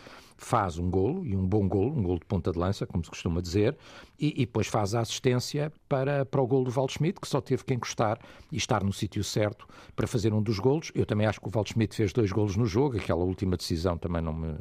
faz 0.45 0.77
um 0.77 0.89
golo, 0.89 1.25
e 1.25 1.35
um 1.35 1.45
bom 1.45 1.67
golo, 1.67 1.95
um 1.97 2.01
golo 2.01 2.19
de 2.19 2.25
ponta 2.25 2.51
de 2.51 2.57
lança, 2.57 2.85
como 2.87 3.03
se 3.03 3.09
costuma 3.09 3.41
dizer, 3.41 3.77
e, 4.19 4.33
e 4.41 4.45
depois 4.45 4.67
faz 4.67 4.95
a 4.95 5.01
assistência 5.01 5.71
para, 5.87 6.25
para 6.25 6.41
o 6.41 6.47
golo 6.47 6.65
do 6.65 6.71
Waldschmidt, 6.75 7.21
que 7.21 7.27
só 7.27 7.39
teve 7.39 7.63
que 7.63 7.73
encostar 7.73 8.19
e 8.51 8.57
estar 8.57 8.83
no 8.83 8.91
sítio 8.91 9.23
certo 9.23 9.67
para 9.95 10.07
fazer 10.07 10.33
um 10.33 10.41
dos 10.41 10.59
golos. 10.59 10.91
Eu 10.95 11.05
também 11.05 11.27
acho 11.27 11.39
que 11.39 11.47
o 11.47 11.51
Waldschmidt 11.53 11.95
fez 11.95 12.11
dois 12.11 12.31
golos 12.31 12.55
no 12.55 12.65
jogo, 12.65 12.97
aquela 12.97 13.23
última 13.23 13.55
decisão 13.55 13.97
também 13.97 14.21
não 14.21 14.33
me 14.33 14.57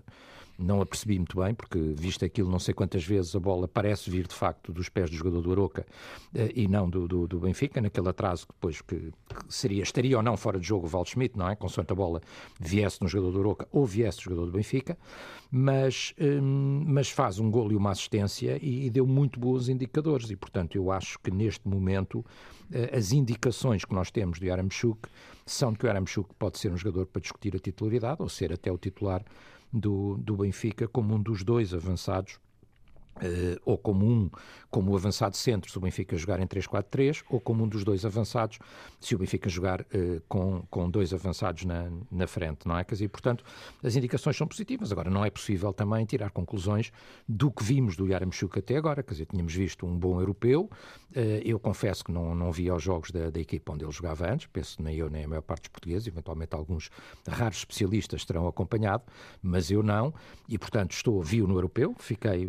não 0.61 0.81
a 0.81 0.87
percebi 0.87 1.19
muito 1.19 1.41
bem, 1.41 1.55
porque 1.55 1.79
visto 1.97 2.25
aquilo 2.25 2.51
não 2.51 2.59
sei 2.59 2.75
quantas 2.75 3.05
vezes 3.05 3.35
a 3.35 3.41
bola 3.41 3.67
parece 3.67 4.11
vir 4.11 4.27
de 4.27 4.35
facto 4.35 4.73
dos 4.73 4.89
pés 4.89 5.11
do 5.11 5.17
jogador 5.17 5.41
do 5.41 5.53
Aroca 5.53 5.87
eh, 6.35 6.53
e 6.55 6.69
não 6.69 6.89
do, 6.89 7.09
do, 7.09 7.27
do 7.27 7.41
Benfica, 7.41 7.81
naquele 7.81 8.09
atraso 8.09 8.47
que 8.47 8.53
depois 8.53 8.81
que, 8.81 8.97
que 8.97 9.13
seria, 9.49 9.83
estaria 9.83 10.17
ou 10.17 10.23
não 10.23 10.37
fora 10.37 10.59
de 10.59 10.67
jogo 10.67 10.87
o 10.87 10.91
Waldschmidt, 10.91 11.37
não 11.37 11.49
é? 11.49 11.57
Consoante 11.57 11.93
a 11.93 11.97
bola 11.97 12.21
viesse 12.59 13.01
no 13.01 13.09
jogador 13.09 13.33
do 13.33 13.41
Aroca 13.41 13.69
ou 13.73 13.87
viesse 13.87 14.19
do 14.19 14.25
jogador 14.25 14.47
do 14.47 14.53
Benfica, 14.53 14.99
mas, 15.51 16.15
hum, 16.21 16.85
mas 16.87 17.11
faz 17.11 17.39
um 17.39 17.51
golo 17.51 17.73
e 17.73 17.77
uma 17.77 17.91
assistência 17.91 18.59
e, 18.63 18.87
e 18.87 18.91
deu 18.91 19.07
muito 19.07 19.41
bons 19.41 19.69
indicadores 19.69 20.31
e 20.31 20.37
portanto 20.37 20.77
eu 20.77 20.91
acho 20.91 21.19
que 21.19 21.31
neste 21.31 21.67
momento 21.67 22.25
eh, 22.73 22.97
as 22.97 23.13
indicações 23.13 23.85
que 23.85 23.95
nós 23.95 24.11
temos 24.11 24.39
do 24.39 24.47
Yaramchuk 24.47 25.09
são 25.45 25.73
de 25.73 25.79
que 25.79 25.85
o 25.85 25.89
Yaramchuk 25.89 26.35
pode 26.39 26.59
ser 26.59 26.71
um 26.71 26.77
jogador 26.77 27.07
para 27.07 27.21
discutir 27.21 27.57
a 27.57 27.59
titularidade 27.59 28.23
ou 28.23 28.29
ser 28.29 28.53
até 28.53 28.71
o 28.71 28.79
titular 28.79 29.25
do, 29.73 30.17
do 30.19 30.37
Benfica 30.37 30.89
como 30.89 31.15
um 31.15 31.23
dos 31.23 31.43
dois 31.43 31.73
avançados 31.73 32.41
eh, 33.21 33.59
ou 33.65 33.77
como 33.77 34.07
um, 34.07 34.31
como 34.71 34.93
o 34.93 34.97
avançado 34.97 35.37
centro, 35.37 35.71
se 35.71 35.77
o 35.77 35.81
Benfica 35.81 36.17
jogar 36.17 36.41
em 36.41 36.47
3-4-3, 36.47 37.25
ou 37.29 37.41
como 37.41 37.65
um 37.65 37.69
dos 37.69 37.85
dois 37.85 38.05
avançados, 38.05 38.59
se 39.01 39.15
o 39.15 39.19
Benfica 39.19 39.49
jogar 39.49 39.85
eh, 39.93 40.21
com, 40.29 40.63
com 40.71 40.89
dois 40.89 41.13
avançados 41.13 41.65
na, 41.65 41.91
na 42.11 42.27
frente, 42.27 42.67
não 42.67 42.79
é? 42.79 42.85
Quer 42.85 42.95
dizer, 42.95 43.09
portanto, 43.09 43.45
as 43.83 43.97
indicações 43.97 44.37
são 44.37 44.47
positivas. 44.47 44.93
Agora, 44.93 45.11
não 45.11 45.25
é 45.25 45.31
possível 45.31 45.73
também 45.73 46.05
tirar 46.05 46.31
conclusões 46.31 46.93
do 47.29 47.51
que 47.51 47.65
vimos 47.65 47.97
do 47.97 48.07
Yaramchuk 48.07 48.59
até 48.59 48.77
agora. 48.77 49.03
Quer 49.03 49.13
dizer, 49.13 49.27
tínhamos 49.27 49.55
visto 49.55 49.87
um 49.87 49.99
bom 49.99 50.21
europeu. 50.21 50.71
Eh, 51.15 51.43
eu 51.45 51.59
confesso 51.59 52.05
que 52.05 52.13
não, 52.13 52.35
não 52.35 52.53
vi 52.53 52.69
aos 52.69 52.83
jogos 52.83 53.11
da, 53.11 53.31
da 53.31 53.41
equipa 53.41 53.73
onde 53.73 53.85
ele 53.85 53.93
jogava 53.93 54.31
antes, 54.31 54.47
penso 54.47 54.81
nem 54.81 54.97
eu 54.97 55.11
nem 55.11 55.25
a 55.25 55.29
maior 55.29 55.43
parte 55.43 55.63
dos 55.63 55.71
portugueses, 55.71 56.07
eventualmente 56.07 56.55
alguns 56.55 56.91
raros 57.27 57.59
especialistas 57.59 58.25
terão 58.25 58.47
acompanhado, 58.47 59.03
mas 59.43 59.71
eu 59.71 59.83
não, 59.83 60.15
e 60.49 60.57
portanto 60.57 60.93
estou, 60.93 61.21
vi-o 61.23 61.47
no 61.47 61.55
europeu, 61.55 61.95
fiquei 61.99 62.47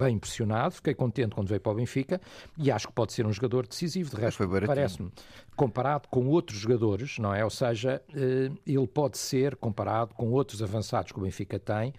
bem 0.00 0.16
impressionado, 0.16 0.74
fiquei 0.74 0.94
contente 0.94 1.34
quando 1.34 1.48
veio 1.48 1.60
para 1.60 1.72
o 1.72 1.74
Benfica 1.74 2.20
e 2.56 2.70
acho 2.70 2.88
que 2.88 2.92
pode 2.94 3.12
ser 3.12 3.26
um 3.26 3.32
jogador 3.32 3.66
decisivo. 3.66 4.10
De 4.10 4.20
resto, 4.20 4.48
parece-me, 4.66 5.12
comparado 5.54 6.08
com 6.08 6.26
outros 6.26 6.58
jogadores, 6.58 7.18
não 7.18 7.34
é? 7.34 7.44
Ou 7.44 7.50
seja, 7.50 8.02
eh, 8.14 8.50
ele 8.66 8.86
pode 8.86 9.18
ser 9.18 9.56
comparado 9.56 10.14
com 10.14 10.30
outros 10.30 10.62
avançados 10.62 11.12
que 11.12 11.18
o 11.18 11.22
Benfica 11.22 11.58
tem. 11.58 11.92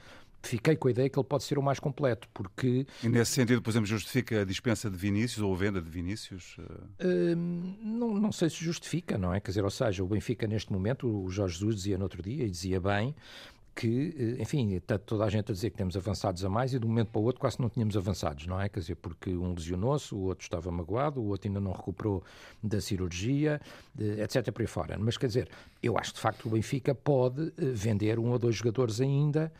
Fiquei 0.43 0.75
com 0.75 0.87
a 0.87 0.91
ideia 0.91 1.07
que 1.07 1.19
ele 1.19 1.27
pode 1.27 1.43
ser 1.43 1.59
o 1.59 1.61
mais 1.61 1.79
completo, 1.79 2.27
porque 2.33 2.87
E 3.03 3.07
nesse 3.07 3.31
sentido, 3.33 3.61
por 3.61 3.69
exemplo, 3.69 3.85
justifica 3.85 4.41
a 4.41 4.43
dispensa 4.43 4.89
de 4.89 4.97
Vinícius 4.97 5.43
ou 5.43 5.53
a 5.53 5.55
venda 5.55 5.79
de 5.79 5.87
Vinícius? 5.87 6.57
Eh, 6.99 7.35
Hum, 7.35 7.75
não, 7.83 8.15
não 8.15 8.31
sei 8.31 8.49
se 8.49 8.65
justifica, 8.65 9.19
não 9.19 9.31
é? 9.31 9.39
Quer 9.39 9.51
dizer, 9.51 9.63
ou 9.63 9.69
seja, 9.69 10.03
o 10.03 10.07
Benfica 10.07 10.47
neste 10.47 10.73
momento, 10.73 11.07
o 11.07 11.29
Jorge 11.29 11.53
Jesus 11.59 11.75
dizia 11.75 11.97
no 11.97 12.05
outro 12.05 12.23
dia, 12.23 12.43
e 12.43 12.49
dizia 12.49 12.79
bem, 12.81 13.15
que, 13.75 14.35
eh, 14.37 14.41
enfim, 14.41 14.73
está 14.73 14.97
toda 14.97 15.23
a 15.23 15.29
gente 15.29 15.51
a 15.51 15.53
dizer 15.53 15.69
que 15.69 15.77
temos 15.77 15.95
avançados 15.95 16.43
a 16.43 16.49
mais 16.49 16.73
e 16.73 16.79
de 16.79 16.85
um 16.85 16.89
momento 16.89 17.09
para 17.09 17.21
o 17.21 17.23
outro 17.23 17.39
quase 17.39 17.59
não 17.59 17.69
tínhamos 17.69 17.95
avançados, 17.95 18.45
não 18.45 18.59
é? 18.59 18.67
Quer 18.69 18.79
dizer, 18.79 18.95
porque 18.95 19.31
um 19.31 19.53
lesionou-se, 19.53 20.13
o 20.13 20.19
outro 20.19 20.43
estava 20.43 20.71
magoado, 20.71 21.21
o 21.21 21.27
outro 21.27 21.47
ainda 21.47 21.59
não 21.59 21.71
recuperou 21.71 22.23
da 22.61 22.81
cirurgia, 22.81 23.61
eh, 23.99 24.23
etc. 24.23 24.51
por 24.51 24.61
aí 24.61 24.67
fora. 24.67 24.97
Mas 24.99 25.17
quer 25.17 25.27
dizer, 25.27 25.49
eu 25.81 25.97
acho 25.97 26.11
que 26.11 26.15
de 26.15 26.21
facto 26.21 26.45
o 26.47 26.51
Benfica 26.51 26.93
pode 26.93 27.53
eh, 27.57 27.65
vender 27.73 28.19
um 28.19 28.31
ou 28.31 28.39
dois 28.39 28.55
jogadores 28.55 28.99
ainda 28.99 29.51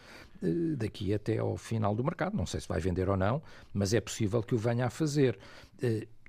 daqui 0.76 1.14
até 1.14 1.38
ao 1.38 1.56
final 1.56 1.94
do 1.94 2.04
mercado. 2.04 2.36
Não 2.36 2.48
sei 2.48 2.60
se 2.60 2.68
vai 2.68 2.80
vender 2.80 3.08
ou 3.08 3.16
não, 3.16 3.44
mas 3.72 3.94
é 3.94 4.02
possível 4.02 4.42
que 4.42 4.56
o 4.56 4.58
venha 4.58 4.88
a 4.88 4.90
fazer. 4.90 5.38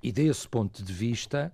E 0.03 0.11
desse 0.11 0.47
ponto 0.47 0.83
de 0.83 0.93
vista, 0.93 1.51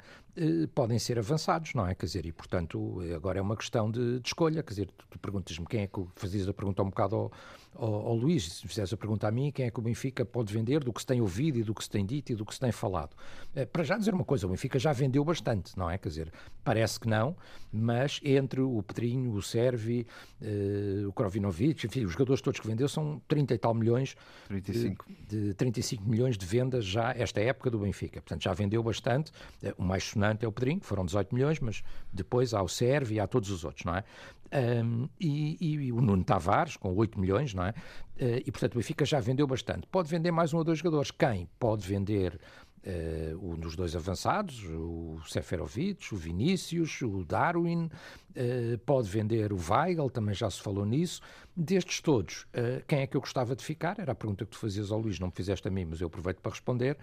podem 0.73 0.97
ser 0.99 1.17
avançados, 1.19 1.73
não 1.73 1.86
é? 1.88 1.93
Quer 1.95 2.06
dizer, 2.06 2.25
e 2.25 2.32
portanto, 2.32 2.99
agora 3.15 3.39
é 3.39 3.41
uma 3.41 3.56
questão 3.58 3.89
de, 3.91 4.19
de 4.19 4.28
escolha. 4.28 4.63
Quer 4.63 4.69
dizer, 4.69 4.91
tu, 4.97 5.06
tu 5.10 5.19
perguntas-me 5.19 5.65
quem 5.65 5.82
é 5.82 5.88
que 5.88 6.04
fazias 6.15 6.47
a 6.47 6.54
pergunta 6.54 6.82
um 6.84 6.89
bocado 6.89 7.15
ao, 7.15 7.32
ao, 7.75 7.93
ao 8.08 8.15
Luís, 8.15 8.52
se 8.54 8.67
fizeres 8.67 8.91
a 8.93 8.97
pergunta 8.97 9.28
a 9.28 9.32
mim, 9.32 9.52
quem 9.52 9.65
é 9.65 9.71
que 9.71 9.80
o 9.80 9.82
Benfica 9.82 10.23
pode 10.25 10.54
vender 10.54 10.84
do 10.84 10.91
que 10.93 11.02
se 11.02 11.08
tem 11.08 11.21
ouvido 11.21 11.60
e 11.60 11.63
do 11.63 11.73
que 11.73 11.84
se 11.84 11.89
tem 11.89 12.06
dito 12.06 12.32
e 12.32 12.36
do 12.36 12.45
que 12.45 12.54
se 12.54 12.60
tem 12.60 12.71
falado. 12.71 13.15
Eh, 13.56 13.65
Para 13.65 13.84
já 13.84 13.97
dizer 13.97 14.13
uma 14.13 14.23
coisa, 14.25 14.45
o 14.45 14.49
Benfica 14.49 14.78
já 14.80 14.91
vendeu 14.93 15.23
bastante, 15.23 15.78
não 15.78 15.89
é? 15.89 15.97
Quer 15.97 16.10
dizer, 16.10 16.32
parece 16.63 16.99
que 16.99 17.08
não, 17.08 17.36
mas 17.71 18.19
entre 18.23 18.62
o 18.62 18.82
Pedrinho, 18.84 19.32
o 19.34 19.41
Servi, 19.41 20.06
eh, 20.41 21.06
o 21.08 21.12
Krovinovic, 21.13 21.86
enfim, 21.86 22.06
os 22.06 22.12
jogadores 22.13 22.41
todos 22.41 22.60
que 22.60 22.67
vendeu 22.67 22.88
são 22.88 23.21
30 23.28 23.54
e 23.54 23.58
tal 23.58 23.73
milhões 23.73 24.15
35. 24.47 25.06
de, 25.28 25.47
de 25.47 25.54
35 25.54 26.04
milhões 26.10 26.38
de 26.38 26.45
vendas 26.45 26.86
já 26.86 27.12
esta 27.13 27.39
época 27.41 27.69
do 27.69 27.80
Benfica. 27.80 28.21
Portanto, 28.21 28.43
já 28.43 28.54
vendeu 28.54 28.82
bastante. 28.84 29.32
Eh, 29.62 29.73
O 29.78 29.84
mais 29.84 30.04
sonante 30.04 30.29
é 30.38 30.48
o 30.48 30.52
Pedrinho, 30.52 30.80
que 30.80 30.86
foram 30.86 31.06
18 31.06 31.34
milhões, 31.34 31.60
mas 31.60 31.84
depois 32.12 32.54
há 32.54 32.62
o 32.62 32.68
Serve 32.68 33.15
e 33.15 33.20
há 33.20 33.28
todos 33.28 33.50
os 33.50 33.63
outros, 33.63 33.86
não 33.86 33.96
é? 33.96 34.04
Ahm, 34.52 35.08
e, 35.20 35.58
e 35.60 35.92
o 35.92 36.02
Nuno 36.02 36.24
Tavares, 36.24 36.76
com 36.76 36.94
8 36.96 37.20
milhões, 37.20 37.54
não 37.54 37.63
é? 37.63 37.74
Eh, 38.18 38.44
e, 38.46 38.52
portanto, 38.52 38.74
o 38.74 38.78
Benfica 38.78 39.06
já 39.06 39.20
vendeu 39.20 39.46
bastante. 39.46 39.88
Pode 39.88 40.10
vender 40.10 40.32
mais 40.32 40.54
um 40.54 40.58
ou 40.58 40.63
dois 40.63 40.80
jogadores. 40.80 41.12
Quem? 41.12 41.48
Pode 41.60 41.88
vender 41.88 42.39
eh, 42.84 43.36
um 43.42 43.56
dos 43.56 43.76
dois 43.76 43.96
avançados, 43.96 44.63
o 44.65 45.20
Seferovic, 45.28 46.13
o 46.13 46.18
Vinícius, 46.18 47.02
o 47.02 47.26
Darwin, 47.26 47.89
eh, 48.36 48.80
pode 48.86 49.10
vender 49.10 49.52
o 49.52 49.58
Weigl, 49.58 50.10
também 50.10 50.34
já 50.34 50.50
se 50.50 50.62
falou 50.62 50.86
nisso. 50.86 51.22
Destes 51.56 52.00
todos, 52.00 52.48
eh, 52.54 52.82
quem 52.88 53.00
é 53.00 53.08
que 53.08 53.18
eu 53.18 53.22
gostava 53.22 53.56
de 53.56 53.63
ficar? 53.63 54.00
Era 54.00 54.13
a 54.13 54.15
pergunta 54.15 54.46
que 54.46 54.52
tu 54.52 54.58
fazias 54.58 54.92
ao 54.92 55.00
Luís, 55.00 55.20
não 55.20 55.28
me 55.28 55.34
fizeste 55.36 55.68
a 55.68 55.72
mim, 55.72 55.86
mas 55.86 56.00
eu 56.00 56.08
aproveito 56.08 56.39
para 56.39 56.52
responder. 56.52 56.98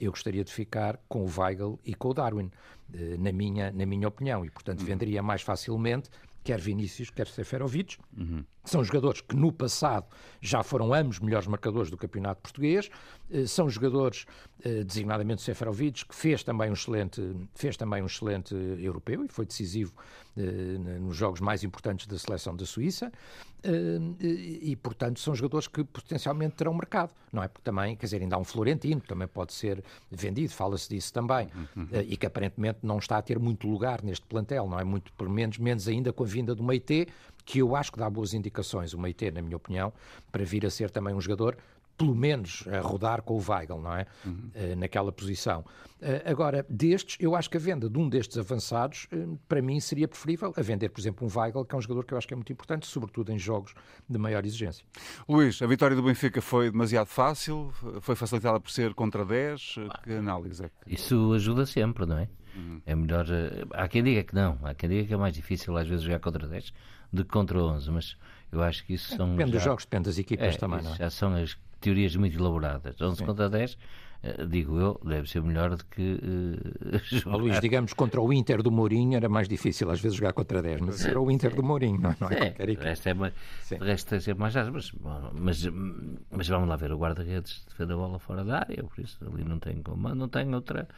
Eu 0.00 0.12
gostaria 0.12 0.44
de 0.44 0.52
ficar 0.52 1.00
com 1.08 1.24
o 1.24 1.28
Weigl 1.36 1.78
e 1.84 1.94
com 1.94 2.08
o 2.08 2.14
Darwin, 2.14 2.50
na, 3.18 3.32
minha, 3.32 3.70
na 3.72 3.86
minha 3.86 4.08
opinião, 4.08 4.44
e 4.44 4.50
portanto 4.50 4.84
venderia 4.84 5.22
mais 5.22 5.42
facilmente 5.42 6.10
quer 6.44 6.60
Vinícius, 6.60 7.10
quer 7.10 7.26
Seferovic. 7.26 7.98
São 8.64 8.84
jogadores 8.84 9.20
que 9.20 9.34
no 9.34 9.50
passado 9.50 10.06
já 10.40 10.62
foram 10.62 10.92
ambos 10.92 11.18
melhores 11.20 11.46
marcadores 11.46 11.90
do 11.90 11.96
campeonato 11.96 12.42
português. 12.42 12.90
Eh, 13.30 13.46
são 13.46 13.68
jogadores, 13.68 14.26
eh, 14.62 14.84
designadamente 14.84 15.42
Seferovic, 15.42 16.06
que 16.06 16.14
fez 16.14 16.42
também 16.42 16.70
um 16.70 16.74
excelente, 16.74 17.20
fez 17.54 17.76
também 17.76 18.02
um 18.02 18.06
excelente 18.06 18.54
europeu 18.54 19.24
e 19.24 19.28
foi 19.28 19.46
decisivo 19.46 19.92
eh, 20.36 20.42
nos 21.00 21.16
jogos 21.16 21.40
mais 21.40 21.64
importantes 21.64 22.06
da 22.06 22.18
seleção 22.18 22.54
da 22.54 22.66
Suíça. 22.66 23.10
E, 24.20 24.76
portanto, 24.76 25.18
são 25.18 25.34
jogadores 25.34 25.66
que 25.66 25.82
potencialmente 25.82 26.54
terão 26.54 26.72
mercado, 26.72 27.12
não 27.32 27.42
é? 27.42 27.48
Porque 27.48 27.64
também, 27.64 27.96
quer 27.96 28.06
dizer, 28.06 28.22
ainda 28.22 28.36
há 28.36 28.38
um 28.38 28.44
Florentino 28.44 29.00
que 29.00 29.08
também 29.08 29.26
pode 29.26 29.52
ser 29.52 29.82
vendido, 30.08 30.52
fala-se 30.52 30.88
disso 30.88 31.12
também, 31.12 31.48
uhum. 31.74 31.88
e 32.06 32.16
que 32.16 32.24
aparentemente 32.24 32.78
não 32.84 32.98
está 32.98 33.18
a 33.18 33.22
ter 33.22 33.36
muito 33.36 33.66
lugar 33.66 34.00
neste 34.04 34.24
plantel, 34.26 34.68
não 34.68 34.78
é? 34.78 34.84
Muito, 34.84 35.12
pelo 35.14 35.28
menos, 35.28 35.58
menos 35.58 35.88
ainda 35.88 36.12
com 36.12 36.22
a 36.22 36.26
vinda 36.26 36.54
do 36.54 36.62
Meite, 36.62 37.08
que 37.48 37.60
eu 37.60 37.74
acho 37.74 37.90
que 37.90 37.98
dá 37.98 38.10
boas 38.10 38.34
indicações, 38.34 38.92
o 38.92 38.98
Meite, 39.00 39.30
na 39.30 39.40
minha 39.40 39.56
opinião, 39.56 39.90
para 40.30 40.44
vir 40.44 40.66
a 40.66 40.70
ser 40.70 40.90
também 40.90 41.14
um 41.14 41.20
jogador 41.20 41.56
pelo 41.96 42.14
menos 42.14 42.62
a 42.68 42.78
rodar 42.80 43.22
com 43.22 43.34
o 43.34 43.42
Weigl, 43.44 43.80
não 43.80 43.92
é? 43.92 44.06
Uhum. 44.24 44.50
Uh, 44.54 44.76
naquela 44.76 45.10
posição. 45.10 45.64
Uh, 46.00 46.30
agora, 46.30 46.64
destes, 46.68 47.16
eu 47.18 47.34
acho 47.34 47.50
que 47.50 47.56
a 47.56 47.60
venda 47.60 47.90
de 47.90 47.98
um 47.98 48.08
destes 48.08 48.38
avançados, 48.38 49.08
uh, 49.12 49.36
para 49.48 49.60
mim, 49.60 49.80
seria 49.80 50.06
preferível 50.06 50.54
a 50.56 50.62
vender, 50.62 50.90
por 50.90 51.00
exemplo, 51.00 51.26
um 51.26 51.40
Weigl, 51.40 51.64
que 51.64 51.74
é 51.74 51.78
um 51.78 51.80
jogador 51.80 52.04
que 52.04 52.14
eu 52.14 52.18
acho 52.18 52.28
que 52.28 52.34
é 52.34 52.36
muito 52.36 52.52
importante, 52.52 52.86
sobretudo 52.86 53.32
em 53.32 53.38
jogos 53.38 53.74
de 54.08 54.16
maior 54.16 54.44
exigência. 54.46 54.84
Luís, 55.28 55.60
a 55.60 55.66
vitória 55.66 55.96
do 55.96 56.02
Benfica 56.02 56.40
foi 56.40 56.70
demasiado 56.70 57.08
fácil? 57.08 57.72
Foi 58.00 58.14
facilitada 58.14 58.60
por 58.60 58.70
ser 58.70 58.94
contra 58.94 59.24
10? 59.24 59.74
Que 60.04 60.12
análise 60.12 60.66
é 60.66 60.68
que... 60.68 60.94
Isso 60.94 61.32
ajuda 61.32 61.66
sempre, 61.66 62.06
não 62.06 62.18
é? 62.18 62.28
Uhum. 62.54 62.80
É 62.86 62.94
melhor. 62.94 63.26
Há 63.72 63.88
quem 63.88 64.04
diga 64.04 64.22
que 64.22 64.34
não, 64.34 64.58
há 64.62 64.72
quem 64.72 64.88
diga 64.88 65.08
que 65.08 65.14
é 65.14 65.16
mais 65.16 65.34
difícil 65.34 65.76
às 65.76 65.88
vezes 65.88 66.04
jogar 66.04 66.20
contra 66.20 66.46
10 66.46 66.72
que 67.16 67.24
contra 67.24 67.62
11, 67.62 67.90
mas 67.90 68.16
eu 68.52 68.62
acho 68.62 68.84
que 68.84 68.94
isso 68.94 69.16
são. 69.16 69.30
Depende 69.30 69.52
já... 69.52 69.56
dos 69.56 69.64
jogos, 69.64 69.84
depende 69.84 70.04
das 70.04 70.18
equipas 70.18 70.54
é, 70.54 70.58
também, 70.58 70.82
não 70.82 70.94
é? 70.94 70.96
Já 70.96 71.10
são 71.10 71.34
as 71.34 71.56
teorias 71.80 72.16
muito 72.16 72.38
elaboradas. 72.38 73.00
11 73.00 73.16
Sim. 73.16 73.26
contra 73.26 73.48
10, 73.48 73.78
eh, 74.20 74.46
digo 74.46 74.78
eu, 74.78 75.00
deve 75.04 75.28
ser 75.30 75.42
melhor 75.42 75.76
do 75.76 75.84
que 75.84 76.18
uh. 77.24 77.36
Luís, 77.36 77.60
digamos, 77.60 77.92
contra 77.92 78.20
o 78.20 78.32
Inter 78.32 78.62
do 78.62 78.70
Mourinho 78.70 79.16
era 79.16 79.28
mais 79.28 79.48
difícil 79.48 79.88
às 79.90 80.00
vezes 80.00 80.16
jogar 80.16 80.32
contra 80.32 80.60
10, 80.60 80.80
mas 80.80 81.04
era 81.04 81.20
o 81.20 81.30
Inter 81.30 81.54
do 81.54 81.62
Mourinho, 81.62 82.00
não, 82.00 82.14
não 82.20 82.28
é? 82.28 82.54
é, 82.58 82.90
Esta 82.90 83.10
é 83.10 83.14
mais, 83.14 83.32
resta 83.80 84.16
é 84.16 84.20
sempre 84.20 84.40
mais 84.40 84.54
mas, 84.54 84.92
mas, 85.34 85.66
mas 86.30 86.48
vamos 86.48 86.68
lá 86.68 86.76
ver, 86.76 86.92
o 86.92 86.98
guarda-redes 86.98 87.64
defende 87.68 87.92
a 87.92 87.96
bola 87.96 88.18
fora 88.18 88.44
da 88.44 88.58
área, 88.58 88.82
por 88.82 88.98
isso 89.00 89.18
ali 89.24 89.44
não 89.44 89.60
tem 89.60 89.80
comando, 89.82 90.16
não 90.16 90.28
tem 90.28 90.52
outra, 90.52 90.88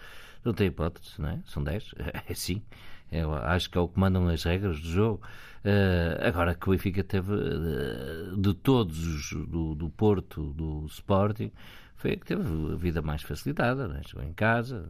não 0.43 0.55
tem 0.55 0.69
hipótese, 0.69 1.21
não 1.21 1.29
é? 1.29 1.41
São 1.45 1.63
10, 1.63 1.95
é 2.27 2.35
sim. 2.35 2.63
Eu 3.11 3.35
acho 3.35 3.71
que 3.71 3.77
é 3.77 3.81
o 3.81 3.89
que 3.89 3.99
mandam 3.99 4.29
as 4.29 4.45
regras 4.45 4.81
do 4.81 4.89
jogo. 4.89 5.21
Uh, 5.65 6.27
agora 6.27 6.55
que 6.55 6.69
o 6.69 6.73
Benfica 6.73 7.05
teve 7.05 7.33
uh, 7.35 8.37
de 8.37 8.55
todos 8.55 9.07
os 9.07 9.47
do, 9.47 9.75
do 9.75 9.91
Porto, 9.91 10.53
do 10.55 10.87
Sporting, 10.87 11.53
foi 11.97 12.13
a 12.13 12.17
que 12.17 12.25
teve 12.25 12.43
a 12.73 12.77
vida 12.77 13.03
mais 13.03 13.23
facilitada, 13.23 13.87
né? 13.87 14.01
jogou 14.07 14.27
em 14.27 14.33
casa, 14.33 14.89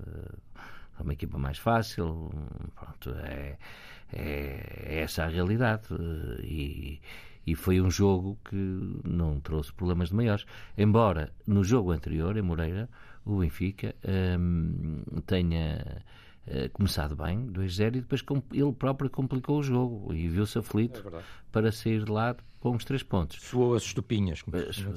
uh, 0.57 1.03
uma 1.03 1.13
equipa 1.13 1.39
mais 1.39 1.59
fácil, 1.59 2.31
pronto, 2.77 3.11
é, 3.25 3.57
é, 4.13 4.85
é 4.87 5.01
essa 5.01 5.25
a 5.25 5.29
realidade. 5.29 5.89
E, 6.45 7.01
e 7.47 7.55
foi 7.55 7.81
um 7.81 7.91
jogo 7.91 8.39
que 8.45 9.01
não 9.05 9.41
trouxe 9.41 9.73
problemas 9.73 10.11
de 10.11 10.15
maiores. 10.15 10.45
Embora 10.77 11.33
no 11.47 11.65
jogo 11.65 11.91
anterior, 11.91 12.37
em 12.37 12.43
Moreira, 12.43 12.89
o 13.25 13.39
Benfica 13.39 13.95
um, 14.39 15.03
tenha 15.27 16.05
eh, 16.47 16.69
começado 16.69 17.15
bem, 17.15 17.47
2-0, 17.49 17.97
e 17.97 18.01
depois 18.01 18.25
ele 18.53 18.73
próprio 18.73 19.11
complicou 19.11 19.59
o 19.59 19.63
jogo 19.63 20.13
e 20.15 20.27
viu-se 20.29 20.59
aflito 20.59 21.07
é 21.15 21.23
para 21.53 21.71
sair 21.71 22.05
de 22.05 22.11
lá 22.11 22.35
com 22.59 22.75
os 22.75 22.85
três 22.85 23.03
pontos. 23.03 23.41
Suou 23.43 23.75
as 23.75 23.83
estupinhas. 23.83 24.43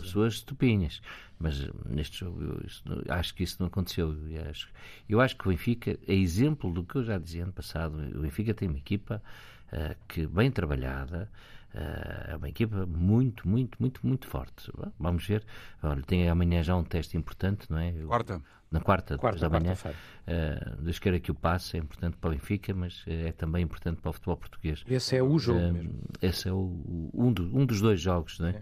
Suou 0.03 0.25
as 0.25 0.35
estupinhas. 0.35 1.01
Mas 1.37 1.61
eh, 1.61 1.69
neste 1.85 2.19
jogo 2.19 2.41
eu, 2.41 2.61
isso, 2.65 2.83
acho 3.09 3.35
que 3.35 3.43
isso 3.43 3.57
não 3.59 3.67
aconteceu. 3.67 4.15
Eu 4.29 4.49
acho, 4.49 4.69
eu 5.07 5.21
acho 5.21 5.37
que 5.37 5.47
o 5.47 5.51
Benfica 5.51 5.99
é 6.07 6.13
exemplo 6.13 6.71
do 6.71 6.83
que 6.83 6.95
eu 6.95 7.03
já 7.03 7.17
dizia 7.17 7.43
ano 7.43 7.53
passado. 7.53 7.97
O 8.15 8.21
Benfica 8.21 8.53
tem 8.53 8.69
uma 8.69 8.77
equipa 8.77 9.21
uh, 9.67 9.95
que 10.07 10.25
bem 10.27 10.51
trabalhada, 10.51 11.29
Uh, 11.75 12.29
é 12.29 12.35
uma 12.35 12.47
equipa 12.47 12.85
muito, 12.85 13.47
muito, 13.47 13.75
muito, 13.79 14.05
muito 14.05 14.27
forte. 14.27 14.71
Vamos 14.99 15.25
ver. 15.25 15.43
Olha, 15.81 16.03
tem 16.03 16.29
amanhã 16.29 16.61
já 16.61 16.75
um 16.75 16.83
teste 16.83 17.17
importante, 17.17 17.65
não 17.67 17.79
é? 17.79 17.91
Quarta 18.05 18.39
na 18.73 18.81
quarta, 18.81 19.17
quarta 19.19 19.47
da 19.47 19.59
manhã. 19.59 19.73
Uh, 19.73 20.81
Deus 20.81 20.97
queira 20.97 21.19
que 21.19 21.29
o 21.29 21.35
passe, 21.35 21.77
é 21.77 21.79
importante 21.79 22.17
para 22.17 22.29
o 22.29 22.33
Benfica, 22.33 22.73
mas 22.73 23.03
é 23.07 23.31
também 23.31 23.63
importante 23.63 24.01
para 24.01 24.09
o 24.09 24.13
futebol 24.13 24.35
português. 24.35 24.83
Esse 24.89 25.15
é 25.15 25.21
o 25.21 25.37
jogo 25.37 25.59
uh, 25.59 25.71
mesmo. 25.71 25.93
Esse 26.19 26.49
é 26.49 26.51
o, 26.51 27.11
um, 27.13 27.31
do, 27.31 27.43
um 27.55 27.65
dos 27.65 27.79
dois 27.79 28.01
jogos, 28.01 28.39
não 28.39 28.47
é? 28.47 28.51
é. 28.51 28.61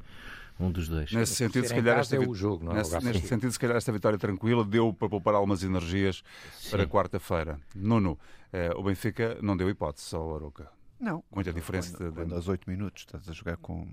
Um 0.60 0.70
dos 0.70 0.88
dois. 0.88 1.12
Nesse 1.12 1.34
sentido, 1.34 1.66
se 1.66 1.74
calhar, 1.74 1.98
esta, 1.98 2.16
é 2.16 2.20
o 2.20 2.36
jogo, 2.36 2.66
não 2.66 2.74
é? 2.74 2.76
nesse, 2.76 3.04
neste 3.04 3.26
sentido, 3.26 3.52
se 3.52 3.58
calhar 3.58 3.78
esta 3.78 3.92
vitória 3.92 4.20
tranquila 4.20 4.64
deu 4.64 4.94
para 4.94 5.10
poupar 5.10 5.34
algumas 5.34 5.64
energias 5.64 6.24
Sim. 6.60 6.70
para 6.72 6.86
quarta-feira. 6.86 7.60
Nuno, 7.74 8.12
uh, 8.54 8.80
o 8.80 8.84
Benfica 8.84 9.40
não 9.42 9.56
deu 9.58 9.70
hipótese 9.70 10.14
ao 10.14 10.36
Aroca. 10.36 10.68
Não. 11.00 11.24
Muita 11.34 11.52
diferença. 11.52 11.98
Quando, 11.98 12.14
quando 12.14 12.36
aos 12.36 12.48
8 12.48 12.70
minutos 12.70 13.04
estás 13.04 13.28
a 13.28 13.32
jogar 13.34 13.58
com 13.58 13.88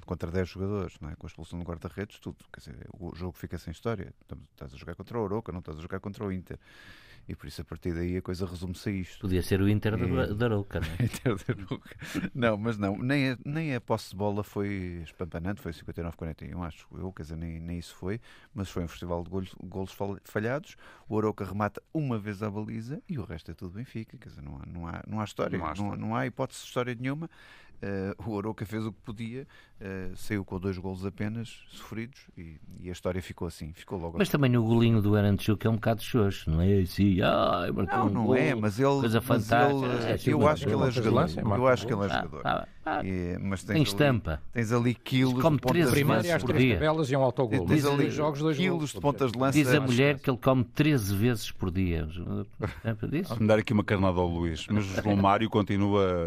contra 0.00 0.30
10 0.30 0.48
jogadores, 0.48 0.98
não 1.00 1.10
é? 1.10 1.16
com 1.16 1.26
a 1.26 1.28
expulsão 1.28 1.58
do 1.58 1.64
guarda-redes, 1.64 2.18
tudo. 2.18 2.36
Quer 2.52 2.60
dizer, 2.60 2.88
o 2.98 3.14
jogo 3.14 3.32
fica 3.32 3.58
sem 3.58 3.70
história. 3.70 4.12
Estás 4.52 4.74
a 4.74 4.76
jogar 4.76 4.94
contra 4.94 5.18
o 5.18 5.22
Oroca, 5.22 5.52
não 5.52 5.60
estás 5.60 5.78
a 5.78 5.80
jogar 5.80 6.00
contra 6.00 6.24
o 6.24 6.32
Inter. 6.32 6.58
E 7.28 7.36
por 7.36 7.46
isso, 7.46 7.60
a 7.60 7.64
partir 7.64 7.94
daí, 7.94 8.16
a 8.16 8.22
coisa 8.22 8.44
resume-se 8.44 8.88
a 8.88 8.92
isto. 8.92 9.20
Podia 9.20 9.42
ser 9.42 9.60
o 9.60 9.68
Inter 9.68 9.94
e... 9.94 10.34
da 10.34 10.46
Arouca, 10.46 10.80
não 10.80 10.88
é? 10.88 10.92
Inter 11.06 11.36
da 11.36 11.62
Arouca. 11.62 11.96
Não, 12.34 12.56
mas 12.56 12.76
não. 12.76 12.98
Nem 12.98 13.30
a, 13.30 13.38
nem 13.44 13.74
a 13.74 13.80
posse 13.80 14.10
de 14.10 14.16
bola 14.16 14.42
foi 14.42 15.02
espampanante, 15.04 15.60
foi 15.60 15.72
59-41, 15.72 16.66
acho 16.66 16.88
eu, 16.96 17.12
quer 17.12 17.22
dizer, 17.22 17.36
nem, 17.36 17.60
nem 17.60 17.78
isso 17.78 17.94
foi. 17.94 18.20
Mas 18.52 18.70
foi 18.70 18.82
um 18.82 18.88
festival 18.88 19.22
de 19.22 19.30
golos, 19.30 19.54
golos 19.62 19.96
falhados. 20.24 20.76
O 21.08 21.16
Arouca 21.16 21.44
remata 21.44 21.80
uma 21.94 22.18
vez 22.18 22.42
à 22.42 22.50
baliza 22.50 23.00
e 23.08 23.18
o 23.18 23.24
resto 23.24 23.52
é 23.52 23.54
tudo 23.54 23.74
Benfica. 23.74 24.18
Quer 24.18 24.28
dizer, 24.28 24.42
não 24.42 24.56
há, 24.56 24.66
não 24.66 24.86
há, 24.88 25.02
não 25.06 25.20
há 25.20 25.24
história. 25.24 25.56
Não 25.56 25.66
há, 25.66 25.72
história. 25.72 25.96
Não, 25.96 26.08
não 26.08 26.16
há 26.16 26.26
hipótese 26.26 26.60
de 26.60 26.66
história 26.66 26.96
nenhuma. 26.98 27.30
Uh, 27.82 28.30
o 28.30 28.38
Aroca 28.38 28.64
fez 28.64 28.86
o 28.86 28.92
que 28.92 29.00
podia, 29.00 29.42
uh, 29.80 30.16
saiu 30.16 30.44
com 30.44 30.56
dois 30.60 30.78
golos 30.78 31.04
apenas, 31.04 31.64
sofridos, 31.68 32.28
e, 32.38 32.60
e, 32.80 32.88
a 32.88 32.92
história 32.92 33.20
ficou 33.20 33.48
assim, 33.48 33.72
ficou 33.72 33.98
logo 33.98 34.18
Mas 34.18 34.28
assim. 34.28 34.32
também 34.38 34.56
o 34.56 34.62
golinho 34.62 35.02
do 35.02 35.16
Aranchuk 35.16 35.66
é 35.66 35.70
um 35.70 35.74
bocado 35.74 36.00
xoxo, 36.00 36.48
não 36.48 36.60
é 36.60 36.78
assim? 36.78 37.20
Ah, 37.22 37.66
não, 37.72 38.08
não 38.08 38.26
gol, 38.26 38.36
é, 38.36 38.54
mas 38.54 38.78
ele. 38.78 39.00
Coisa 39.00 39.20
fantástica. 39.20 39.86
Ele, 39.86 40.04
é, 40.04 40.32
eu, 40.32 40.46
acho 40.46 40.64
que 40.64 40.72
ele 40.72 40.82
é 40.84 40.90
jogador. 40.92 41.58
Eu 41.58 41.66
acho 41.66 41.86
que 41.86 41.92
ele 41.92 42.04
é 42.04 42.08
jogador. 42.08 42.42
Ah, 42.84 43.00
e, 43.04 43.38
mas 43.40 43.62
tens 43.62 43.74
tem 43.74 43.82
estampa. 43.82 44.32
Ali, 44.32 44.40
tens 44.52 44.72
ali 44.72 44.94
quilos 44.94 45.40
Como 45.40 45.56
de 45.56 45.62
pontas 45.62 45.92
de 45.92 46.04
lança 46.04 46.38
por 46.40 46.56
dia. 46.56 46.74
tabelas 46.74 47.10
e 47.10 47.16
um 47.16 47.22
autogol. 47.22 47.66
Tens 47.66 47.84
ali 47.84 48.10
jogos, 48.10 48.40
dois 48.40 48.56
quilos 48.56 48.90
de 48.90 49.00
pontas 49.00 49.30
de 49.30 49.38
lança. 49.38 49.58
Diz 49.58 49.72
a 49.72 49.80
mulher 49.80 50.18
que 50.18 50.28
ele 50.28 50.38
come 50.38 50.64
13 50.64 51.14
vezes 51.14 51.50
por 51.52 51.70
dia. 51.70 52.08
Vamos 53.28 53.46
dar 53.46 53.58
aqui 53.58 53.72
uma 53.72 53.84
carnada 53.84 54.18
ao 54.18 54.26
Luís. 54.26 54.66
Mas 54.68 54.84
o 54.84 55.02
João 55.02 55.16
Mário 55.16 55.48
continua 55.48 56.26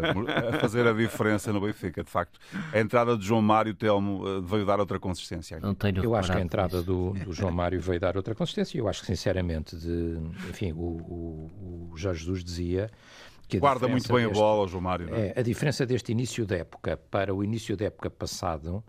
a 0.54 0.58
fazer 0.58 0.86
a 0.86 0.92
diferença 0.92 1.45
no 1.52 1.60
Benfica, 1.60 2.02
de 2.02 2.10
facto. 2.10 2.38
A 2.72 2.80
entrada 2.80 3.16
de 3.16 3.24
João 3.24 3.42
Mário 3.42 3.74
Telmo 3.74 4.22
eh, 4.26 4.40
veio 4.42 4.64
dar 4.64 4.80
outra 4.80 4.98
consistência. 4.98 5.58
Não 5.60 5.74
tenho 5.74 6.02
eu 6.02 6.14
acho 6.14 6.30
que 6.30 6.38
a 6.38 6.40
entrada 6.40 6.82
do, 6.82 7.12
do, 7.12 7.32
João 7.32 7.52
Mário 7.52 7.80
veio 7.80 8.00
dar 8.00 8.16
outra 8.16 8.34
consistência. 8.34 8.78
Eu 8.78 8.88
acho 8.88 9.00
que, 9.00 9.06
sinceramente, 9.06 9.76
de, 9.76 10.18
enfim, 10.48 10.72
o, 10.72 10.76
o, 10.76 11.90
o 11.92 11.96
Jorge 11.96 12.20
Jesus 12.20 12.44
dizia 12.44 12.90
Guarda 13.58 13.86
muito 13.86 14.12
bem 14.12 14.26
deste, 14.26 14.38
a 14.38 14.42
bola, 14.42 14.66
João 14.66 14.82
Mário. 14.82 15.14
É? 15.14 15.28
é? 15.28 15.40
a 15.40 15.42
diferença 15.42 15.86
deste 15.86 16.10
início 16.12 16.44
da 16.44 16.56
época 16.56 16.96
para 17.10 17.34
o 17.34 17.44
início 17.44 17.76
da 17.76 17.86
época 17.86 18.10
passado, 18.10 18.82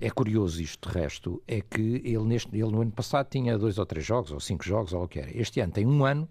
é 0.00 0.10
curioso 0.10 0.60
isto 0.60 0.88
de 0.88 0.98
resto, 0.98 1.42
é 1.46 1.60
que 1.60 2.02
ele, 2.04 2.24
neste, 2.24 2.48
ele 2.52 2.70
no 2.70 2.80
ano 2.80 2.90
passado 2.90 3.28
tinha 3.28 3.56
dois 3.56 3.78
ou 3.78 3.86
três 3.86 4.04
jogos, 4.04 4.32
ou 4.32 4.40
cinco 4.40 4.64
jogos, 4.64 4.92
ou 4.92 5.04
o 5.04 5.08
que 5.08 5.20
era. 5.20 5.36
Este 5.36 5.60
ano 5.60 5.72
tem 5.72 5.86
um 5.86 6.04
ano 6.04 6.28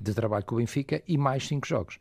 de 0.00 0.14
trabalho 0.14 0.44
com 0.44 0.54
o 0.54 0.58
Benfica 0.58 1.02
e 1.06 1.18
mais 1.18 1.46
cinco 1.46 1.66
jogos. 1.66 1.96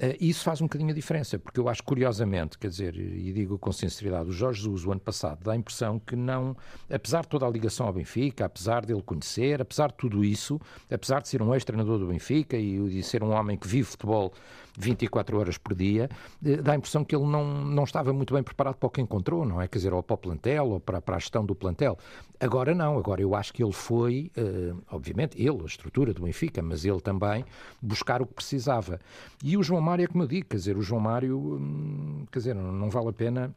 Uh, 0.00 0.16
isso 0.18 0.42
faz 0.42 0.60
um 0.60 0.64
bocadinho 0.64 0.90
a 0.90 0.94
diferença, 0.94 1.38
porque 1.38 1.60
eu 1.60 1.68
acho 1.68 1.82
curiosamente, 1.82 2.58
quer 2.58 2.68
dizer, 2.68 2.96
e 2.96 3.32
digo 3.32 3.58
com 3.58 3.70
sinceridade, 3.70 4.30
o 4.30 4.32
Jorge 4.32 4.62
Jesus, 4.62 4.86
o 4.86 4.92
ano 4.92 5.00
passado, 5.00 5.44
dá 5.44 5.52
a 5.52 5.56
impressão 5.56 5.98
que 5.98 6.16
não, 6.16 6.56
apesar 6.90 7.22
de 7.22 7.28
toda 7.28 7.46
a 7.46 7.50
ligação 7.50 7.86
ao 7.86 7.92
Benfica, 7.92 8.46
apesar 8.46 8.86
dele 8.86 9.02
conhecer, 9.02 9.60
apesar 9.60 9.88
de 9.88 9.96
tudo 9.96 10.24
isso, 10.24 10.58
apesar 10.90 11.20
de 11.20 11.28
ser 11.28 11.42
um 11.42 11.54
ex-treinador 11.54 11.98
do 11.98 12.06
Benfica 12.06 12.56
e 12.56 12.78
de 12.88 13.02
ser 13.02 13.22
um 13.22 13.30
homem 13.30 13.56
que 13.56 13.68
vive 13.68 13.88
futebol 13.88 14.32
24 14.78 15.38
horas 15.38 15.58
por 15.58 15.74
dia, 15.74 16.08
eh, 16.44 16.56
dá 16.56 16.72
a 16.72 16.76
impressão 16.76 17.04
que 17.04 17.14
ele 17.14 17.26
não, 17.26 17.64
não 17.64 17.84
estava 17.84 18.12
muito 18.12 18.34
bem 18.34 18.42
preparado 18.42 18.76
para 18.76 18.86
o 18.86 18.90
que 18.90 19.00
encontrou, 19.00 19.44
não 19.44 19.60
é? 19.60 19.68
Quer 19.68 19.78
dizer, 19.78 19.92
ou 19.92 20.02
para 20.02 20.14
o 20.14 20.18
plantel, 20.18 20.68
ou 20.68 20.80
para, 20.80 21.00
para 21.00 21.16
a 21.16 21.18
gestão 21.18 21.44
do 21.44 21.54
plantel. 21.54 21.98
Agora 22.40 22.74
não, 22.74 22.98
agora 22.98 23.20
eu 23.22 23.34
acho 23.34 23.52
que 23.52 23.62
ele 23.62 23.72
foi, 23.72 24.30
uh, 24.36 24.82
obviamente, 24.90 25.40
ele, 25.40 25.62
a 25.62 25.66
estrutura 25.66 26.12
do 26.12 26.22
Benfica, 26.22 26.60
mas 26.60 26.84
ele 26.84 27.00
também, 27.00 27.44
buscar 27.80 28.20
o 28.20 28.26
que 28.26 28.34
precisava. 28.34 28.98
E 29.44 29.56
o 29.56 29.62
João 29.62 29.80
Mário 29.80 30.04
é 30.04 30.06
como 30.06 30.24
eu 30.24 30.28
digo, 30.28 30.48
quer 30.48 30.56
dizer, 30.56 30.76
o 30.76 30.82
João 30.82 31.00
Mário, 31.00 31.38
hum, 31.38 32.26
quer 32.32 32.40
dizer, 32.40 32.54
não, 32.54 32.72
não 32.72 32.90
vale 32.90 33.08
a 33.08 33.12
pena 33.12 33.54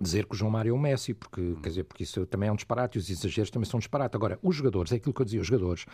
dizer 0.00 0.26
que 0.26 0.34
o 0.34 0.36
João 0.36 0.50
Mário 0.50 0.70
é 0.70 0.72
o 0.72 0.78
Messi, 0.78 1.14
porque, 1.14 1.54
quer 1.62 1.68
dizer, 1.68 1.84
porque 1.84 2.02
isso 2.02 2.26
também 2.26 2.48
é 2.48 2.52
um 2.52 2.56
disparate 2.56 2.98
e 2.98 3.00
os 3.00 3.08
exageros 3.10 3.50
também 3.50 3.68
são 3.68 3.78
um 3.78 3.80
disparate. 3.80 4.16
Agora, 4.16 4.38
os 4.42 4.56
jogadores, 4.56 4.92
é 4.92 4.96
aquilo 4.96 5.14
que 5.14 5.20
eu 5.20 5.24
dizia, 5.24 5.40
os 5.40 5.46
jogadores, 5.46 5.86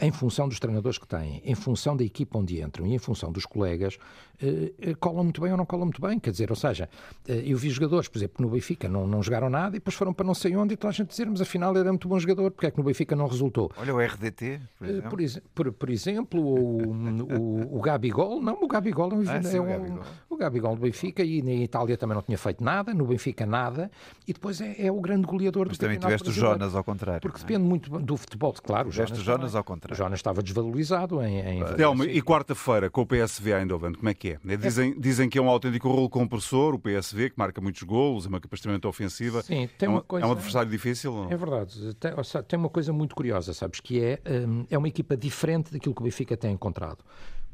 em 0.00 0.10
função 0.10 0.48
dos 0.48 0.58
treinadores 0.58 0.98
que 0.98 1.06
têm, 1.06 1.40
em 1.44 1.54
função 1.54 1.96
da 1.96 2.02
equipa 2.02 2.38
onde 2.38 2.60
entram 2.60 2.84
e 2.86 2.94
em 2.94 2.98
função 2.98 3.30
dos 3.30 3.46
colegas, 3.46 3.96
eh, 4.42 4.72
eh, 4.80 4.94
colam 4.94 5.22
muito 5.22 5.40
bem 5.40 5.52
ou 5.52 5.56
não 5.56 5.64
colam 5.64 5.86
muito 5.86 6.00
bem. 6.02 6.18
Quer 6.18 6.32
dizer, 6.32 6.50
ou 6.50 6.56
seja, 6.56 6.88
eh, 7.28 7.42
eu 7.46 7.56
vi 7.56 7.70
jogadores, 7.70 8.08
por 8.08 8.18
exemplo, 8.18 8.44
no 8.44 8.50
Benfica 8.52 8.88
não, 8.88 9.06
não 9.06 9.22
jogaram 9.22 9.48
nada 9.48 9.76
e 9.76 9.78
depois 9.78 9.94
foram 9.94 10.12
para 10.12 10.26
não 10.26 10.34
sei 10.34 10.56
onde 10.56 10.74
e 10.74 10.76
toda 10.76 10.90
a 10.90 10.92
gente 10.92 11.08
dizer, 11.10 11.26
mas 11.30 11.40
afinal 11.40 11.76
era 11.76 11.90
muito 11.92 12.08
bom 12.08 12.18
jogador, 12.18 12.50
porque 12.50 12.66
é 12.66 12.70
que 12.72 12.78
no 12.78 12.82
Benfica 12.84 13.14
não 13.14 13.28
resultou? 13.28 13.70
Olha 13.76 13.94
o 13.94 14.00
RDT, 14.00 14.60
por 14.78 14.86
Eh, 14.86 14.90
exemplo. 14.90 15.10
Por, 15.10 15.20
exe- 15.20 15.42
por- 15.54 15.72
por 15.72 15.90
exemplo, 15.90 16.40
o, 16.40 16.82
o, 17.22 17.78
o 17.78 17.80
Gabigol, 17.80 18.42
não, 18.42 18.54
o 18.60 18.66
Gabigol 18.66 19.12
é 19.12 19.14
um, 19.14 19.20
Ah, 19.30 19.42
sim, 19.42 19.56
é 19.56 19.60
o 19.60 19.64
um- 19.64 19.66
Gabigol. 19.68 20.02
o 20.28 20.36
Gabigol 20.36 20.74
do 20.74 20.82
Benfica 20.82 21.22
e 21.22 21.40
na 21.40 21.52
Itália 21.52 21.96
também 21.96 22.16
não 22.16 22.22
tinha 22.22 22.36
feito 22.38 22.62
nada, 22.64 22.92
no 22.92 23.06
Benfica 23.06 23.43
nada, 23.46 23.90
e 24.26 24.32
depois 24.32 24.60
é, 24.60 24.86
é 24.86 24.92
o 24.92 25.00
grande 25.00 25.26
goleador 25.26 25.66
Mas 25.68 25.76
do 25.78 25.80
também 25.80 25.98
tiveste 25.98 26.28
o. 26.28 26.32
Jonas 26.32 26.74
ao 26.74 26.84
contrário. 26.84 27.20
Porque 27.20 27.38
é? 27.38 27.40
depende 27.40 27.64
muito 27.64 27.90
do 27.98 28.16
futebol, 28.16 28.52
claro. 28.52 28.88
O 28.88 28.90
Tiveste 28.90 29.14
Jonas, 29.16 29.22
o 29.22 29.24
Jonas 29.24 29.40
também. 29.52 29.58
ao 29.58 29.64
contrário. 29.64 29.94
O 29.94 29.96
Jonas 29.96 30.18
estava 30.18 30.42
desvalorizado 30.42 31.22
em. 31.22 31.60
em 31.60 31.64
Telmo, 31.76 32.04
e 32.04 32.20
quarta-feira 32.22 32.90
com 32.90 33.02
o 33.02 33.06
PSV 33.06 33.52
Eindhoven, 33.52 33.94
como 33.94 34.08
é 34.08 34.14
que 34.14 34.30
é? 34.30 34.38
É, 34.46 34.56
Dizem, 34.56 34.98
dizem 34.98 35.28
que 35.28 35.38
é 35.38 35.42
um 35.42 35.48
autêntico 35.48 35.88
rolo 35.88 36.08
compressor, 36.08 36.74
o 36.74 36.78
PSV, 36.78 37.30
que 37.30 37.38
marca 37.38 37.60
muitos 37.60 37.82
golos, 37.82 38.26
é 38.26 38.28
uma 38.28 38.40
capacidade 38.40 38.86
ofensiva. 38.86 39.42
Sim, 39.42 39.68
tem 39.78 39.86
é, 39.86 39.90
um, 39.90 39.94
uma 39.94 40.02
coisa- 40.02 40.26
é 40.26 40.28
um 40.28 40.32
adversário 40.32 40.70
difícil? 40.70 41.12
não? 41.12 41.30
É 41.30 41.36
verdade. 41.36 41.94
Tem, 41.94 42.12
tem 42.46 42.58
uma 42.58 42.68
coisa 42.68 42.92
muito 42.92 43.14
curiosa, 43.14 43.52
sabes, 43.52 43.80
que 43.80 44.00
é, 44.00 44.20
hum, 44.46 44.66
é 44.70 44.78
uma 44.78 44.88
equipa 44.88 45.16
diferente 45.16 45.72
daquilo 45.72 45.94
que 45.94 46.00
o 46.00 46.04
Benfica 46.04 46.36
tem 46.36 46.52
encontrado. 46.52 46.98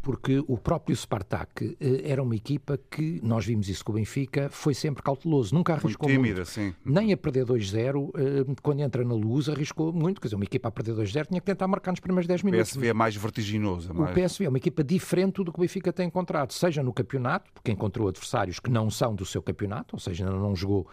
Porque 0.03 0.43
o 0.49 0.57
próprio 0.57 0.97
Spartak 0.97 1.77
eh, 1.79 2.03
era 2.05 2.23
uma 2.23 2.35
equipa 2.35 2.79
que, 2.91 3.21
nós 3.23 3.45
vimos 3.45 3.69
isso 3.69 3.85
com 3.85 3.93
o 3.93 3.95
Benfica, 3.97 4.49
foi 4.51 4.73
sempre 4.73 5.03
cauteloso, 5.03 5.55
nunca 5.55 5.75
Muito 5.75 5.85
arriscou 5.85 6.09
tímida, 6.09 6.37
muito. 6.37 6.49
sim. 6.49 6.75
Nem 6.85 7.13
a 7.13 7.17
perder 7.19 7.45
2-0, 7.45 8.11
eh, 8.17 8.55
quando 8.63 8.81
entra 8.81 9.05
na 9.05 9.15
luz, 9.15 9.49
arriscou 9.49 9.93
muito. 9.93 10.19
Quer 10.21 10.29
dizer, 10.29 10.37
uma 10.37 10.45
equipa 10.45 10.69
a 10.69 10.71
perder 10.71 10.95
2-0 10.95 11.27
tinha 11.27 11.41
que 11.41 11.47
tentar 11.47 11.69
marcar 11.69 11.91
nos 11.93 12.01
primeiros 12.01 12.27
10 12.27 12.43
O 12.43 12.47
minutos. 12.47 12.71
PSV 12.71 12.87
é 12.89 12.95
mais 12.95 13.15
vertiginoso. 13.15 13.91
é 13.91 13.93
O 13.93 13.97
mais... 13.97 14.15
PSV 14.15 14.45
é 14.47 14.49
uma 14.49 14.59
equipa 14.59 14.83
diferente 14.83 15.45
do 15.45 15.53
que 15.53 15.59
o 15.59 15.61
Benfica 15.61 15.93
tem 15.93 16.07
encontrado, 16.07 16.53
seja 16.53 16.83
no 16.83 16.93
campeonato, 16.95 17.51
porque 17.53 17.71
encontrou 17.71 18.09
adversários 18.09 18.59
que 18.59 18.71
não 18.71 18.89
são 18.91 19.15
do 19.15 19.27
seu 19.27 19.43
campeonato, 19.43 19.95
ou 19.97 20.01
seja, 20.01 20.25
não 20.31 20.57
jogou 20.57 20.87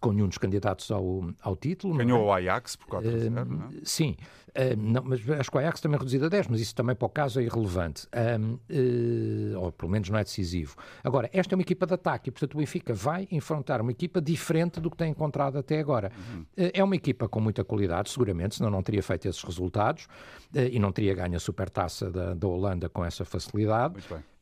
com 0.00 0.12
nenhum 0.12 0.28
dos 0.28 0.38
candidatos 0.38 0.90
ao, 0.90 1.30
ao 1.42 1.54
título. 1.56 1.94
não 1.94 2.00
é? 2.00 2.04
Ganhou 2.04 2.24
o 2.26 2.32
Ajax 2.32 2.76
por 2.76 2.86
4 2.86 3.08
a 3.08 3.18
0, 3.18 3.30
não 3.44 3.64
é? 3.66 3.68
Sim, 3.84 4.16
ah, 4.54 4.76
não, 4.76 5.02
mas 5.04 5.28
acho 5.30 5.50
que 5.50 5.56
o 5.56 5.60
Ajax 5.60 5.80
também 5.80 5.96
é 5.96 5.98
reduzido 5.98 6.26
a 6.26 6.28
10, 6.28 6.48
mas 6.48 6.60
isso 6.60 6.74
também 6.74 6.94
para 6.94 7.06
o 7.06 7.08
caso 7.08 7.40
é 7.40 7.42
irrelevante, 7.44 8.06
Ah, 8.12 8.38
eh, 8.68 9.56
ou 9.56 9.72
pelo 9.72 9.90
menos 9.90 10.08
não 10.10 10.18
é 10.18 10.24
decisivo. 10.24 10.76
Agora, 11.02 11.28
esta 11.32 11.54
é 11.54 11.56
uma 11.56 11.62
equipa 11.62 11.86
de 11.86 11.94
ataque 11.94 12.28
e, 12.28 12.32
portanto, 12.32 12.54
o 12.54 12.58
Benfica 12.58 12.94
vai 12.94 13.26
enfrentar 13.30 13.80
uma 13.80 13.90
equipa 13.90 14.20
diferente 14.20 14.80
do 14.80 14.90
que 14.90 14.96
tem 14.96 15.10
encontrado 15.10 15.58
até 15.58 15.78
agora. 15.78 16.10
Eh, 16.56 16.72
É 16.74 16.84
uma 16.84 16.96
equipa 16.96 17.28
com 17.28 17.40
muita 17.40 17.64
qualidade, 17.64 18.10
seguramente, 18.10 18.56
senão 18.56 18.70
não 18.70 18.82
teria 18.82 19.02
feito 19.02 19.28
esses 19.28 19.42
resultados 19.42 20.06
e 20.54 20.78
não 20.78 20.92
teria 20.92 21.14
ganho 21.14 21.36
a 21.36 21.40
supertaça 21.40 22.10
da, 22.10 22.34
da 22.34 22.46
Holanda 22.48 22.88
com 22.88 23.04
essa 23.04 23.24
facilidade. 23.24 23.94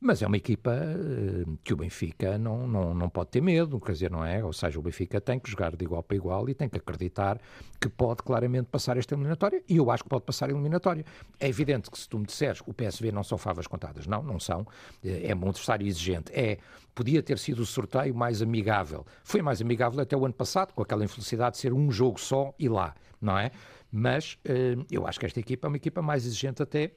Mas 0.04 0.20
é 0.20 0.26
uma 0.26 0.36
equipa 0.36 0.72
eh, 0.74 1.44
que 1.62 1.72
o 1.72 1.76
Benfica 1.76 2.36
não, 2.36 2.66
não, 2.66 2.92
não 2.92 3.08
pode 3.08 3.30
ter 3.30 3.40
medo, 3.40 3.78
quer 3.80 3.92
dizer, 3.92 4.10
não 4.10 4.24
é? 4.24 4.44
Ou 4.44 4.52
seja, 4.52 4.76
o 4.76 4.82
Benfica 4.82 5.20
tem 5.20 5.38
que 5.38 5.48
jogar 5.48 5.76
de 5.76 5.84
igual 5.84 6.02
para 6.02 6.16
igual 6.16 6.48
e 6.48 6.54
tem 6.54 6.68
que 6.68 6.76
acreditar 6.76 7.40
que 7.80 7.88
pode 7.88 8.20
claramente 8.24 8.66
passar 8.66 8.96
esta 8.96 9.14
eliminatória 9.14 9.62
e 9.68 9.76
eu 9.76 9.92
acho 9.92 10.02
que 10.02 10.08
pode 10.08 10.24
passar 10.24 10.48
a 10.48 10.52
eliminatória. 10.52 11.04
É 11.38 11.48
evidente 11.48 11.88
que 11.88 11.96
se 11.96 12.08
tu 12.08 12.18
me 12.18 12.26
disseres 12.26 12.60
que 12.60 12.68
o 12.68 12.74
PSV 12.74 13.12
não 13.12 13.22
são 13.22 13.38
favas 13.38 13.68
contadas, 13.68 14.06
não, 14.08 14.24
não 14.24 14.40
são. 14.40 14.66
Eh, 15.04 15.30
É 15.30 15.34
um 15.36 15.48
adversário 15.48 15.86
exigente. 15.86 16.32
É, 16.34 16.58
podia 16.96 17.22
ter 17.22 17.38
sido 17.38 17.60
o 17.60 17.66
sorteio 17.66 18.12
mais 18.12 18.42
amigável. 18.42 19.06
Foi 19.22 19.40
mais 19.40 19.62
amigável 19.62 20.00
até 20.00 20.16
o 20.16 20.24
ano 20.24 20.34
passado, 20.34 20.72
com 20.74 20.82
aquela 20.82 21.04
infelicidade 21.04 21.54
de 21.54 21.58
ser 21.62 21.72
um 21.72 21.92
jogo 21.92 22.20
só 22.20 22.52
e 22.58 22.68
lá, 22.68 22.92
não 23.20 23.38
é? 23.38 23.52
Mas 23.92 24.38
eh, 24.46 24.76
eu 24.90 25.06
acho 25.06 25.20
que 25.20 25.26
esta 25.26 25.38
equipa 25.38 25.66
é 25.66 25.68
uma 25.68 25.76
equipa 25.76 26.00
mais 26.00 26.24
exigente 26.24 26.62
até 26.62 26.92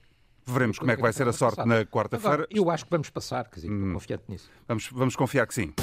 Veremos 0.47 0.77
como 0.77 0.91
é 0.91 0.95
que 0.95 1.01
vai 1.01 1.11
ser 1.11 1.27
a 1.27 1.33
sorte 1.33 1.65
na 1.65 1.83
quarta-feira. 1.85 2.47
Eu 2.51 2.69
acho 2.69 2.85
que 2.85 2.91
vamos 2.91 3.09
passar, 3.09 3.49
quer 3.49 3.55
dizer, 3.55 3.71
estou 3.71 3.93
confiante 3.93 4.23
nisso. 4.29 4.49
Vamos, 4.67 4.89
vamos 4.91 5.15
confiar 5.15 5.47
que 5.47 5.55
sim. 5.55 5.73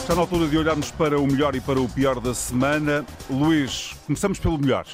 Está 0.00 0.14
na 0.14 0.22
altura 0.22 0.48
de 0.48 0.56
olharmos 0.56 0.90
para 0.90 1.20
o 1.20 1.26
melhor 1.26 1.54
e 1.54 1.60
para 1.60 1.78
o 1.78 1.86
pior 1.86 2.18
da 2.18 2.32
semana. 2.32 3.04
Luís, 3.28 3.94
começamos 4.06 4.38
pelo 4.38 4.56
melhor. 4.56 4.86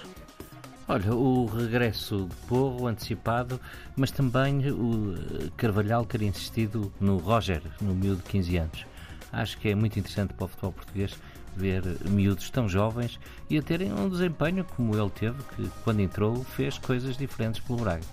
Olha, 0.86 1.14
o 1.14 1.46
regresso 1.46 2.26
de 2.28 2.36
Porro 2.46 2.86
antecipado, 2.86 3.58
mas 3.96 4.10
também 4.10 4.70
o 4.70 5.14
eh, 5.14 5.50
Carvalhal 5.56 6.04
ter 6.04 6.20
insistido 6.20 6.92
no 7.00 7.16
Roger, 7.16 7.62
no 7.80 7.94
miúdo 7.94 8.22
de 8.22 8.28
15 8.28 8.56
anos. 8.58 8.86
Acho 9.32 9.56
que 9.56 9.70
é 9.70 9.74
muito 9.74 9.98
interessante 9.98 10.34
para 10.34 10.44
o 10.44 10.48
futebol 10.48 10.72
português 10.72 11.16
ver 11.56 11.82
miúdos 12.10 12.50
tão 12.50 12.68
jovens 12.68 13.18
e 13.48 13.56
a 13.56 13.62
terem 13.62 13.92
um 13.94 14.10
desempenho 14.10 14.62
como 14.76 14.94
ele 14.94 15.10
teve, 15.10 15.42
que 15.56 15.70
quando 15.84 16.00
entrou 16.00 16.44
fez 16.44 16.76
coisas 16.76 17.16
diferentes 17.16 17.60
pelo 17.60 17.78
Braga. 17.78 18.04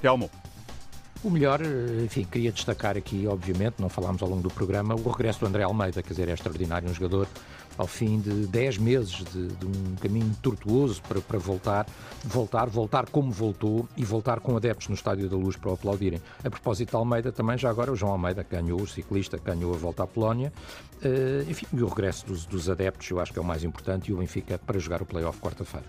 Telmo, 0.00 0.30
O 1.22 1.30
melhor, 1.30 1.60
eh, 1.62 2.04
enfim, 2.04 2.24
queria 2.24 2.50
destacar 2.50 2.96
aqui, 2.96 3.26
obviamente, 3.26 3.76
não 3.78 3.90
falámos 3.90 4.22
ao 4.22 4.28
longo 4.28 4.42
do 4.42 4.50
programa, 4.50 4.94
o 4.94 5.10
regresso 5.10 5.40
do 5.40 5.46
André 5.46 5.64
Almeida, 5.64 6.02
quer 6.02 6.10
dizer, 6.10 6.28
é 6.28 6.32
extraordinário, 6.32 6.88
um 6.88 6.94
jogador 6.94 7.28
ao 7.76 7.86
fim 7.86 8.20
de 8.20 8.46
10 8.46 8.78
meses 8.78 9.24
de, 9.32 9.48
de 9.48 9.66
um 9.66 9.96
caminho 10.00 10.34
tortuoso 10.42 11.02
para, 11.02 11.20
para 11.20 11.38
voltar, 11.38 11.86
voltar, 12.24 12.68
voltar 12.68 13.08
como 13.10 13.30
voltou 13.30 13.88
e 13.96 14.04
voltar 14.04 14.40
com 14.40 14.56
adeptos 14.56 14.88
no 14.88 14.94
Estádio 14.94 15.28
da 15.28 15.36
Luz 15.36 15.56
para 15.56 15.70
o 15.70 15.74
aplaudirem. 15.74 16.20
A 16.44 16.50
propósito 16.50 16.90
de 16.90 16.96
Almeida, 16.96 17.32
também 17.32 17.58
já 17.58 17.70
agora 17.70 17.92
o 17.92 17.96
João 17.96 18.12
Almeida 18.12 18.46
ganhou, 18.48 18.80
o 18.80 18.86
ciclista 18.86 19.38
ganhou 19.38 19.74
a 19.74 19.76
volta 19.76 20.02
à 20.02 20.06
Polónia, 20.06 20.52
Eh, 21.04 21.44
enfim, 21.48 21.66
e 21.72 21.82
o 21.82 21.86
regresso 21.86 22.24
dos, 22.24 22.46
dos 22.46 22.70
adeptos, 22.70 23.10
eu 23.10 23.20
acho 23.20 23.30
que 23.30 23.38
é 23.38 23.42
o 23.42 23.44
mais 23.44 23.62
importante, 23.62 24.10
e 24.10 24.14
o 24.14 24.16
Benfica 24.16 24.58
para 24.58 24.78
jogar 24.78 25.02
o 25.02 25.06
play-off 25.06 25.38
quarta-feira. 25.38 25.86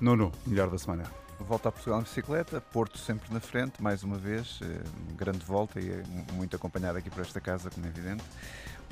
Nuno, 0.00 0.32
melhor 0.44 0.68
da 0.68 0.76
semana. 0.76 1.04
Volta 1.38 1.68
a 1.68 1.72
Portugal 1.72 2.00
em 2.00 2.02
bicicleta, 2.02 2.60
Porto 2.60 2.98
sempre 2.98 3.32
na 3.32 3.40
frente, 3.40 3.80
mais 3.80 4.02
uma 4.02 4.16
vez, 4.16 4.58
eh, 4.62 4.82
grande 5.14 5.44
volta 5.44 5.78
e 5.78 5.90
é 5.90 6.02
muito 6.32 6.56
acompanhado 6.56 6.98
aqui 6.98 7.08
por 7.08 7.20
esta 7.20 7.40
casa, 7.40 7.70
como 7.70 7.86
é 7.86 7.88
evidente. 7.88 8.24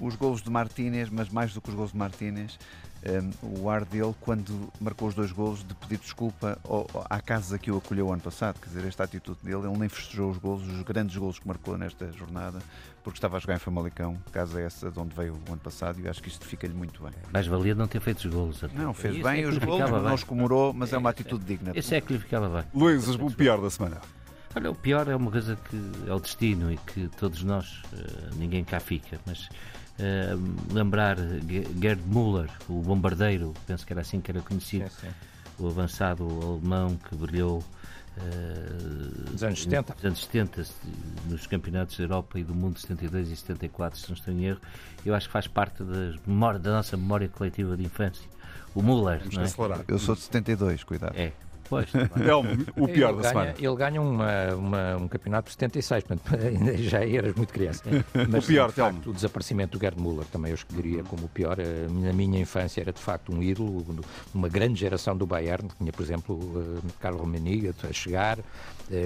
Os 0.01 0.17
golos 0.17 0.43
de 0.43 0.51
Martínez, 0.51 1.09
mas 1.11 1.29
mais 1.29 1.53
do 1.55 1.61
que 1.61 1.69
os 1.71 1.75
golos 1.75 1.93
de 1.93 1.99
Martínez, 1.99 2.59
eh, 3.03 3.23
o 3.43 3.71
ar 3.71 3.85
dele 3.85 4.15
quando 4.21 4.73
marcou 4.81 5.07
os 5.09 5.15
dois 5.15 5.31
golos 5.31 5.63
de 5.67 5.73
pedir 5.75 5.99
desculpa 5.99 6.59
ao- 6.65 6.87
à 7.09 7.21
casa 7.21 7.59
que 7.59 7.71
o 7.71 7.77
acolheu 7.79 8.13
ano 8.13 8.21
passado, 8.23 8.59
quer 8.61 8.69
dizer, 8.69 8.87
esta 8.89 9.05
atitude 9.05 9.39
dele, 9.43 9.67
ele 9.69 9.79
nem 9.79 9.89
festejou 9.89 10.31
os 10.31 10.39
golos, 10.39 10.67
os 10.69 10.83
grandes 10.83 11.17
golos 11.17 11.39
que 11.39 11.47
marcou 11.47 11.79
nesta 11.79 12.11
jornada, 12.13 12.59
porque 13.05 13.19
estava 13.19 13.37
a 13.37 13.41
jogar 13.41 13.55
em 13.57 13.59
Famalicão, 13.59 14.17
casa 14.33 14.61
essa 14.61 14.91
de 14.91 14.99
onde 14.99 15.15
veio 15.15 15.35
o 15.49 15.53
ano 15.53 15.61
passado, 15.61 16.01
e 16.01 16.09
acho 16.09 16.21
que 16.23 16.29
isto 16.29 16.45
fica-lhe 16.45 16.75
muito 16.75 17.03
bem. 17.03 17.13
Mais 17.33 17.47
valia 17.47 17.75
não 17.75 17.87
ter 17.87 18.01
feito 18.01 18.19
os 18.19 18.35
golos. 18.35 18.65
até. 18.65 18.75
Não, 18.77 18.93
fez 18.95 19.15
Isso 19.15 19.23
bem 19.25 19.43
é 19.43 19.47
os 19.47 19.59
golos, 19.59 19.75
ficava 19.81 19.99
não 19.99 20.07
bem. 20.07 20.15
os 20.15 20.25
comemorou, 20.25 20.73
mas 20.73 20.93
é 20.93 20.99
uma 20.99 21.11
atitude 21.11 21.45
digna. 21.45 21.73
Esse 21.75 21.95
é 21.95 22.01
que 22.01 22.13
lhe 22.13 22.19
ficava 22.19 22.49
bem. 22.49 22.65
Luís, 22.75 23.07
o 23.09 23.31
pior 23.31 23.61
da 23.61 23.71
semana. 23.71 24.01
Olha, 24.57 24.71
o 24.71 24.75
pior 24.75 25.09
é 25.09 25.17
uma 25.17 25.31
coisa 25.33 25.57
que 25.69 25.77
é 26.09 26.15
o 26.15 26.21
destino 26.21 26.73
e 26.73 26.77
que 26.79 27.09
todos 27.19 27.43
nós, 27.43 27.83
eh, 27.93 28.31
ninguém 28.37 28.63
cá 28.65 28.79
fica, 28.79 29.19
mas 29.27 29.49
eh, 29.99 30.35
lembrar 30.73 31.17
Ge- 31.19 31.67
Gerd 31.81 32.01
Müller, 32.07 32.51
o 32.69 32.75
bombardeiro, 32.83 33.53
penso 33.67 33.87
que 33.87 33.93
era 33.93 34.01
assim 34.03 34.21
que 34.21 34.31
era 34.31 34.41
conhecido, 34.41 34.85
o 35.59 35.69
avançado 35.69 36.25
alemão 36.43 36.97
que 36.97 37.15
brilhou 37.15 37.63
eh, 38.17 39.31
Nos 39.33 39.43
anos 39.43 39.63
70. 39.63 39.95
nos 39.95 40.05
anos 40.05 40.25
70, 40.25 40.67
nos 41.29 41.47
campeonatos 41.47 41.97
da 41.97 42.05
Europa 42.05 42.39
e 42.39 42.45
do 42.45 42.55
mundo 42.55 42.79
72 42.79 43.31
e 43.31 43.37
74, 43.37 43.99
se 43.99 44.09
não 44.09 44.15
estou 44.17 44.33
em 44.35 44.45
erro, 44.45 44.61
eu 45.05 45.15
acho 45.15 45.27
que 45.27 45.33
faz 45.33 45.47
parte 45.47 45.83
das 45.83 46.17
memórias- 46.27 46.63
da 46.63 46.73
nossa 46.73 46.97
memória 46.97 47.29
coletiva 47.29 47.77
de 47.77 47.85
infância. 47.85 48.25
O 48.75 48.83
Müller, 48.83 49.23
não 49.33 49.43
é? 49.43 49.47
Eu 49.89 49.99
sou 49.99 50.15
de 50.17 50.23
72, 50.23 50.83
cuidado. 50.83 51.15
É, 51.17 51.33
pois. 51.69 51.91
Telmo, 51.91 52.51
o 52.77 52.87
pior 52.89 53.11
ele 53.13 53.23
da 53.23 53.23
ganha, 53.23 53.29
semana. 53.29 53.55
Ele 53.59 53.77
ganha 53.77 54.01
uma- 54.03 54.55
uma- 54.55 54.97
um 54.97 55.09
campeonato 55.09 55.47
de 55.47 55.53
76, 55.55 56.05
portanto, 56.05 56.35
ainda 56.47 56.77
já 56.79 57.07
eras 57.07 57.35
muito 57.35 57.53
criança. 57.53 57.83
Mas, 58.29 58.45
O 58.45 58.47
pior, 58.47 58.69
de 58.69 58.75
facto, 58.75 59.11
o 59.11 59.13
desaparecimento 59.13 59.79
do 59.79 59.81
Gerd 59.83 60.01
Müller 60.01 60.25
também 60.27 60.51
eu 60.51 60.55
escolheria 60.55 61.03
como 61.05 61.25
o 61.27 61.29
pior. 61.29 61.59
Eh, 61.59 61.87
Na 61.91 62.13
minha 62.13 62.41
infância 62.41 62.81
era 62.81 62.93
de 62.93 63.01
facto 63.01 63.33
um 63.33 63.43
ídolo, 63.43 63.85
uma 64.35 64.49
grande 64.49 64.79
geração 64.81 65.17
do 65.17 65.27
Bayern, 65.27 65.69
tinha, 65.79 65.93
por 65.93 66.03
exemplo, 66.03 66.81
eh, 66.85 66.89
Carlo 67.01 67.19
Rummenigge 67.21 67.73
a 67.89 67.93
chegar, 67.93 68.39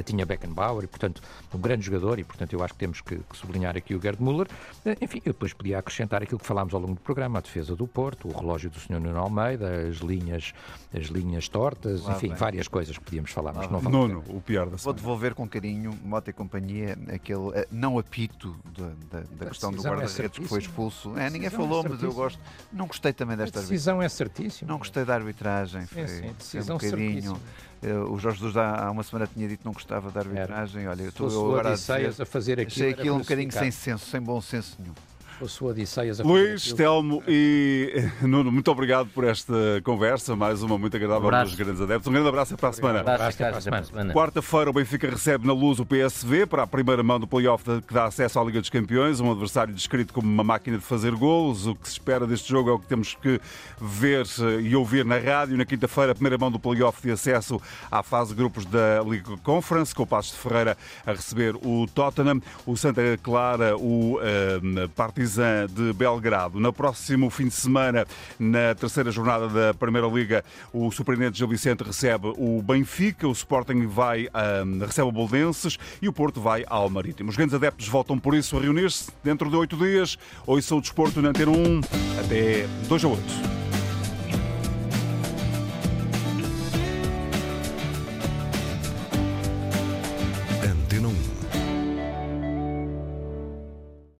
tinha 0.04 0.24
Beckenbauer, 0.26 0.84
e, 0.84 0.86
portanto, 0.86 1.22
um 1.54 1.58
grande 1.58 1.84
jogador, 1.86 2.18
e 2.18 2.24
portanto 2.24 2.52
eu 2.52 2.62
acho 2.62 2.74
que 2.74 2.78
temos 2.80 3.00
que, 3.00 3.16
que 3.16 3.36
sublinhar 3.36 3.76
aqui 3.76 3.94
o 3.94 4.00
Gerd 4.00 4.22
Müller. 4.22 4.46
Eh, 4.84 4.96
Enfim, 5.00 5.18
eu 5.24 5.32
depois 5.32 5.52
podia 5.52 5.78
acrescentar 5.78 6.22
aquilo 6.22 6.38
que 6.38 6.46
falámos 6.46 6.74
ao 6.74 6.80
longo 6.80 6.94
do 6.94 7.00
programa, 7.00 7.38
a 7.38 7.42
defesa 7.42 7.74
do 7.76 7.86
Porto, 7.86 8.28
o 8.28 8.32
relógio 8.38 8.70
do 8.70 8.78
Sr. 8.80 9.00
Nuno 9.00 9.18
Almeida, 9.18 9.88
as 9.88 9.96
linhas, 9.98 10.52
as 10.94 11.06
linhas 11.06 11.48
tortas, 11.48 12.02
Lá 12.02 12.12
enfim, 12.16 12.28
vários 12.28 12.40
várias 12.48 12.68
coisas 12.68 12.98
que 12.98 13.04
podíamos 13.04 13.30
falar, 13.30 13.52
mas 13.52 13.70
não 13.70 13.78
vale 13.78 13.96
Nuno, 13.96 14.24
o 14.28 14.40
pior 14.40 14.64
da 14.64 14.70
Vou 14.70 14.78
semana. 14.78 14.96
devolver 14.98 15.34
com 15.34 15.48
carinho, 15.48 15.96
Mota 16.04 16.30
e 16.30 16.32
companhia, 16.32 16.98
aquele 17.14 17.50
eh, 17.54 17.68
não 17.70 17.98
apito 17.98 18.56
da, 18.76 18.86
da- 19.18 19.26
da 19.38 19.46
A 19.46 19.48
questão 19.50 19.70
do 19.70 19.76
decisão 19.76 19.92
é 19.94 19.96
guarda-redes 19.98 20.38
que 20.38 20.46
foi 20.48 20.58
expulso. 20.60 21.10
A 21.14 21.22
É, 21.22 21.30
ninguém 21.30 21.42
decisão 21.48 21.64
é 21.64 21.68
falou, 21.68 21.84
mas 21.88 22.02
eu 22.02 22.12
gosto. 22.12 22.38
Não 22.72 22.86
gostei 22.86 23.12
também 23.12 23.34
A 23.34 23.36
desta 23.36 23.58
arbitragem. 23.58 23.70
decisão 23.70 24.02
é 24.02 24.08
certíssima. 24.08 24.70
Não 24.70 24.78
gostei 24.78 25.04
da 25.04 25.14
arbitragem. 25.14 25.86
Foi, 25.86 26.06
Sim, 26.06 26.14
sim, 26.14 26.20
foi 26.22 26.30
um 26.30 26.34
decisão 26.34 26.76
bocadinho. 26.78 27.10
certíssima. 27.12 27.40
Eh, 27.82 27.92
o 27.92 28.18
Jorge 28.18 28.38
Jesus 28.38 28.56
há, 28.56 28.90
uma 28.90 29.02
semana 29.02 29.28
tinha 29.32 29.48
dito 29.48 29.60
que 29.60 29.66
não 29.66 29.72
gostava 29.72 30.10
da 30.10 30.20
arbitragem. 30.20 30.86
Olha, 30.88 31.02
eu 31.02 31.08
estou 31.08 31.28
agora 31.28 31.70
a 31.70 31.74
dizer. 31.74 32.22
a 32.22 32.26
fazer 32.26 32.54
aquilo, 32.54 32.66
Achei 32.68 32.90
era 32.90 33.00
aquilo 33.00 33.16
um 33.16 33.20
bocadinho 33.20 33.52
sem 33.52 33.70
senso, 33.70 34.06
sem 34.06 34.20
bom 34.20 34.40
senso 34.40 34.76
nenhum. 34.78 34.94
Fosse 35.38 35.62
o 35.62 35.68
Odisseias 35.68 36.20
a 36.20 36.24
Luís, 36.24 36.62
aquilo- 36.62 36.76
Telmo 36.76 37.22
e 37.28 38.02
Nuno, 38.22 38.50
muito 38.50 38.68
obrigado 38.72 39.08
por 39.14 39.22
esta 39.22 39.54
conversa, 39.84 40.34
mais 40.34 40.64
uma 40.64 40.76
muito 40.76 40.96
agradável 40.96 41.28
abraço. 41.28 41.50
dos 41.52 41.54
grandes 41.54 41.80
adeptos. 41.80 42.08
Um 42.08 42.12
grande 42.12 42.28
abraço 42.28 42.56
para 42.56 42.70
a 42.70 42.72
semana. 42.72 43.04
A 43.06 43.26
a 43.28 43.62
semana. 43.62 44.12
Quarta-feira, 44.12 44.68
o 44.68 44.72
Benfica 44.72 45.08
recebe 45.08 45.46
na 45.46 45.52
luz 45.52 45.78
o 45.78 45.86
PSV 45.86 46.44
para 46.46 46.64
a 46.64 46.66
primeira 46.66 47.04
mão 47.04 47.20
do 47.20 47.26
play-off 47.28 47.62
que 47.86 47.94
dá 47.94 48.06
acesso 48.06 48.40
à 48.40 48.44
Liga 48.44 48.60
dos 48.60 48.68
Campeões. 48.68 49.20
Um 49.20 49.30
adversário 49.30 49.72
descrito 49.72 50.12
como 50.12 50.26
uma 50.26 50.42
máquina 50.42 50.76
de 50.76 50.82
fazer 50.84 51.12
golos. 51.14 51.68
O 51.68 51.74
que 51.76 51.86
se 51.86 51.92
espera 51.92 52.26
deste 52.26 52.48
jogo 52.48 52.70
é 52.70 52.72
o 52.72 52.78
que 52.80 52.86
temos 52.86 53.14
que 53.14 53.40
ver 53.80 54.26
eh, 54.40 54.60
e 54.62 54.74
ouvir 54.74 55.04
na 55.04 55.18
rádio. 55.18 55.56
Na 55.56 55.64
quinta-feira, 55.64 56.10
a 56.10 56.14
primeira 56.16 56.36
mão 56.36 56.50
do 56.50 56.58
play-off 56.58 57.00
de 57.00 57.12
acesso 57.12 57.62
à 57.92 58.02
fase 58.02 58.30
de 58.30 58.34
grupos 58.34 58.64
da 58.64 59.04
Liga 59.06 59.36
Conference, 59.44 59.94
com 59.94 60.02
o 60.02 60.06
Passos 60.06 60.32
de 60.32 60.38
Ferreira 60.38 60.76
a 61.06 61.12
receber 61.12 61.54
o 61.64 61.86
Tottenham, 61.94 62.42
o 62.66 62.76
Santa 62.76 63.02
Clara, 63.22 63.76
o 63.76 64.18
eh, 64.20 64.88
Partizan 64.96 65.27
de 65.36 65.92
Belgrado. 65.92 66.58
No 66.58 66.72
próximo 66.72 67.28
fim 67.30 67.48
de 67.48 67.54
semana, 67.54 68.06
na 68.38 68.74
terceira 68.74 69.10
jornada 69.10 69.48
da 69.48 69.74
Primeira 69.74 70.06
Liga, 70.06 70.44
o 70.72 70.90
surpreendente 70.90 71.38
Gil 71.38 71.48
Vicente 71.48 71.82
recebe 71.82 72.32
o 72.36 72.62
Benfica, 72.62 73.28
o 73.28 73.32
Sporting 73.32 73.86
vai, 73.86 74.28
ah, 74.32 74.64
recebe 74.86 75.08
o 75.08 75.12
Boldenses 75.12 75.78
e 76.00 76.08
o 76.08 76.12
Porto 76.12 76.40
vai 76.40 76.64
ao 76.66 76.88
Marítimo. 76.88 77.30
Os 77.30 77.36
grandes 77.36 77.54
adeptos 77.54 77.88
voltam 77.88 78.18
por 78.18 78.34
isso 78.34 78.56
a 78.56 78.60
reunir-se 78.60 79.10
dentro 79.22 79.50
de 79.50 79.56
oito 79.56 79.76
dias. 79.76 80.16
Ouçam 80.46 80.78
o 80.78 80.80
desporto 80.80 81.20
na 81.20 81.30
Antena 81.30 81.50
1. 81.50 81.80
Até 82.20 82.66
2 82.88 83.04
a 83.04 83.08
8. 83.08 83.67